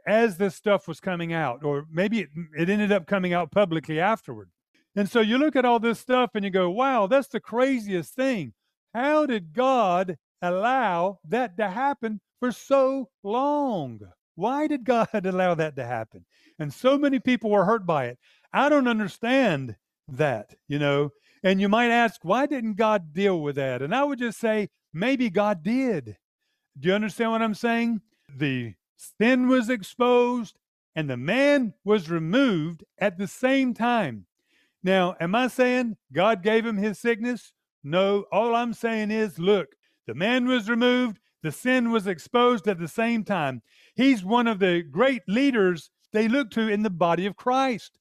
as 0.06 0.36
this 0.36 0.54
stuff 0.54 0.86
was 0.86 1.00
coming 1.00 1.32
out, 1.32 1.64
or 1.64 1.86
maybe 1.90 2.20
it, 2.20 2.28
it 2.58 2.68
ended 2.68 2.92
up 2.92 3.06
coming 3.06 3.32
out 3.32 3.50
publicly 3.50 3.98
afterward. 3.98 4.50
And 4.96 5.10
so 5.10 5.20
you 5.20 5.38
look 5.38 5.56
at 5.56 5.64
all 5.64 5.80
this 5.80 5.98
stuff 5.98 6.30
and 6.34 6.44
you 6.44 6.50
go, 6.50 6.70
wow, 6.70 7.06
that's 7.06 7.28
the 7.28 7.40
craziest 7.40 8.14
thing. 8.14 8.52
How 8.92 9.26
did 9.26 9.52
God 9.52 10.16
allow 10.40 11.18
that 11.28 11.56
to 11.56 11.68
happen 11.68 12.20
for 12.38 12.52
so 12.52 13.08
long? 13.22 14.00
Why 14.36 14.66
did 14.66 14.84
God 14.84 15.08
allow 15.26 15.54
that 15.54 15.76
to 15.76 15.84
happen? 15.84 16.24
And 16.58 16.72
so 16.72 16.96
many 16.96 17.18
people 17.18 17.50
were 17.50 17.64
hurt 17.64 17.86
by 17.86 18.06
it. 18.06 18.18
I 18.52 18.68
don't 18.68 18.86
understand 18.86 19.74
that, 20.08 20.54
you 20.68 20.78
know. 20.78 21.10
And 21.44 21.60
you 21.60 21.68
might 21.68 21.90
ask, 21.90 22.20
why 22.24 22.46
didn't 22.46 22.74
God 22.74 23.12
deal 23.12 23.40
with 23.40 23.56
that? 23.56 23.82
And 23.82 23.94
I 23.94 24.02
would 24.02 24.18
just 24.18 24.40
say, 24.40 24.70
maybe 24.94 25.28
God 25.28 25.62
did. 25.62 26.16
Do 26.80 26.88
you 26.88 26.94
understand 26.94 27.32
what 27.32 27.42
I'm 27.42 27.54
saying? 27.54 28.00
The 28.34 28.74
sin 29.20 29.46
was 29.46 29.68
exposed 29.68 30.58
and 30.96 31.08
the 31.08 31.18
man 31.18 31.74
was 31.84 32.10
removed 32.10 32.82
at 32.98 33.18
the 33.18 33.26
same 33.26 33.74
time. 33.74 34.24
Now, 34.82 35.16
am 35.20 35.34
I 35.34 35.48
saying 35.48 35.98
God 36.12 36.42
gave 36.42 36.64
him 36.64 36.78
his 36.78 36.98
sickness? 36.98 37.52
No. 37.82 38.24
All 38.32 38.54
I'm 38.54 38.72
saying 38.72 39.10
is 39.10 39.38
look, 39.38 39.68
the 40.06 40.14
man 40.14 40.46
was 40.46 40.70
removed, 40.70 41.18
the 41.42 41.52
sin 41.52 41.90
was 41.90 42.06
exposed 42.06 42.66
at 42.68 42.78
the 42.78 42.88
same 42.88 43.22
time. 43.22 43.60
He's 43.94 44.24
one 44.24 44.46
of 44.46 44.60
the 44.60 44.82
great 44.82 45.22
leaders 45.28 45.90
they 46.12 46.26
look 46.26 46.50
to 46.52 46.68
in 46.68 46.82
the 46.82 46.90
body 46.90 47.26
of 47.26 47.36
Christ. 47.36 47.98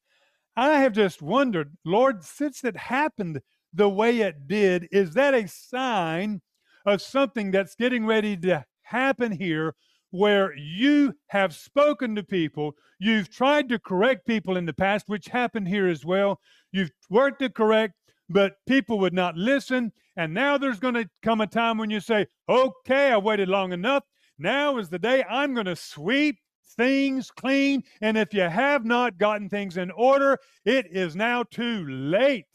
I 0.55 0.79
have 0.79 0.93
just 0.93 1.21
wondered, 1.21 1.75
Lord, 1.83 2.23
since 2.23 2.63
it 2.63 2.77
happened 2.77 3.41
the 3.73 3.89
way 3.89 4.21
it 4.21 4.47
did, 4.47 4.87
is 4.91 5.13
that 5.15 5.33
a 5.33 5.47
sign 5.47 6.41
of 6.85 7.01
something 7.01 7.51
that's 7.51 7.75
getting 7.75 8.05
ready 8.05 8.37
to 8.37 8.63
happen 8.83 9.31
here 9.31 9.75
where 10.11 10.55
you 10.55 11.15
have 11.27 11.55
spoken 11.55 12.13
to 12.15 12.23
people, 12.23 12.75
you've 12.99 13.31
tried 13.31 13.67
to 13.69 13.79
correct 13.79 14.27
people 14.27 14.57
in 14.57 14.65
the 14.65 14.73
past, 14.73 15.05
which 15.07 15.27
happened 15.27 15.67
here 15.67 15.87
as 15.87 16.05
well. 16.05 16.39
You've 16.71 16.91
worked 17.09 17.39
to 17.39 17.49
correct, 17.49 17.95
but 18.29 18.53
people 18.67 18.99
would 18.99 19.13
not 19.13 19.35
listen. 19.35 19.91
And 20.15 20.31
now 20.31 20.59
there's 20.59 20.79
going 20.79 20.93
to 20.93 21.09
come 21.23 21.41
a 21.41 21.47
time 21.47 21.79
when 21.79 21.89
you 21.89 21.99
say, 21.99 22.27
okay, 22.47 23.11
I 23.11 23.17
waited 23.17 23.49
long 23.49 23.73
enough. 23.73 24.03
Now 24.37 24.77
is 24.77 24.89
the 24.89 24.99
day 24.99 25.23
I'm 25.27 25.55
going 25.55 25.65
to 25.65 25.75
sweep 25.75 26.37
things 26.77 27.31
clean. 27.31 27.83
And 28.01 28.17
if 28.17 28.33
you 28.33 28.41
have 28.41 28.85
not 28.85 29.17
gotten 29.17 29.49
things 29.49 29.77
in 29.77 29.91
order, 29.91 30.39
it 30.65 30.87
is 30.91 31.15
now 31.15 31.43
too 31.43 31.85
late. 31.87 32.45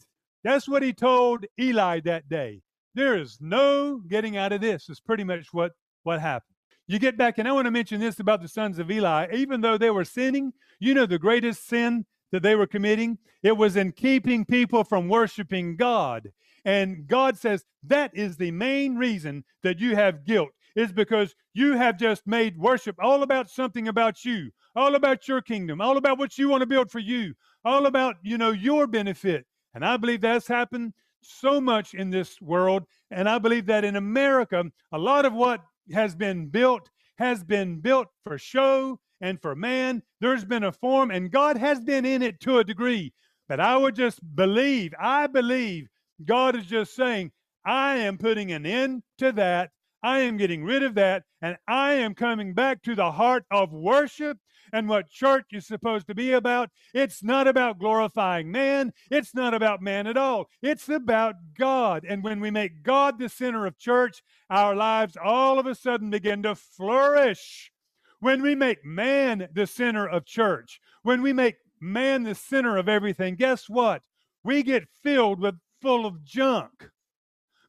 That's 0.43 0.67
what 0.67 0.83
he 0.83 0.93
told 0.93 1.45
Eli 1.59 1.99
that 2.01 2.29
day. 2.29 2.61
There 2.95 3.17
is 3.17 3.37
no 3.39 4.01
getting 4.07 4.37
out 4.37 4.51
of 4.51 4.61
this, 4.61 4.89
is 4.89 4.99
pretty 4.99 5.23
much 5.23 5.47
what, 5.51 5.73
what 6.03 6.19
happened. 6.19 6.55
You 6.87 6.97
get 6.97 7.17
back, 7.17 7.37
and 7.37 7.47
I 7.47 7.51
want 7.51 7.65
to 7.65 7.71
mention 7.71 7.99
this 7.99 8.19
about 8.19 8.41
the 8.41 8.47
sons 8.47 8.79
of 8.79 8.89
Eli. 8.89 9.27
Even 9.33 9.61
though 9.61 9.77
they 9.77 9.91
were 9.91 10.05
sinning, 10.05 10.53
you 10.79 10.95
know 10.95 11.05
the 11.05 11.19
greatest 11.19 11.67
sin 11.67 12.05
that 12.31 12.41
they 12.41 12.55
were 12.55 12.65
committing? 12.65 13.19
It 13.43 13.57
was 13.57 13.75
in 13.75 13.91
keeping 13.91 14.43
people 14.43 14.83
from 14.83 15.07
worshiping 15.07 15.75
God. 15.75 16.31
And 16.65 17.07
God 17.07 17.37
says 17.37 17.63
that 17.83 18.11
is 18.15 18.37
the 18.37 18.51
main 18.51 18.95
reason 18.95 19.45
that 19.61 19.79
you 19.79 19.95
have 19.95 20.25
guilt, 20.25 20.49
is 20.75 20.91
because 20.91 21.35
you 21.53 21.73
have 21.73 21.97
just 21.97 22.25
made 22.27 22.57
worship 22.57 22.95
all 23.01 23.23
about 23.23 23.49
something 23.49 23.87
about 23.87 24.23
you, 24.25 24.51
all 24.75 24.95
about 24.95 25.27
your 25.27 25.41
kingdom, 25.41 25.81
all 25.81 25.97
about 25.97 26.17
what 26.17 26.37
you 26.37 26.49
want 26.49 26.61
to 26.61 26.67
build 26.67 26.91
for 26.91 26.99
you, 26.99 27.33
all 27.65 27.85
about, 27.85 28.15
you 28.23 28.37
know, 28.37 28.51
your 28.51 28.87
benefit. 28.87 29.45
And 29.73 29.85
I 29.85 29.97
believe 29.97 30.21
that's 30.21 30.47
happened 30.47 30.93
so 31.21 31.59
much 31.59 31.93
in 31.93 32.09
this 32.09 32.39
world. 32.41 32.83
And 33.11 33.27
I 33.27 33.39
believe 33.39 33.65
that 33.67 33.83
in 33.83 33.95
America, 33.95 34.63
a 34.91 34.97
lot 34.97 35.25
of 35.25 35.33
what 35.33 35.61
has 35.91 36.15
been 36.15 36.47
built 36.47 36.89
has 37.19 37.43
been 37.43 37.81
built 37.81 38.07
for 38.23 38.37
show 38.37 38.97
and 39.19 39.41
for 39.41 39.53
man. 39.53 40.01
There's 40.21 40.45
been 40.45 40.63
a 40.63 40.71
form, 40.71 41.11
and 41.11 41.29
God 41.29 41.57
has 41.57 41.81
been 41.81 42.05
in 42.05 42.21
it 42.21 42.39
to 42.41 42.59
a 42.59 42.63
degree. 42.63 43.13
But 43.49 43.59
I 43.59 43.75
would 43.75 43.95
just 43.95 44.19
believe, 44.35 44.93
I 44.97 45.27
believe 45.27 45.89
God 46.23 46.55
is 46.55 46.65
just 46.65 46.95
saying, 46.95 47.31
I 47.65 47.97
am 47.97 48.17
putting 48.17 48.53
an 48.53 48.65
end 48.65 49.03
to 49.17 49.33
that. 49.33 49.71
I 50.01 50.19
am 50.19 50.37
getting 50.37 50.63
rid 50.63 50.83
of 50.83 50.95
that, 50.95 51.23
and 51.41 51.57
I 51.67 51.93
am 51.93 52.15
coming 52.15 52.53
back 52.53 52.81
to 52.83 52.95
the 52.95 53.11
heart 53.11 53.45
of 53.51 53.73
worship 53.73 54.37
and 54.71 54.87
what 54.87 55.09
church 55.09 55.47
is 55.51 55.67
supposed 55.67 56.07
to 56.07 56.15
be 56.15 56.31
about. 56.31 56.69
It's 56.93 57.23
not 57.23 57.47
about 57.47 57.79
glorifying 57.79 58.51
man, 58.51 58.93
it's 59.09 59.33
not 59.33 59.53
about 59.53 59.81
man 59.81 60.07
at 60.07 60.17
all. 60.17 60.49
It's 60.61 60.89
about 60.89 61.35
God. 61.57 62.05
And 62.07 62.23
when 62.23 62.39
we 62.39 62.51
make 62.51 62.83
God 62.83 63.19
the 63.19 63.29
center 63.29 63.65
of 63.65 63.77
church, 63.77 64.23
our 64.49 64.75
lives 64.75 65.17
all 65.21 65.59
of 65.59 65.65
a 65.65 65.75
sudden 65.75 66.09
begin 66.09 66.43
to 66.43 66.55
flourish. 66.55 67.71
When 68.19 68.41
we 68.41 68.55
make 68.55 68.83
man 68.83 69.47
the 69.53 69.65
center 69.65 70.07
of 70.07 70.25
church, 70.25 70.81
when 71.03 71.21
we 71.21 71.33
make 71.33 71.55
man 71.79 72.23
the 72.23 72.35
center 72.35 72.77
of 72.77 72.89
everything, 72.89 73.35
guess 73.35 73.69
what? 73.69 74.01
We 74.43 74.63
get 74.63 74.87
filled 75.03 75.39
with 75.39 75.55
full 75.81 76.05
of 76.05 76.23
junk. 76.23 76.89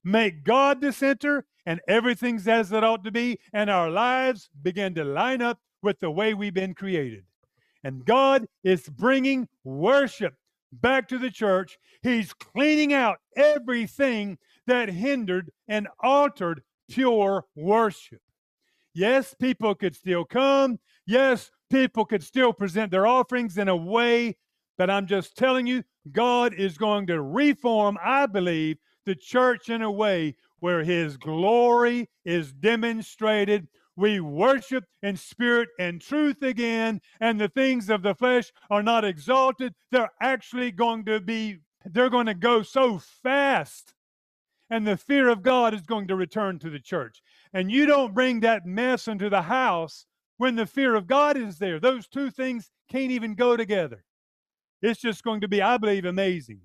Make 0.05 0.45
God 0.45 0.81
the 0.81 0.93
center, 0.93 1.45
and 1.67 1.81
everything's 1.87 2.49
as 2.49 2.73
it 2.73 2.83
ought 2.83 3.05
to 3.05 3.11
be, 3.11 3.39
and 3.53 3.69
our 3.69 3.91
lives 3.91 4.49
begin 4.63 4.95
to 4.95 5.05
line 5.05 5.43
up 5.43 5.59
with 5.83 6.01
the 6.01 6.11
way 6.11 6.35
we've 6.35 6.55
been 6.55 6.75
created. 6.75 7.25
And 7.85 8.05
God 8.05 8.47
is 8.63 8.89
bringing 8.89 9.49
worship 9.65 10.35
back 10.73 11.09
to 11.09 11.19
the 11.19 11.31
church. 11.31 11.79
He's 12.03 12.33
cleaning 12.33 12.93
out 12.93 13.19
everything 13.37 14.39
that 14.67 14.89
hindered 14.89 15.51
and 15.69 15.89
altered 16.03 16.63
pure 16.89 17.47
worship. 17.55 18.21
Yes, 18.95 19.35
people 19.39 19.75
could 19.75 19.95
still 19.95 20.25
come. 20.25 20.79
Yes, 21.07 21.51
people 21.71 22.05
could 22.05 22.23
still 22.23 22.53
present 22.53 22.91
their 22.91 23.07
offerings 23.07 23.57
in 23.59 23.69
a 23.69 23.77
way, 23.77 24.37
but 24.77 24.91
I'm 24.91 25.07
just 25.07 25.37
telling 25.37 25.67
you, 25.67 25.85
God 26.11 26.55
is 26.55 26.79
going 26.79 27.07
to 27.09 27.21
reform, 27.21 27.99
I 28.03 28.27
believe, 28.27 28.79
the 29.11 29.17
church 29.17 29.69
in 29.69 29.83
a 29.83 29.91
way 29.91 30.37
where 30.61 30.85
his 30.85 31.17
glory 31.17 32.09
is 32.25 32.53
demonstrated. 32.53 33.67
We 33.97 34.21
worship 34.21 34.85
in 35.03 35.17
spirit 35.17 35.69
and 35.81 36.01
truth 36.01 36.43
again, 36.43 37.01
and 37.21 37.41
the 37.41 37.49
things 37.49 37.91
of 37.91 38.05
the 38.05 38.15
flesh 38.15 38.53
are 38.71 38.85
not 38.85 39.05
exalted. 39.05 39.75
They're 39.91 40.13
actually 40.23 40.71
going 40.71 41.07
to 41.07 41.19
be, 41.19 41.59
they're 41.85 42.09
going 42.09 42.27
to 42.27 42.35
go 42.35 42.63
so 42.63 43.01
fast. 43.25 43.95
And 44.71 44.87
the 44.87 44.97
fear 44.97 45.29
of 45.29 45.43
God 45.43 45.75
is 45.75 45.83
going 45.83 46.07
to 46.07 46.15
return 46.15 46.61
to 46.61 46.71
the 46.71 46.79
church. 46.79 47.21
And 47.53 47.69
you 47.69 47.87
don't 47.87 48.15
bring 48.15 48.39
that 48.41 48.65
mess 48.65 49.09
into 49.09 49.29
the 49.29 49.43
house 49.43 50.07
when 50.37 50.55
the 50.55 50.67
fear 50.67 50.95
of 50.95 51.09
God 51.09 51.37
is 51.37 51.59
there. 51.59 51.81
Those 51.81 52.07
two 52.07 52.31
things 52.31 52.71
can't 52.89 53.11
even 53.11 53.35
go 53.35 53.57
together. 53.57 54.05
It's 54.83 55.01
just 55.01 55.25
going 55.25 55.41
to 55.41 55.49
be, 55.49 55.61
I 55.61 55.79
believe, 55.79 56.05
amazing. 56.05 56.61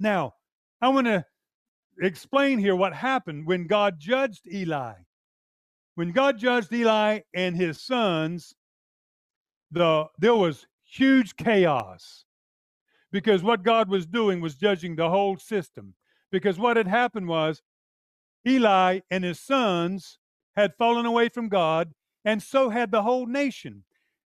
Now, 0.00 0.34
I 0.80 0.88
want 0.88 1.06
to 1.06 1.24
explain 2.00 2.58
here 2.58 2.76
what 2.76 2.94
happened 2.94 3.46
when 3.46 3.66
God 3.66 3.98
judged 3.98 4.46
Eli. 4.52 4.94
When 5.96 6.12
God 6.12 6.38
judged 6.38 6.72
Eli 6.72 7.20
and 7.34 7.56
his 7.56 7.80
sons, 7.80 8.54
the 9.70 10.06
there 10.18 10.36
was 10.36 10.66
huge 10.84 11.36
chaos 11.36 12.24
because 13.10 13.42
what 13.42 13.62
God 13.62 13.88
was 13.88 14.06
doing 14.06 14.40
was 14.40 14.54
judging 14.54 14.94
the 14.94 15.10
whole 15.10 15.36
system. 15.36 15.94
Because 16.30 16.58
what 16.58 16.76
had 16.76 16.86
happened 16.86 17.26
was 17.26 17.62
Eli 18.46 19.00
and 19.10 19.24
his 19.24 19.40
sons 19.40 20.18
had 20.56 20.74
fallen 20.76 21.06
away 21.06 21.28
from 21.28 21.48
God, 21.48 21.92
and 22.24 22.42
so 22.42 22.68
had 22.68 22.90
the 22.90 23.02
whole 23.02 23.26
nation. 23.26 23.84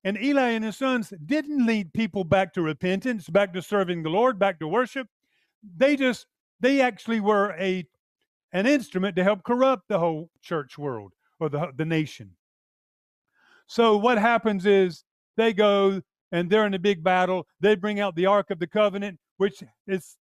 And 0.04 0.18
Eli 0.22 0.50
and 0.50 0.64
his 0.64 0.78
sons 0.78 1.12
didn't 1.26 1.66
lead 1.66 1.94
people 1.94 2.24
back 2.24 2.54
to 2.54 2.62
repentance, 2.62 3.30
back 3.30 3.54
to 3.54 3.62
serving 3.62 4.04
the 4.04 4.10
Lord, 4.10 4.38
back 4.38 4.60
to 4.60 4.68
worship. 4.68 5.08
They 5.76 5.96
just 5.96 6.28
they 6.60 6.82
actually 6.82 7.20
were 7.20 7.56
a 7.60 7.86
an 8.54 8.66
instrument 8.66 9.16
to 9.16 9.24
help 9.24 9.44
corrupt 9.44 9.84
the 9.90 10.00
whole 10.00 10.30
church 10.42 10.78
world 10.78 11.14
or 11.40 11.50
the, 11.50 11.72
the 11.76 11.86
nation. 11.86 12.32
So 13.68 13.98
what 13.98 14.18
happens 14.18 14.66
is 14.66 15.04
they 15.36 15.54
go 15.54 16.02
and 16.32 16.50
they're 16.50 16.66
in 16.66 16.74
a 16.74 16.80
big 16.80 17.04
battle. 17.04 17.46
They 17.60 17.76
bring 17.76 18.00
out 18.00 18.16
the 18.16 18.26
Ark 18.26 18.50
of 18.50 18.60
the 18.60 18.68
Covenant, 18.68 19.20
which 19.38 19.62
is 19.86 20.18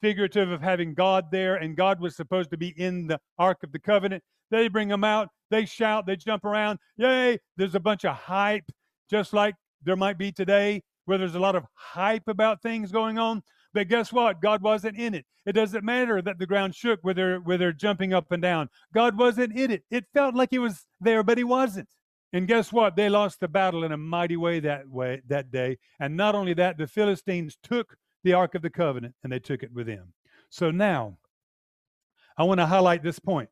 figurative 0.00 0.50
of 0.50 0.62
having 0.62 0.94
God 0.94 1.26
there, 1.30 1.56
and 1.56 1.76
God 1.76 2.00
was 2.00 2.16
supposed 2.16 2.50
to 2.50 2.56
be 2.56 2.68
in 2.68 3.06
the 3.06 3.20
Ark 3.38 3.58
of 3.62 3.72
the 3.72 3.78
Covenant. 3.78 4.22
They 4.50 4.68
bring 4.68 4.88
them 4.88 5.04
out. 5.04 5.28
They 5.50 5.64
shout. 5.64 6.06
They 6.06 6.16
jump 6.16 6.44
around. 6.44 6.78
Yay! 6.96 7.38
There's 7.56 7.74
a 7.74 7.80
bunch 7.80 8.04
of 8.04 8.14
hype, 8.14 8.70
just 9.10 9.32
like 9.32 9.54
there 9.82 9.96
might 9.96 10.18
be 10.18 10.32
today, 10.32 10.82
where 11.04 11.18
there's 11.18 11.34
a 11.34 11.40
lot 11.40 11.56
of 11.56 11.64
hype 11.74 12.28
about 12.28 12.62
things 12.62 12.92
going 12.92 13.18
on. 13.18 13.42
But 13.74 13.88
guess 13.88 14.12
what? 14.12 14.40
God 14.40 14.62
wasn't 14.62 14.96
in 14.96 15.14
it. 15.14 15.26
It 15.44 15.52
doesn't 15.52 15.84
matter 15.84 16.22
that 16.22 16.38
the 16.38 16.46
ground 16.46 16.74
shook 16.74 17.00
with 17.04 17.16
their 17.16 17.40
with 17.40 17.60
their 17.60 17.72
jumping 17.72 18.12
up 18.12 18.32
and 18.32 18.42
down. 18.42 18.68
God 18.94 19.18
wasn't 19.18 19.56
in 19.56 19.70
it. 19.70 19.84
It 19.90 20.06
felt 20.12 20.34
like 20.34 20.50
he 20.50 20.58
was 20.58 20.86
there, 21.00 21.22
but 21.22 21.38
he 21.38 21.44
wasn't. 21.44 21.88
And 22.32 22.48
guess 22.48 22.72
what? 22.72 22.96
They 22.96 23.08
lost 23.08 23.40
the 23.40 23.48
battle 23.48 23.84
in 23.84 23.92
a 23.92 23.96
mighty 23.96 24.36
way 24.36 24.60
that 24.60 24.88
way 24.88 25.22
that 25.28 25.50
day. 25.50 25.78
And 26.00 26.16
not 26.16 26.34
only 26.34 26.54
that, 26.54 26.78
the 26.78 26.86
Philistines 26.86 27.56
took 27.62 27.96
the 28.24 28.32
Ark 28.32 28.54
of 28.54 28.62
the 28.62 28.70
Covenant 28.70 29.14
and 29.22 29.32
they 29.32 29.38
took 29.38 29.62
it 29.62 29.72
with 29.72 29.86
them. 29.86 30.12
So 30.50 30.70
now 30.70 31.18
I 32.36 32.44
want 32.44 32.58
to 32.60 32.66
highlight 32.66 33.02
this 33.02 33.18
point. 33.18 33.48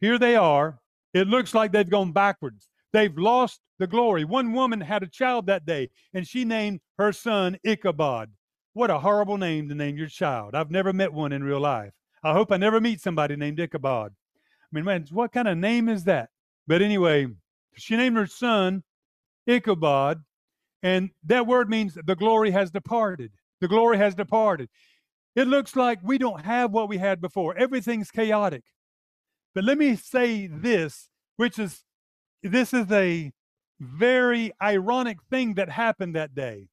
Here 0.00 0.18
they 0.18 0.36
are. 0.36 0.78
It 1.12 1.26
looks 1.26 1.54
like 1.54 1.72
they've 1.72 1.88
gone 1.88 2.12
backwards. 2.12 2.68
They've 2.92 3.16
lost 3.16 3.60
the 3.78 3.86
glory. 3.86 4.24
One 4.24 4.52
woman 4.52 4.80
had 4.80 5.02
a 5.02 5.08
child 5.08 5.46
that 5.46 5.66
day, 5.66 5.90
and 6.14 6.26
she 6.26 6.44
named 6.44 6.80
her 6.96 7.12
son 7.12 7.58
Ichabod. 7.64 8.30
What 8.78 8.90
a 8.90 9.00
horrible 9.00 9.38
name 9.38 9.68
to 9.70 9.74
name 9.74 9.96
your 9.96 10.06
child. 10.06 10.54
I've 10.54 10.70
never 10.70 10.92
met 10.92 11.12
one 11.12 11.32
in 11.32 11.42
real 11.42 11.58
life. 11.58 11.90
I 12.22 12.32
hope 12.32 12.52
I 12.52 12.58
never 12.58 12.80
meet 12.80 13.00
somebody 13.00 13.34
named 13.34 13.58
Ichabod. 13.58 14.12
I 14.12 14.66
mean, 14.70 14.84
man, 14.84 15.04
what 15.10 15.32
kind 15.32 15.48
of 15.48 15.58
name 15.58 15.88
is 15.88 16.04
that? 16.04 16.28
But 16.68 16.80
anyway, 16.80 17.26
she 17.74 17.96
named 17.96 18.16
her 18.16 18.28
son 18.28 18.84
Ichabod, 19.48 20.22
and 20.84 21.10
that 21.24 21.48
word 21.48 21.68
means 21.68 21.98
the 22.06 22.14
glory 22.14 22.52
has 22.52 22.70
departed. 22.70 23.32
The 23.60 23.66
glory 23.66 23.98
has 23.98 24.14
departed. 24.14 24.68
It 25.34 25.48
looks 25.48 25.74
like 25.74 25.98
we 26.04 26.16
don't 26.16 26.44
have 26.44 26.70
what 26.70 26.88
we 26.88 26.98
had 26.98 27.20
before. 27.20 27.58
Everything's 27.58 28.12
chaotic. 28.12 28.62
But 29.56 29.64
let 29.64 29.76
me 29.76 29.96
say 29.96 30.46
this, 30.46 31.08
which 31.36 31.58
is 31.58 31.82
this 32.44 32.72
is 32.72 32.88
a 32.92 33.32
very 33.80 34.52
ironic 34.62 35.18
thing 35.30 35.54
that 35.54 35.68
happened 35.68 36.14
that 36.14 36.36
day. 36.36 36.68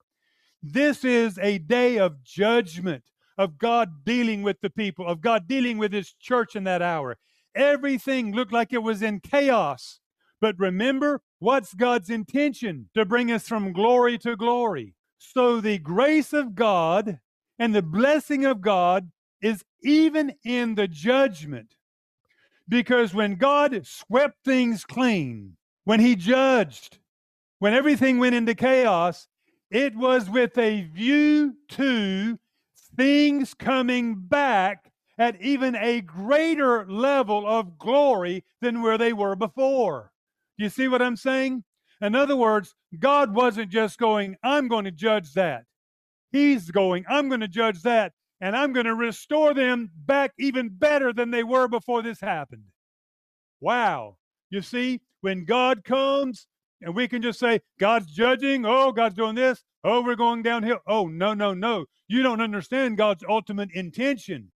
This 0.68 1.05
is 1.05 1.38
a 1.38 1.59
day 1.59 1.99
of 1.99 2.24
judgment, 2.24 3.03
of 3.38 3.59
God 3.59 4.03
dealing 4.03 4.41
with 4.41 4.59
the 4.61 4.72
people, 4.72 5.05
of 5.05 5.22
God 5.22 5.47
dealing 5.47 5.78
with 5.78 5.93
his 5.93 6.13
church 6.13 6.55
in 6.55 6.63
that 6.63 6.82
hour. 6.82 7.18
Everything 7.53 8.34
looked 8.34 8.51
like 8.51 8.74
it 8.74 8.82
was 8.82 9.03
in 9.03 9.20
chaos. 9.20 9.99
But 10.41 10.57
remember, 10.57 11.22
what's 11.38 11.76
God's 11.76 12.09
intention? 12.09 12.89
To 12.95 13.05
bring 13.05 13.32
us 13.32 13.47
from 13.47 13.74
glory 13.74 14.18
to 14.18 14.36
glory. 14.36 14.95
So 15.20 15.61
the 15.61 15.78
grace 15.78 16.34
of 16.34 16.55
God 16.55 17.20
and 17.59 17.76
the 17.76 17.84
blessing 17.84 18.43
of 18.45 18.59
God 18.59 19.11
is 19.43 19.63
even 19.84 20.34
in 20.43 20.74
the 20.74 20.88
judgment. 20.88 21.76
Because 22.68 23.13
when 23.13 23.36
God 23.36 23.86
swept 23.86 24.43
things 24.43 24.84
clean, 24.84 25.57
when 25.84 25.99
he 25.99 26.16
judged, 26.16 26.97
when 27.59 27.76
everything 27.76 28.18
went 28.18 28.34
into 28.34 28.55
chaos, 28.55 29.28
it 29.76 29.94
was 29.94 30.30
with 30.30 30.58
a 30.58 30.84
view 30.84 31.54
to 31.68 32.40
things 32.96 33.54
coming 33.54 34.16
back 34.16 34.90
at 35.18 35.42
even 35.42 35.76
a 35.76 36.00
greater 36.00 36.86
level 36.86 37.46
of 37.46 37.78
glory 37.78 38.46
than 38.62 38.82
where 38.82 38.98
they 38.98 39.12
were 39.12 39.36
before. 39.36 40.14
You 40.56 40.70
see 40.70 40.88
what 40.88 41.02
I'm 41.02 41.18
saying? 41.18 41.66
In 42.00 42.16
other 42.16 42.38
words, 42.38 42.74
God 42.98 43.36
wasn't 43.36 43.70
just 43.70 43.98
going, 43.98 44.38
I'm 44.42 44.70
going 44.70 44.86
to 44.86 44.92
judge 44.92 45.34
that. 45.34 45.66
He's 46.32 46.72
going, 46.72 47.04
I'm 47.10 47.28
going 47.28 47.42
to 47.42 47.48
judge 47.50 47.82
that, 47.82 48.14
and 48.40 48.56
I'm 48.56 48.72
going 48.72 48.86
to 48.86 48.96
restore 48.96 49.54
them 49.54 49.92
back 50.06 50.32
even 50.40 50.70
better 50.70 51.12
than 51.12 51.32
they 51.32 51.44
were 51.44 51.68
before 51.68 52.02
this 52.02 52.22
happened. 52.22 52.64
Wow. 53.60 54.16
You 54.50 54.62
see, 54.62 55.02
when 55.20 55.44
God 55.44 55.84
comes, 55.84 56.48
and 56.86 56.96
we 56.96 57.08
can 57.08 57.22
just 57.22 57.40
say, 57.40 57.62
God's 57.80 58.06
judging. 58.14 58.64
Oh, 58.64 58.92
God's 58.92 59.16
doing 59.16 59.34
this. 59.34 59.64
Oh, 59.84 60.04
we're 60.04 60.16
going 60.16 60.44
downhill. 60.44 60.80
Oh, 60.88 61.08
no, 61.08 61.34
no, 61.34 61.56
no. 61.56 61.86
You 62.08 62.22
don't 62.22 62.42
understand 62.42 62.98
God's 62.98 63.24
ultimate 63.28 63.72
intention. 63.74 64.52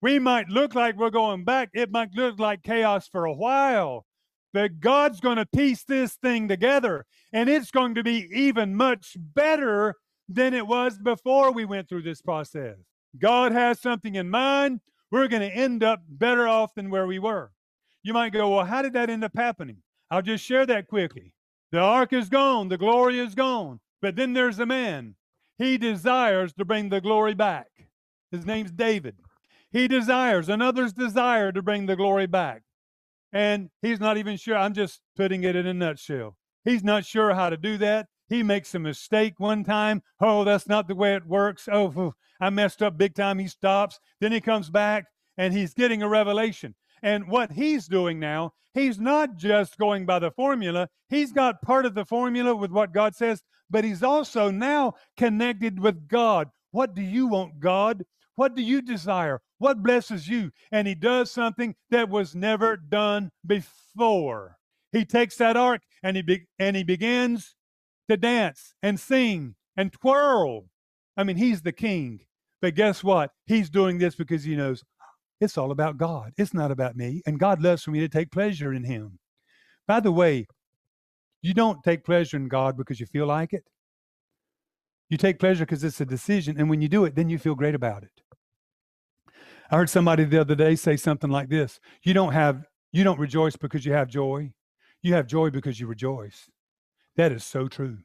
We 0.00 0.20
might 0.20 0.48
look 0.48 0.76
like 0.76 0.96
we're 0.96 1.10
going 1.10 1.44
back. 1.44 1.70
It 1.74 1.90
might 1.90 2.14
look 2.14 2.38
like 2.38 2.62
chaos 2.62 3.08
for 3.08 3.24
a 3.24 3.34
while, 3.34 4.06
but 4.54 4.78
God's 4.78 5.18
going 5.18 5.38
to 5.38 5.46
piece 5.46 5.82
this 5.82 6.14
thing 6.14 6.46
together, 6.46 7.04
and 7.32 7.48
it's 7.48 7.72
going 7.72 7.96
to 7.96 8.04
be 8.04 8.28
even 8.32 8.76
much 8.76 9.16
better 9.18 9.96
than 10.28 10.54
it 10.54 10.68
was 10.68 10.96
before 10.96 11.50
we 11.50 11.64
went 11.64 11.88
through 11.88 12.02
this 12.02 12.22
process. 12.22 12.76
God 13.18 13.50
has 13.50 13.80
something 13.80 14.14
in 14.14 14.30
mind. 14.30 14.80
We're 15.10 15.26
going 15.26 15.42
to 15.42 15.54
end 15.54 15.82
up 15.82 16.00
better 16.08 16.46
off 16.46 16.74
than 16.76 16.90
where 16.90 17.08
we 17.08 17.18
were. 17.18 17.50
You 18.04 18.12
might 18.12 18.32
go, 18.32 18.50
well, 18.50 18.64
how 18.64 18.82
did 18.82 18.92
that 18.92 19.10
end 19.10 19.24
up 19.24 19.32
happening? 19.34 19.78
I'll 20.08 20.22
just 20.22 20.44
share 20.44 20.64
that 20.66 20.86
quickly. 20.86 21.32
The 21.72 21.80
ark 21.80 22.12
is 22.12 22.28
gone, 22.28 22.68
the 22.68 22.78
glory 22.78 23.18
is 23.18 23.34
gone. 23.34 23.80
But 24.00 24.16
then 24.16 24.32
there's 24.32 24.58
a 24.58 24.66
man. 24.66 25.16
He 25.58 25.76
desires 25.78 26.52
to 26.54 26.64
bring 26.64 26.88
the 26.88 27.00
glory 27.00 27.34
back. 27.34 27.68
His 28.30 28.46
name's 28.46 28.70
David. 28.72 29.16
He 29.70 29.88
desires, 29.88 30.48
and 30.48 30.62
others 30.62 30.92
desire 30.92 31.52
to 31.52 31.62
bring 31.62 31.86
the 31.86 31.96
glory 31.96 32.26
back. 32.26 32.62
and 33.32 33.70
he's 33.82 34.00
not 34.00 34.16
even 34.16 34.36
sure. 34.36 34.56
I'm 34.56 34.74
just 34.74 35.00
putting 35.16 35.44
it 35.44 35.56
in 35.56 35.66
a 35.66 35.74
nutshell. 35.74 36.36
He's 36.64 36.84
not 36.84 37.04
sure 37.04 37.34
how 37.34 37.50
to 37.50 37.56
do 37.56 37.76
that. 37.78 38.06
He 38.28 38.42
makes 38.42 38.74
a 38.74 38.78
mistake 38.78 39.34
one 39.38 39.64
time. 39.64 40.02
Oh, 40.20 40.44
that's 40.44 40.68
not 40.68 40.88
the 40.88 40.94
way 40.94 41.14
it 41.14 41.26
works. 41.26 41.68
Oh, 41.70 42.14
I 42.40 42.50
messed 42.50 42.82
up 42.82 42.98
big 42.98 43.14
time. 43.14 43.38
He 43.38 43.48
stops. 43.48 43.98
Then 44.20 44.32
he 44.32 44.40
comes 44.40 44.70
back 44.70 45.06
and 45.36 45.52
he's 45.54 45.74
getting 45.74 46.02
a 46.02 46.08
revelation. 46.08 46.74
And 47.02 47.28
what 47.28 47.52
he's 47.52 47.86
doing 47.86 48.18
now, 48.18 48.52
he's 48.74 48.98
not 48.98 49.36
just 49.36 49.78
going 49.78 50.06
by 50.06 50.18
the 50.18 50.30
formula, 50.30 50.88
he's 51.08 51.32
got 51.32 51.62
part 51.62 51.86
of 51.86 51.94
the 51.94 52.04
formula 52.04 52.54
with 52.54 52.70
what 52.70 52.92
God 52.92 53.14
says, 53.14 53.42
but 53.70 53.84
he's 53.84 54.02
also 54.02 54.50
now 54.50 54.94
connected 55.16 55.80
with 55.80 56.08
God. 56.08 56.48
What 56.70 56.94
do 56.94 57.02
you 57.02 57.26
want, 57.26 57.60
God? 57.60 58.04
What 58.34 58.54
do 58.54 58.62
you 58.62 58.82
desire? 58.82 59.40
What 59.58 59.82
blesses 59.82 60.28
you? 60.28 60.52
And 60.70 60.86
he 60.86 60.94
does 60.94 61.30
something 61.30 61.74
that 61.90 62.08
was 62.08 62.34
never 62.34 62.76
done 62.76 63.30
before. 63.44 64.56
He 64.92 65.04
takes 65.04 65.36
that 65.36 65.56
ark 65.56 65.82
and 66.02 66.16
he 66.16 66.22
be- 66.22 66.46
and 66.58 66.76
he 66.76 66.84
begins 66.84 67.56
to 68.08 68.16
dance 68.16 68.74
and 68.82 68.98
sing 68.98 69.56
and 69.76 69.92
twirl. 69.92 70.66
I 71.16 71.24
mean, 71.24 71.36
he's 71.36 71.62
the 71.62 71.72
king. 71.72 72.20
But 72.60 72.74
guess 72.74 73.04
what? 73.04 73.32
He's 73.46 73.70
doing 73.70 73.98
this 73.98 74.14
because 74.14 74.44
he 74.44 74.56
knows 74.56 74.84
it's 75.40 75.56
all 75.56 75.70
about 75.70 75.96
God. 75.96 76.32
It's 76.36 76.54
not 76.54 76.70
about 76.70 76.96
me. 76.96 77.22
And 77.26 77.38
God 77.38 77.62
loves 77.62 77.82
for 77.82 77.90
me 77.90 78.00
to 78.00 78.08
take 78.08 78.30
pleasure 78.30 78.72
in 78.72 78.84
him. 78.84 79.18
By 79.86 80.00
the 80.00 80.12
way, 80.12 80.46
you 81.42 81.54
don't 81.54 81.82
take 81.84 82.04
pleasure 82.04 82.36
in 82.36 82.48
God 82.48 82.76
because 82.76 82.98
you 82.98 83.06
feel 83.06 83.26
like 83.26 83.52
it. 83.52 83.64
You 85.08 85.16
take 85.16 85.38
pleasure 85.38 85.64
because 85.64 85.84
it's 85.84 86.00
a 86.00 86.06
decision. 86.06 86.58
And 86.58 86.68
when 86.68 86.82
you 86.82 86.88
do 86.88 87.04
it, 87.04 87.14
then 87.14 87.30
you 87.30 87.38
feel 87.38 87.54
great 87.54 87.74
about 87.74 88.02
it. 88.02 88.10
I 89.70 89.76
heard 89.76 89.90
somebody 89.90 90.24
the 90.24 90.40
other 90.40 90.54
day 90.54 90.76
say 90.76 90.96
something 90.96 91.30
like 91.30 91.48
this 91.48 91.78
You 92.02 92.14
don't 92.14 92.32
have, 92.32 92.64
you 92.92 93.04
don't 93.04 93.18
rejoice 93.18 93.56
because 93.56 93.84
you 93.84 93.92
have 93.92 94.08
joy. 94.08 94.52
You 95.02 95.14
have 95.14 95.26
joy 95.26 95.50
because 95.50 95.78
you 95.78 95.86
rejoice. 95.86 96.48
That 97.16 97.32
is 97.32 97.44
so 97.44 97.68
true. 97.68 97.98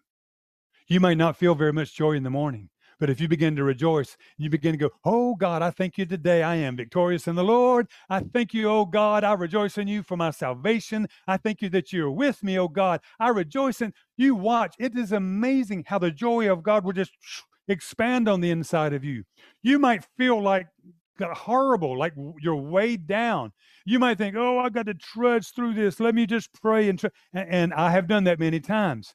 You 0.87 0.99
may 0.99 1.15
not 1.15 1.37
feel 1.37 1.55
very 1.55 1.73
much 1.73 1.95
joy 1.95 2.11
in 2.11 2.23
the 2.23 2.29
morning, 2.29 2.69
but 3.03 3.09
if 3.09 3.19
you 3.19 3.27
begin 3.27 3.53
to 3.57 3.65
rejoice, 3.65 4.15
you 4.37 4.49
begin 4.49 4.71
to 4.71 4.77
go, 4.77 4.89
Oh 5.03 5.35
God, 5.35 5.61
I 5.61 5.71
thank 5.71 5.97
you 5.97 6.05
today. 6.05 6.41
I 6.41 6.55
am 6.55 6.77
victorious 6.77 7.27
in 7.27 7.35
the 7.35 7.43
Lord. 7.43 7.89
I 8.09 8.21
thank 8.21 8.53
you, 8.53 8.69
oh 8.69 8.85
God. 8.85 9.25
I 9.25 9.33
rejoice 9.33 9.77
in 9.77 9.89
you 9.89 10.03
for 10.03 10.15
my 10.15 10.31
salvation. 10.31 11.09
I 11.27 11.35
thank 11.35 11.61
you 11.61 11.67
that 11.71 11.91
you're 11.91 12.09
with 12.09 12.41
me, 12.43 12.57
oh 12.57 12.69
God. 12.69 13.01
I 13.19 13.27
rejoice 13.27 13.81
in 13.81 13.91
you. 14.15 14.35
Watch. 14.35 14.75
It 14.79 14.97
is 14.97 15.11
amazing 15.11 15.83
how 15.85 15.99
the 15.99 16.11
joy 16.11 16.49
of 16.49 16.63
God 16.63 16.85
will 16.85 16.93
just 16.93 17.11
expand 17.67 18.29
on 18.29 18.39
the 18.39 18.51
inside 18.51 18.93
of 18.93 19.03
you. 19.03 19.25
You 19.61 19.79
might 19.79 20.07
feel 20.17 20.41
like 20.41 20.67
horrible, 21.19 21.99
like 21.99 22.13
you're 22.39 22.55
weighed 22.55 23.05
down. 23.05 23.51
You 23.85 23.99
might 23.99 24.17
think, 24.17 24.37
oh, 24.37 24.59
I've 24.59 24.71
got 24.71 24.85
to 24.85 24.93
trudge 24.93 25.51
through 25.51 25.73
this. 25.73 25.99
Let 25.99 26.15
me 26.15 26.25
just 26.25 26.53
pray. 26.53 26.87
And, 26.87 26.97
tr-. 26.97 27.07
and 27.33 27.73
I 27.73 27.91
have 27.91 28.07
done 28.07 28.23
that 28.23 28.39
many 28.39 28.61
times. 28.61 29.13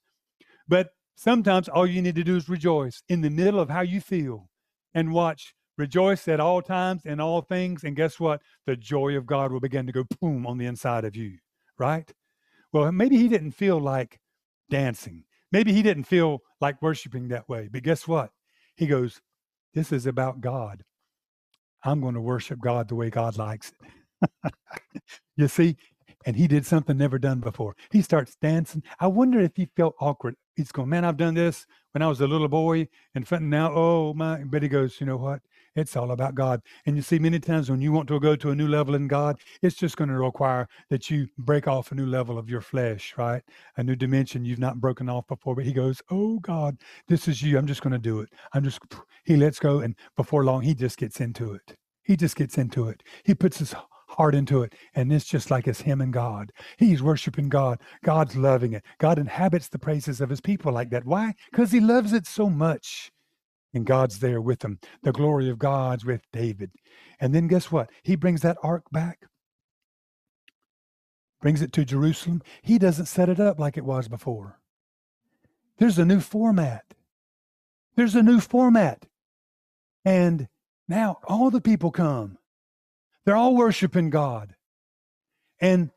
But 0.68 0.91
sometimes 1.18 1.68
all 1.68 1.86
you 1.86 2.00
need 2.00 2.14
to 2.14 2.24
do 2.24 2.36
is 2.36 2.48
rejoice 2.48 3.02
in 3.08 3.20
the 3.20 3.30
middle 3.30 3.58
of 3.58 3.68
how 3.68 3.80
you 3.80 4.00
feel 4.00 4.48
and 4.94 5.12
watch. 5.12 5.54
Rejoice 5.76 6.26
at 6.28 6.40
all 6.40 6.62
times 6.62 7.02
and 7.04 7.20
all 7.20 7.40
things. 7.40 7.84
And 7.84 7.94
guess 7.94 8.18
what? 8.18 8.40
The 8.66 8.76
joy 8.76 9.16
of 9.16 9.26
God 9.26 9.52
will 9.52 9.60
begin 9.60 9.86
to 9.86 9.92
go 9.92 10.04
boom 10.20 10.46
on 10.46 10.58
the 10.58 10.66
inside 10.66 11.04
of 11.04 11.14
you, 11.14 11.38
right? 11.78 12.10
Well, 12.72 12.90
maybe 12.92 13.16
he 13.16 13.28
didn't 13.28 13.52
feel 13.52 13.80
like 13.80 14.20
dancing. 14.70 15.24
Maybe 15.52 15.72
he 15.72 15.82
didn't 15.82 16.04
feel 16.04 16.42
like 16.60 16.82
worshiping 16.82 17.28
that 17.28 17.48
way. 17.48 17.68
But 17.70 17.82
guess 17.82 18.06
what? 18.06 18.30
He 18.76 18.86
goes, 18.86 19.20
This 19.74 19.92
is 19.92 20.06
about 20.06 20.40
God. 20.40 20.82
I'm 21.84 22.00
going 22.00 22.14
to 22.14 22.20
worship 22.20 22.60
God 22.60 22.88
the 22.88 22.96
way 22.96 23.10
God 23.10 23.38
likes 23.38 23.72
it. 24.42 24.52
you 25.36 25.48
see, 25.48 25.76
and 26.26 26.36
he 26.36 26.46
did 26.46 26.66
something 26.66 26.96
never 26.96 27.18
done 27.18 27.40
before. 27.40 27.76
He 27.90 28.02
starts 28.02 28.36
dancing. 28.40 28.82
I 29.00 29.06
wonder 29.06 29.40
if 29.40 29.52
he 29.54 29.68
felt 29.76 29.94
awkward. 30.00 30.34
He's 30.56 30.72
going, 30.72 30.88
man, 30.88 31.04
I've 31.04 31.16
done 31.16 31.34
this 31.34 31.66
when 31.92 32.02
I 32.02 32.08
was 32.08 32.20
a 32.20 32.26
little 32.26 32.48
boy, 32.48 32.88
and 33.14 33.26
now, 33.48 33.72
oh 33.72 34.12
my! 34.14 34.42
But 34.44 34.62
he 34.62 34.68
goes, 34.68 35.00
you 35.00 35.06
know 35.06 35.16
what? 35.16 35.40
It's 35.78 35.96
all 35.96 36.10
about 36.10 36.34
God. 36.34 36.60
And 36.86 36.96
you 36.96 37.02
see, 37.02 37.20
many 37.20 37.38
times 37.38 37.70
when 37.70 37.80
you 37.80 37.92
want 37.92 38.08
to 38.08 38.18
go 38.18 38.34
to 38.34 38.50
a 38.50 38.54
new 38.54 38.66
level 38.66 38.96
in 38.96 39.06
God, 39.06 39.40
it's 39.62 39.76
just 39.76 39.96
going 39.96 40.10
to 40.10 40.18
require 40.18 40.68
that 40.90 41.08
you 41.08 41.28
break 41.38 41.68
off 41.68 41.92
a 41.92 41.94
new 41.94 42.06
level 42.06 42.36
of 42.36 42.50
your 42.50 42.60
flesh, 42.60 43.14
right? 43.16 43.42
A 43.76 43.84
new 43.84 43.94
dimension 43.94 44.44
you've 44.44 44.58
not 44.58 44.80
broken 44.80 45.08
off 45.08 45.28
before. 45.28 45.54
But 45.54 45.66
he 45.66 45.72
goes, 45.72 46.02
Oh 46.10 46.40
God, 46.40 46.78
this 47.06 47.28
is 47.28 47.42
you. 47.42 47.58
I'm 47.58 47.66
just 47.66 47.82
going 47.82 47.92
to 47.92 47.98
do 47.98 48.20
it. 48.20 48.30
I'm 48.54 48.64
just, 48.64 48.80
he 49.24 49.36
lets 49.36 49.60
go. 49.60 49.78
And 49.78 49.94
before 50.16 50.44
long, 50.44 50.62
he 50.62 50.74
just 50.74 50.98
gets 50.98 51.20
into 51.20 51.52
it. 51.52 51.76
He 52.02 52.16
just 52.16 52.34
gets 52.34 52.58
into 52.58 52.88
it. 52.88 53.04
He 53.24 53.34
puts 53.34 53.58
his 53.58 53.74
heart 54.18 54.34
into 54.34 54.62
it. 54.62 54.74
And 54.94 55.12
it's 55.12 55.24
just 55.24 55.50
like 55.50 55.68
it's 55.68 55.80
him 55.80 56.00
and 56.00 56.12
God. 56.12 56.50
He's 56.76 57.02
worshiping 57.02 57.48
God. 57.48 57.78
God's 58.04 58.36
loving 58.36 58.72
it. 58.72 58.82
God 58.98 59.18
inhabits 59.18 59.68
the 59.68 59.78
praises 59.78 60.20
of 60.20 60.28
his 60.28 60.40
people 60.40 60.72
like 60.72 60.90
that. 60.90 61.06
Why? 61.06 61.34
Because 61.50 61.70
he 61.70 61.78
loves 61.78 62.12
it 62.12 62.26
so 62.26 62.50
much 62.50 63.12
and 63.72 63.86
God's 63.86 64.18
there 64.18 64.40
with 64.40 64.62
him. 64.64 64.80
The 65.04 65.12
glory 65.12 65.48
of 65.48 65.60
God's 65.60 66.04
with 66.04 66.22
David. 66.32 66.72
And 67.20 67.32
then 67.32 67.46
guess 67.46 67.70
what? 67.70 67.90
He 68.02 68.16
brings 68.16 68.40
that 68.40 68.58
ark 68.60 68.82
back, 68.90 69.20
brings 71.40 71.62
it 71.62 71.72
to 71.74 71.84
Jerusalem. 71.84 72.42
He 72.62 72.76
doesn't 72.76 73.06
set 73.06 73.28
it 73.28 73.38
up 73.38 73.60
like 73.60 73.76
it 73.76 73.84
was 73.84 74.08
before. 74.08 74.58
There's 75.78 75.98
a 75.98 76.04
new 76.04 76.18
format. 76.18 76.82
There's 77.94 78.16
a 78.16 78.22
new 78.22 78.40
format. 78.40 79.06
And 80.04 80.48
now 80.88 81.18
all 81.28 81.50
the 81.50 81.60
people 81.60 81.92
come. 81.92 82.38
They're 83.29 83.37
all 83.37 83.57
worshiping 83.57 84.09
God. 84.09 84.55
And 85.61 85.91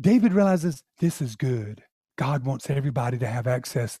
David 0.00 0.32
realizes 0.32 0.82
this 0.98 1.22
is 1.22 1.36
good. 1.36 1.84
God 2.16 2.44
wants 2.44 2.68
everybody 2.68 3.16
to 3.18 3.28
have 3.28 3.46
access 3.46 4.00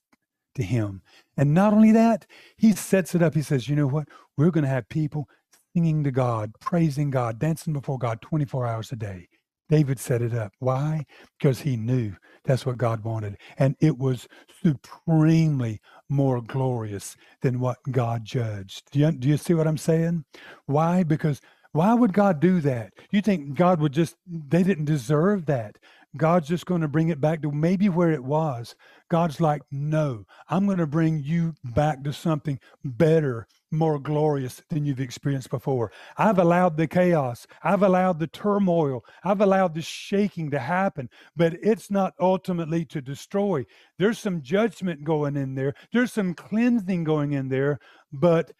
to 0.56 0.64
him. 0.64 1.02
And 1.36 1.54
not 1.54 1.72
only 1.72 1.92
that, 1.92 2.26
he 2.56 2.72
sets 2.72 3.14
it 3.14 3.22
up. 3.22 3.34
He 3.34 3.42
says, 3.42 3.68
you 3.68 3.76
know 3.76 3.86
what? 3.86 4.08
We're 4.36 4.50
going 4.50 4.64
to 4.64 4.70
have 4.70 4.88
people 4.88 5.28
singing 5.72 6.02
to 6.02 6.10
God, 6.10 6.50
praising 6.60 7.10
God, 7.10 7.38
dancing 7.38 7.72
before 7.72 7.96
God 7.96 8.20
24 8.22 8.66
hours 8.66 8.90
a 8.90 8.96
day. 8.96 9.28
David 9.68 10.00
set 10.00 10.20
it 10.20 10.34
up. 10.34 10.52
Why? 10.58 11.04
Because 11.38 11.60
he 11.60 11.76
knew 11.76 12.16
that's 12.44 12.66
what 12.66 12.76
God 12.76 13.04
wanted. 13.04 13.36
And 13.58 13.76
it 13.80 13.98
was 13.98 14.26
supremely 14.64 15.80
more 16.08 16.42
glorious 16.42 17.16
than 17.40 17.60
what 17.60 17.76
God 17.92 18.24
judged. 18.24 18.90
Do 18.90 18.98
you, 18.98 19.12
do 19.12 19.28
you 19.28 19.36
see 19.36 19.54
what 19.54 19.68
I'm 19.68 19.78
saying? 19.78 20.24
Why? 20.66 21.04
Because 21.04 21.40
why 21.78 21.94
would 21.94 22.12
God 22.12 22.40
do 22.40 22.60
that? 22.62 22.92
You 23.12 23.22
think 23.22 23.54
God 23.54 23.80
would 23.80 23.92
just, 23.92 24.16
they 24.26 24.64
didn't 24.64 24.86
deserve 24.86 25.46
that. 25.46 25.76
God's 26.16 26.48
just 26.48 26.66
going 26.66 26.80
to 26.80 26.88
bring 26.88 27.10
it 27.10 27.20
back 27.20 27.40
to 27.42 27.52
maybe 27.52 27.88
where 27.88 28.10
it 28.10 28.24
was. 28.24 28.74
God's 29.08 29.40
like, 29.40 29.62
no, 29.70 30.24
I'm 30.48 30.66
going 30.66 30.78
to 30.78 30.88
bring 30.88 31.22
you 31.22 31.54
back 31.62 32.02
to 32.02 32.12
something 32.12 32.58
better, 32.84 33.46
more 33.70 34.00
glorious 34.00 34.60
than 34.70 34.86
you've 34.86 34.98
experienced 34.98 35.50
before. 35.50 35.92
I've 36.16 36.40
allowed 36.40 36.76
the 36.76 36.88
chaos, 36.88 37.46
I've 37.62 37.84
allowed 37.84 38.18
the 38.18 38.26
turmoil, 38.26 39.04
I've 39.22 39.40
allowed 39.40 39.76
the 39.76 39.82
shaking 39.82 40.50
to 40.50 40.58
happen, 40.58 41.08
but 41.36 41.54
it's 41.62 41.92
not 41.92 42.14
ultimately 42.18 42.86
to 42.86 43.00
destroy. 43.00 43.64
There's 44.00 44.18
some 44.18 44.42
judgment 44.42 45.04
going 45.04 45.36
in 45.36 45.54
there, 45.54 45.74
there's 45.92 46.12
some 46.12 46.34
cleansing 46.34 47.04
going 47.04 47.34
in 47.34 47.50
there, 47.50 47.78
but 48.12 48.50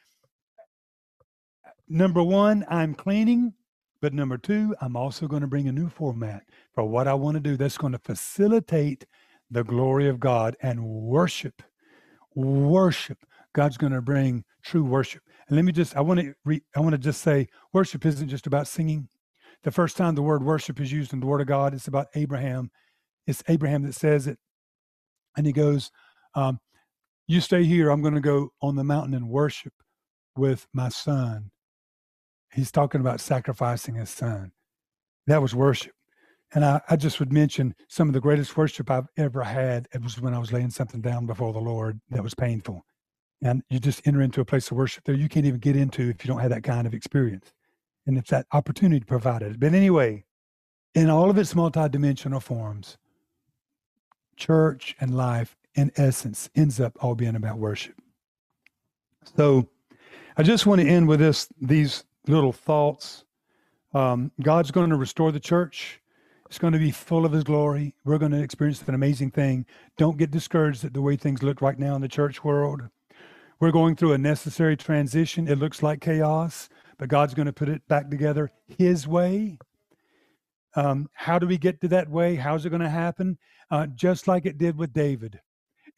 number 1.89 2.22
one, 2.22 2.64
I'm 2.68 2.95
cleaning. 2.95 3.55
But 4.01 4.14
number 4.14 4.39
two, 4.39 4.76
I'm 4.80 4.97
also 4.97 5.26
going 5.26 5.43
to 5.43 5.49
bring 5.49 5.68
a 5.68 5.72
new 5.72 5.89
format 5.89 6.45
for 6.72 6.84
what 6.84 7.09
I 7.09 7.14
want 7.14 7.34
to 7.34 7.41
do 7.41 7.57
that's 7.57 7.76
going 7.76 7.93
to 7.93 7.99
facilitate 7.99 9.07
the 9.51 9.64
glory 9.64 10.09
of 10.09 10.20
God 10.20 10.57
and 10.62 10.84
worship. 10.84 11.62
Worship. 12.34 13.18
God's 13.55 13.76
going 13.76 13.93
to 13.93 14.01
bring 14.01 14.45
true 14.62 14.84
worship. 14.84 15.22
And 15.49 15.57
let 15.57 15.64
me 15.64 15.72
just 15.72 15.97
I 15.97 16.01
want 16.01 16.20
to 16.20 16.34
re, 16.45 16.62
I 16.76 16.80
want 16.80 16.93
to 16.93 16.99
just 16.99 17.22
say 17.22 17.49
worship 17.72 18.07
isn't 18.07 18.28
just 18.28 18.47
about 18.47 18.68
singing. 18.68 19.09
The 19.64 19.72
first 19.72 19.97
time 19.97 20.14
the 20.14 20.22
word 20.22 20.45
worship 20.45 20.80
is 20.80 20.93
used 20.93 21.12
in 21.12 21.18
the 21.18 21.26
word 21.26 21.41
of 21.41 21.49
God, 21.49 21.74
it's 21.74 21.89
about 21.89 22.07
Abraham. 22.14 22.70
It's 23.26 23.43
Abraham 23.49 23.82
that 23.82 23.95
says 23.95 24.28
it. 24.28 24.39
And 25.36 25.45
he 25.45 25.53
goes, 25.53 25.91
um, 26.34 26.61
you 27.26 27.41
stay 27.41 27.64
here. 27.64 27.91
I'm 27.91 28.03
going 28.03 28.14
to 28.14 28.20
go 28.20 28.51
on 28.62 28.76
the 28.76 28.84
mountain 28.84 29.14
and 29.14 29.28
worship 29.28 29.72
with 30.36 30.66
my 30.72 30.89
son. 30.89 31.51
He's 32.53 32.71
talking 32.71 33.01
about 33.01 33.21
sacrificing 33.21 33.95
his 33.95 34.11
son. 34.11 34.53
That 35.27 35.43
was 35.43 35.55
worship. 35.55 35.93
And 36.55 36.65
I, 36.65 36.81
I, 36.89 36.97
just 36.97 37.21
would 37.21 37.33
mention 37.33 37.75
some 37.89 38.09
of 38.09 38.15
the 38.15 38.21
greatest 38.21 38.57
worship 38.57 38.91
I've 38.91 39.09
ever 39.19 39.43
had. 39.43 39.87
It 39.93 40.03
was 40.03 40.19
when 40.19 40.33
I 40.33 40.39
was 40.39 40.53
laying 40.53 40.71
something 40.71 41.03
down 41.03 41.27
before 41.27 41.53
the 41.53 41.59
Lord 41.59 42.01
that 42.11 42.23
was 42.23 42.35
painful. 42.35 42.85
And 43.43 43.63
you 43.69 43.79
just 43.79 44.07
enter 44.07 44.23
into 44.23 44.41
a 44.41 44.47
place 44.47 44.71
of 44.71 44.77
worship 44.77 45.05
that 45.05 45.19
you 45.19 45.29
can't 45.29 45.45
even 45.45 45.61
get 45.61 45.77
into 45.77 46.09
if 46.09 46.25
you 46.25 46.29
don't 46.29 46.41
have 46.41 46.51
that 46.51 46.65
kind 46.65 46.87
of 46.87 46.95
experience. 46.95 47.53
And 48.07 48.17
it's 48.17 48.31
that 48.31 48.47
opportunity 48.53 49.05
provided. 49.05 49.61
But 49.61 49.75
anyway, 49.75 50.25
in 50.95 51.11
all 51.11 51.29
of 51.29 51.37
its 51.37 51.53
multidimensional 51.53 52.43
forms, 52.43 52.97
church 54.37 54.97
and 55.01 55.15
life, 55.15 55.55
in 55.75 55.93
essence, 55.97 56.49
ends 56.57 56.81
up 56.81 56.97
all 57.03 57.15
being 57.15 57.37
about 57.37 57.59
worship. 57.59 57.95
So 59.37 59.69
I 60.37 60.43
just 60.43 60.67
want 60.67 60.81
to 60.81 60.89
end 60.89 61.07
with 61.07 61.21
this 61.21 61.49
these 61.61 62.05
little 62.29 62.53
thoughts. 62.53 63.24
Um, 63.95 64.33
God's 64.43 64.70
going 64.70 64.91
to 64.91 64.97
restore 64.97 65.33
the 65.33 65.41
church 65.41 66.01
It's 66.49 66.59
going 66.59 66.74
to 66.74 66.79
be 66.79 66.91
full 66.93 67.26
of 67.26 67.33
His 67.33 67.45
glory. 67.45 67.95
We're 68.05 68.18
going 68.18 68.33
to 68.33 68.43
experience 68.43 68.83
an 68.87 68.95
amazing 68.95 69.33
thing. 69.33 69.66
Don't 69.99 70.18
get 70.18 70.31
discouraged 70.31 70.85
at 70.85 70.95
the 70.95 71.03
way 71.03 71.16
things 71.16 71.43
look 71.43 71.61
right 71.62 71.79
now 71.79 71.95
in 71.95 72.03
the 72.03 72.09
church 72.09 72.45
world. 72.45 72.83
We're 73.61 73.72
going 73.72 73.97
through 73.97 74.14
a 74.14 74.18
necessary 74.18 74.76
transition. 74.76 75.49
It 75.49 75.59
looks 75.59 75.83
like 75.83 76.01
chaos, 76.01 76.68
but 76.99 77.09
God's 77.09 77.35
going 77.35 77.47
to 77.47 77.53
put 77.53 77.68
it 77.68 77.87
back 77.89 78.11
together 78.11 78.51
His 78.66 79.07
way. 79.09 79.59
Um, 80.76 81.09
how 81.14 81.39
do 81.39 81.47
we 81.47 81.59
get 81.59 81.81
to 81.83 81.89
that 81.89 82.11
way? 82.11 82.37
How's 82.37 82.64
it 82.66 82.70
going 82.70 82.83
to 82.83 82.89
happen? 82.91 83.39
Uh, 83.70 83.87
just 83.89 84.29
like 84.29 84.47
it 84.47 84.59
did 84.59 84.79
with 84.79 84.93
David. 84.93 85.41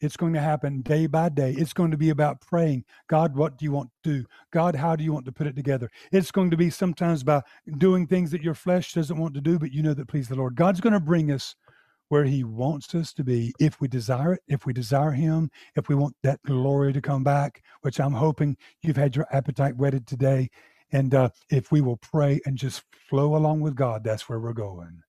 It's 0.01 0.17
going 0.17 0.33
to 0.33 0.41
happen 0.41 0.81
day 0.81 1.05
by 1.05 1.29
day. 1.29 1.51
It's 1.51 1.73
going 1.73 1.91
to 1.91 1.97
be 1.97 2.09
about 2.09 2.41
praying. 2.41 2.85
God, 3.07 3.35
what 3.35 3.57
do 3.57 3.65
you 3.65 3.71
want 3.71 3.91
to 4.03 4.11
do? 4.11 4.25
God, 4.51 4.75
how 4.75 4.95
do 4.95 5.03
you 5.03 5.13
want 5.13 5.25
to 5.25 5.31
put 5.31 5.45
it 5.45 5.55
together? 5.55 5.89
It's 6.11 6.31
going 6.31 6.49
to 6.49 6.57
be 6.57 6.71
sometimes 6.71 7.21
about 7.21 7.43
doing 7.77 8.07
things 8.07 8.31
that 8.31 8.41
your 8.41 8.55
flesh 8.55 8.93
doesn't 8.93 9.17
want 9.17 9.35
to 9.35 9.41
do, 9.41 9.59
but 9.59 9.71
you 9.71 9.83
know 9.83 9.93
that 9.93 10.07
please 10.07 10.27
the 10.27 10.35
Lord. 10.35 10.55
God's 10.55 10.81
going 10.81 10.93
to 10.93 10.99
bring 10.99 11.31
us 11.31 11.55
where 12.09 12.25
He 12.25 12.43
wants 12.43 12.93
us 12.95 13.13
to 13.13 13.23
be 13.23 13.53
if 13.59 13.79
we 13.79 13.87
desire 13.87 14.33
it, 14.33 14.41
if 14.47 14.65
we 14.65 14.73
desire 14.73 15.11
Him, 15.11 15.51
if 15.75 15.87
we 15.87 15.93
want 15.93 16.15
that 16.23 16.41
glory 16.47 16.91
to 16.93 17.01
come 17.01 17.23
back, 17.23 17.61
which 17.81 17.99
I'm 17.99 18.13
hoping 18.13 18.57
you've 18.81 18.97
had 18.97 19.15
your 19.15 19.27
appetite 19.31 19.77
whetted 19.77 20.07
today. 20.07 20.49
And 20.91 21.13
uh, 21.13 21.29
if 21.49 21.71
we 21.71 21.79
will 21.79 21.97
pray 21.97 22.41
and 22.45 22.57
just 22.57 22.83
flow 23.07 23.35
along 23.35 23.61
with 23.61 23.75
God, 23.75 24.03
that's 24.03 24.27
where 24.27 24.39
we're 24.39 24.51
going. 24.51 25.03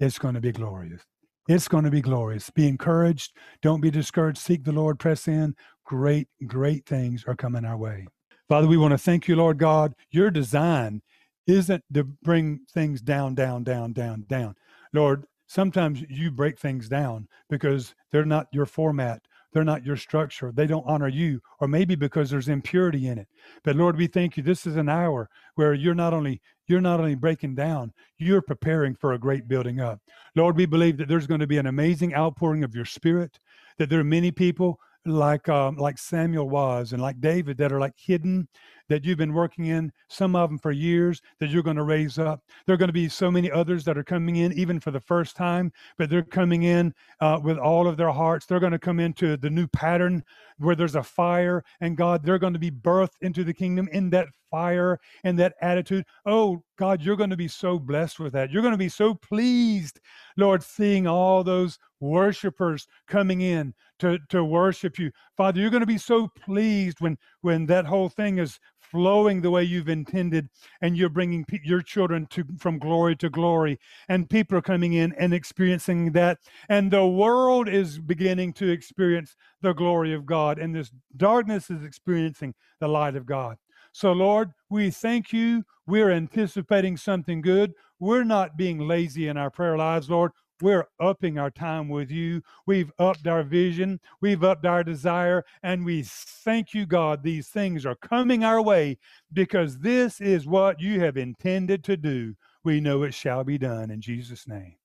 It's 0.00 0.18
going 0.18 0.34
to 0.34 0.40
be 0.40 0.52
glorious. 0.52 1.02
It's 1.48 1.66
going 1.66 1.84
to 1.84 1.90
be 1.90 2.02
glorious. 2.02 2.50
Be 2.50 2.68
encouraged. 2.68 3.32
Don't 3.62 3.80
be 3.80 3.90
discouraged. 3.90 4.38
Seek 4.38 4.64
the 4.64 4.72
Lord. 4.72 4.98
Press 4.98 5.26
in. 5.26 5.56
Great, 5.84 6.28
great 6.46 6.84
things 6.84 7.24
are 7.26 7.34
coming 7.34 7.64
our 7.64 7.76
way. 7.78 8.06
Father, 8.48 8.68
we 8.68 8.76
want 8.76 8.92
to 8.92 8.98
thank 8.98 9.26
you, 9.26 9.36
Lord 9.36 9.58
God. 9.58 9.94
Your 10.10 10.30
design 10.30 11.00
isn't 11.46 11.82
to 11.94 12.04
bring 12.04 12.60
things 12.70 13.00
down, 13.00 13.34
down, 13.34 13.64
down, 13.64 13.94
down, 13.94 14.26
down. 14.28 14.54
Lord, 14.92 15.24
sometimes 15.46 16.02
you 16.10 16.30
break 16.30 16.58
things 16.58 16.88
down 16.88 17.26
because 17.48 17.94
they're 18.12 18.26
not 18.26 18.48
your 18.52 18.66
format 18.66 19.22
they're 19.52 19.64
not 19.64 19.84
your 19.84 19.96
structure. 19.96 20.52
They 20.54 20.66
don't 20.66 20.84
honor 20.86 21.08
you, 21.08 21.40
or 21.60 21.68
maybe 21.68 21.94
because 21.94 22.30
there's 22.30 22.48
impurity 22.48 23.06
in 23.08 23.18
it. 23.18 23.28
But 23.64 23.76
Lord, 23.76 23.96
we 23.96 24.06
thank 24.06 24.36
you. 24.36 24.42
This 24.42 24.66
is 24.66 24.76
an 24.76 24.88
hour 24.88 25.28
where 25.54 25.74
you're 25.74 25.94
not 25.94 26.12
only 26.12 26.40
you're 26.66 26.80
not 26.80 27.00
only 27.00 27.14
breaking 27.14 27.54
down, 27.54 27.92
you're 28.18 28.42
preparing 28.42 28.94
for 28.94 29.14
a 29.14 29.18
great 29.18 29.48
building 29.48 29.80
up. 29.80 30.00
Lord, 30.36 30.56
we 30.56 30.66
believe 30.66 30.98
that 30.98 31.08
there's 31.08 31.26
going 31.26 31.40
to 31.40 31.46
be 31.46 31.56
an 31.56 31.66
amazing 31.66 32.14
outpouring 32.14 32.62
of 32.62 32.74
your 32.74 32.84
spirit, 32.84 33.38
that 33.78 33.88
there 33.88 34.00
are 34.00 34.04
many 34.04 34.30
people 34.30 34.78
like 35.06 35.48
um, 35.48 35.76
like 35.76 35.98
Samuel 35.98 36.48
was 36.48 36.92
and 36.92 37.00
like 37.00 37.20
David 37.20 37.56
that 37.58 37.72
are 37.72 37.80
like 37.80 37.94
hidden 37.96 38.48
that 38.88 39.04
you've 39.04 39.18
been 39.18 39.34
working 39.34 39.66
in, 39.66 39.92
some 40.08 40.34
of 40.36 40.50
them 40.50 40.58
for 40.58 40.72
years, 40.72 41.20
that 41.40 41.50
you're 41.50 41.62
going 41.62 41.76
to 41.76 41.82
raise 41.82 42.18
up. 42.18 42.42
There 42.66 42.74
are 42.74 42.78
going 42.78 42.88
to 42.88 42.92
be 42.92 43.08
so 43.08 43.30
many 43.30 43.50
others 43.50 43.84
that 43.84 43.98
are 43.98 44.04
coming 44.04 44.36
in, 44.36 44.52
even 44.52 44.80
for 44.80 44.90
the 44.90 45.00
first 45.00 45.36
time, 45.36 45.72
but 45.96 46.10
they're 46.10 46.22
coming 46.22 46.64
in 46.64 46.94
uh, 47.20 47.40
with 47.42 47.58
all 47.58 47.86
of 47.86 47.96
their 47.96 48.10
hearts. 48.10 48.46
They're 48.46 48.60
going 48.60 48.72
to 48.72 48.78
come 48.78 49.00
into 49.00 49.36
the 49.36 49.50
new 49.50 49.66
pattern 49.66 50.24
where 50.58 50.74
there's 50.74 50.96
a 50.96 51.02
fire, 51.02 51.64
and 51.80 51.96
God, 51.96 52.24
they're 52.24 52.38
going 52.38 52.52
to 52.52 52.58
be 52.58 52.70
birthed 52.70 53.22
into 53.22 53.44
the 53.44 53.54
kingdom 53.54 53.88
in 53.92 54.10
that 54.10 54.28
fire 54.50 54.98
and 55.24 55.38
that 55.38 55.54
attitude. 55.60 56.04
Oh, 56.26 56.62
God, 56.78 57.02
you're 57.02 57.16
going 57.16 57.30
to 57.30 57.36
be 57.36 57.48
so 57.48 57.78
blessed 57.78 58.18
with 58.18 58.32
that. 58.32 58.50
You're 58.50 58.62
going 58.62 58.72
to 58.72 58.78
be 58.78 58.88
so 58.88 59.14
pleased, 59.14 60.00
Lord, 60.36 60.62
seeing 60.62 61.06
all 61.06 61.44
those 61.44 61.78
worshipers 62.00 62.86
coming 63.06 63.40
in 63.40 63.74
to, 63.98 64.18
to 64.30 64.44
worship 64.44 64.98
you. 64.98 65.10
Father, 65.36 65.60
you're 65.60 65.70
going 65.70 65.80
to 65.80 65.86
be 65.86 65.98
so 65.98 66.28
pleased 66.28 67.00
when 67.00 67.18
when 67.40 67.66
that 67.66 67.86
whole 67.86 68.08
thing 68.08 68.38
is 68.38 68.58
flowing 68.90 69.40
the 69.40 69.50
way 69.50 69.62
you've 69.62 69.88
intended 69.88 70.48
and 70.80 70.96
you're 70.96 71.08
bringing 71.08 71.44
your 71.62 71.82
children 71.82 72.26
to 72.26 72.44
from 72.58 72.78
glory 72.78 73.16
to 73.16 73.28
glory 73.28 73.78
and 74.08 74.30
people 74.30 74.58
are 74.58 74.62
coming 74.62 74.94
in 74.94 75.12
and 75.14 75.32
experiencing 75.32 76.12
that 76.12 76.38
and 76.68 76.90
the 76.90 77.06
world 77.06 77.68
is 77.68 77.98
beginning 77.98 78.52
to 78.52 78.70
experience 78.70 79.36
the 79.62 79.72
glory 79.72 80.12
of 80.12 80.26
God 80.26 80.58
and 80.58 80.74
this 80.74 80.90
darkness 81.16 81.70
is 81.70 81.84
experiencing 81.84 82.54
the 82.80 82.88
light 82.88 83.16
of 83.16 83.26
God. 83.26 83.56
So 83.92 84.12
lord 84.12 84.50
we 84.70 84.90
thank 84.90 85.32
you. 85.32 85.64
We're 85.86 86.10
anticipating 86.10 86.96
something 86.96 87.40
good. 87.40 87.72
We're 87.98 88.24
not 88.24 88.56
being 88.56 88.78
lazy 88.78 89.28
in 89.28 89.36
our 89.36 89.50
prayer 89.50 89.76
lives 89.76 90.10
lord 90.10 90.32
we're 90.60 90.86
upping 91.00 91.38
our 91.38 91.50
time 91.50 91.88
with 91.88 92.10
you. 92.10 92.42
We've 92.66 92.92
upped 92.98 93.26
our 93.26 93.42
vision. 93.42 94.00
We've 94.20 94.42
upped 94.44 94.66
our 94.66 94.82
desire. 94.82 95.44
And 95.62 95.84
we 95.84 96.02
thank 96.04 96.74
you, 96.74 96.86
God, 96.86 97.22
these 97.22 97.48
things 97.48 97.86
are 97.86 97.96
coming 97.96 98.44
our 98.44 98.62
way 98.62 98.98
because 99.32 99.78
this 99.78 100.20
is 100.20 100.46
what 100.46 100.80
you 100.80 101.00
have 101.00 101.16
intended 101.16 101.84
to 101.84 101.96
do. 101.96 102.34
We 102.64 102.80
know 102.80 103.02
it 103.02 103.14
shall 103.14 103.44
be 103.44 103.58
done 103.58 103.90
in 103.90 104.00
Jesus' 104.00 104.46
name. 104.48 104.76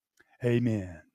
Amen. 0.43 1.12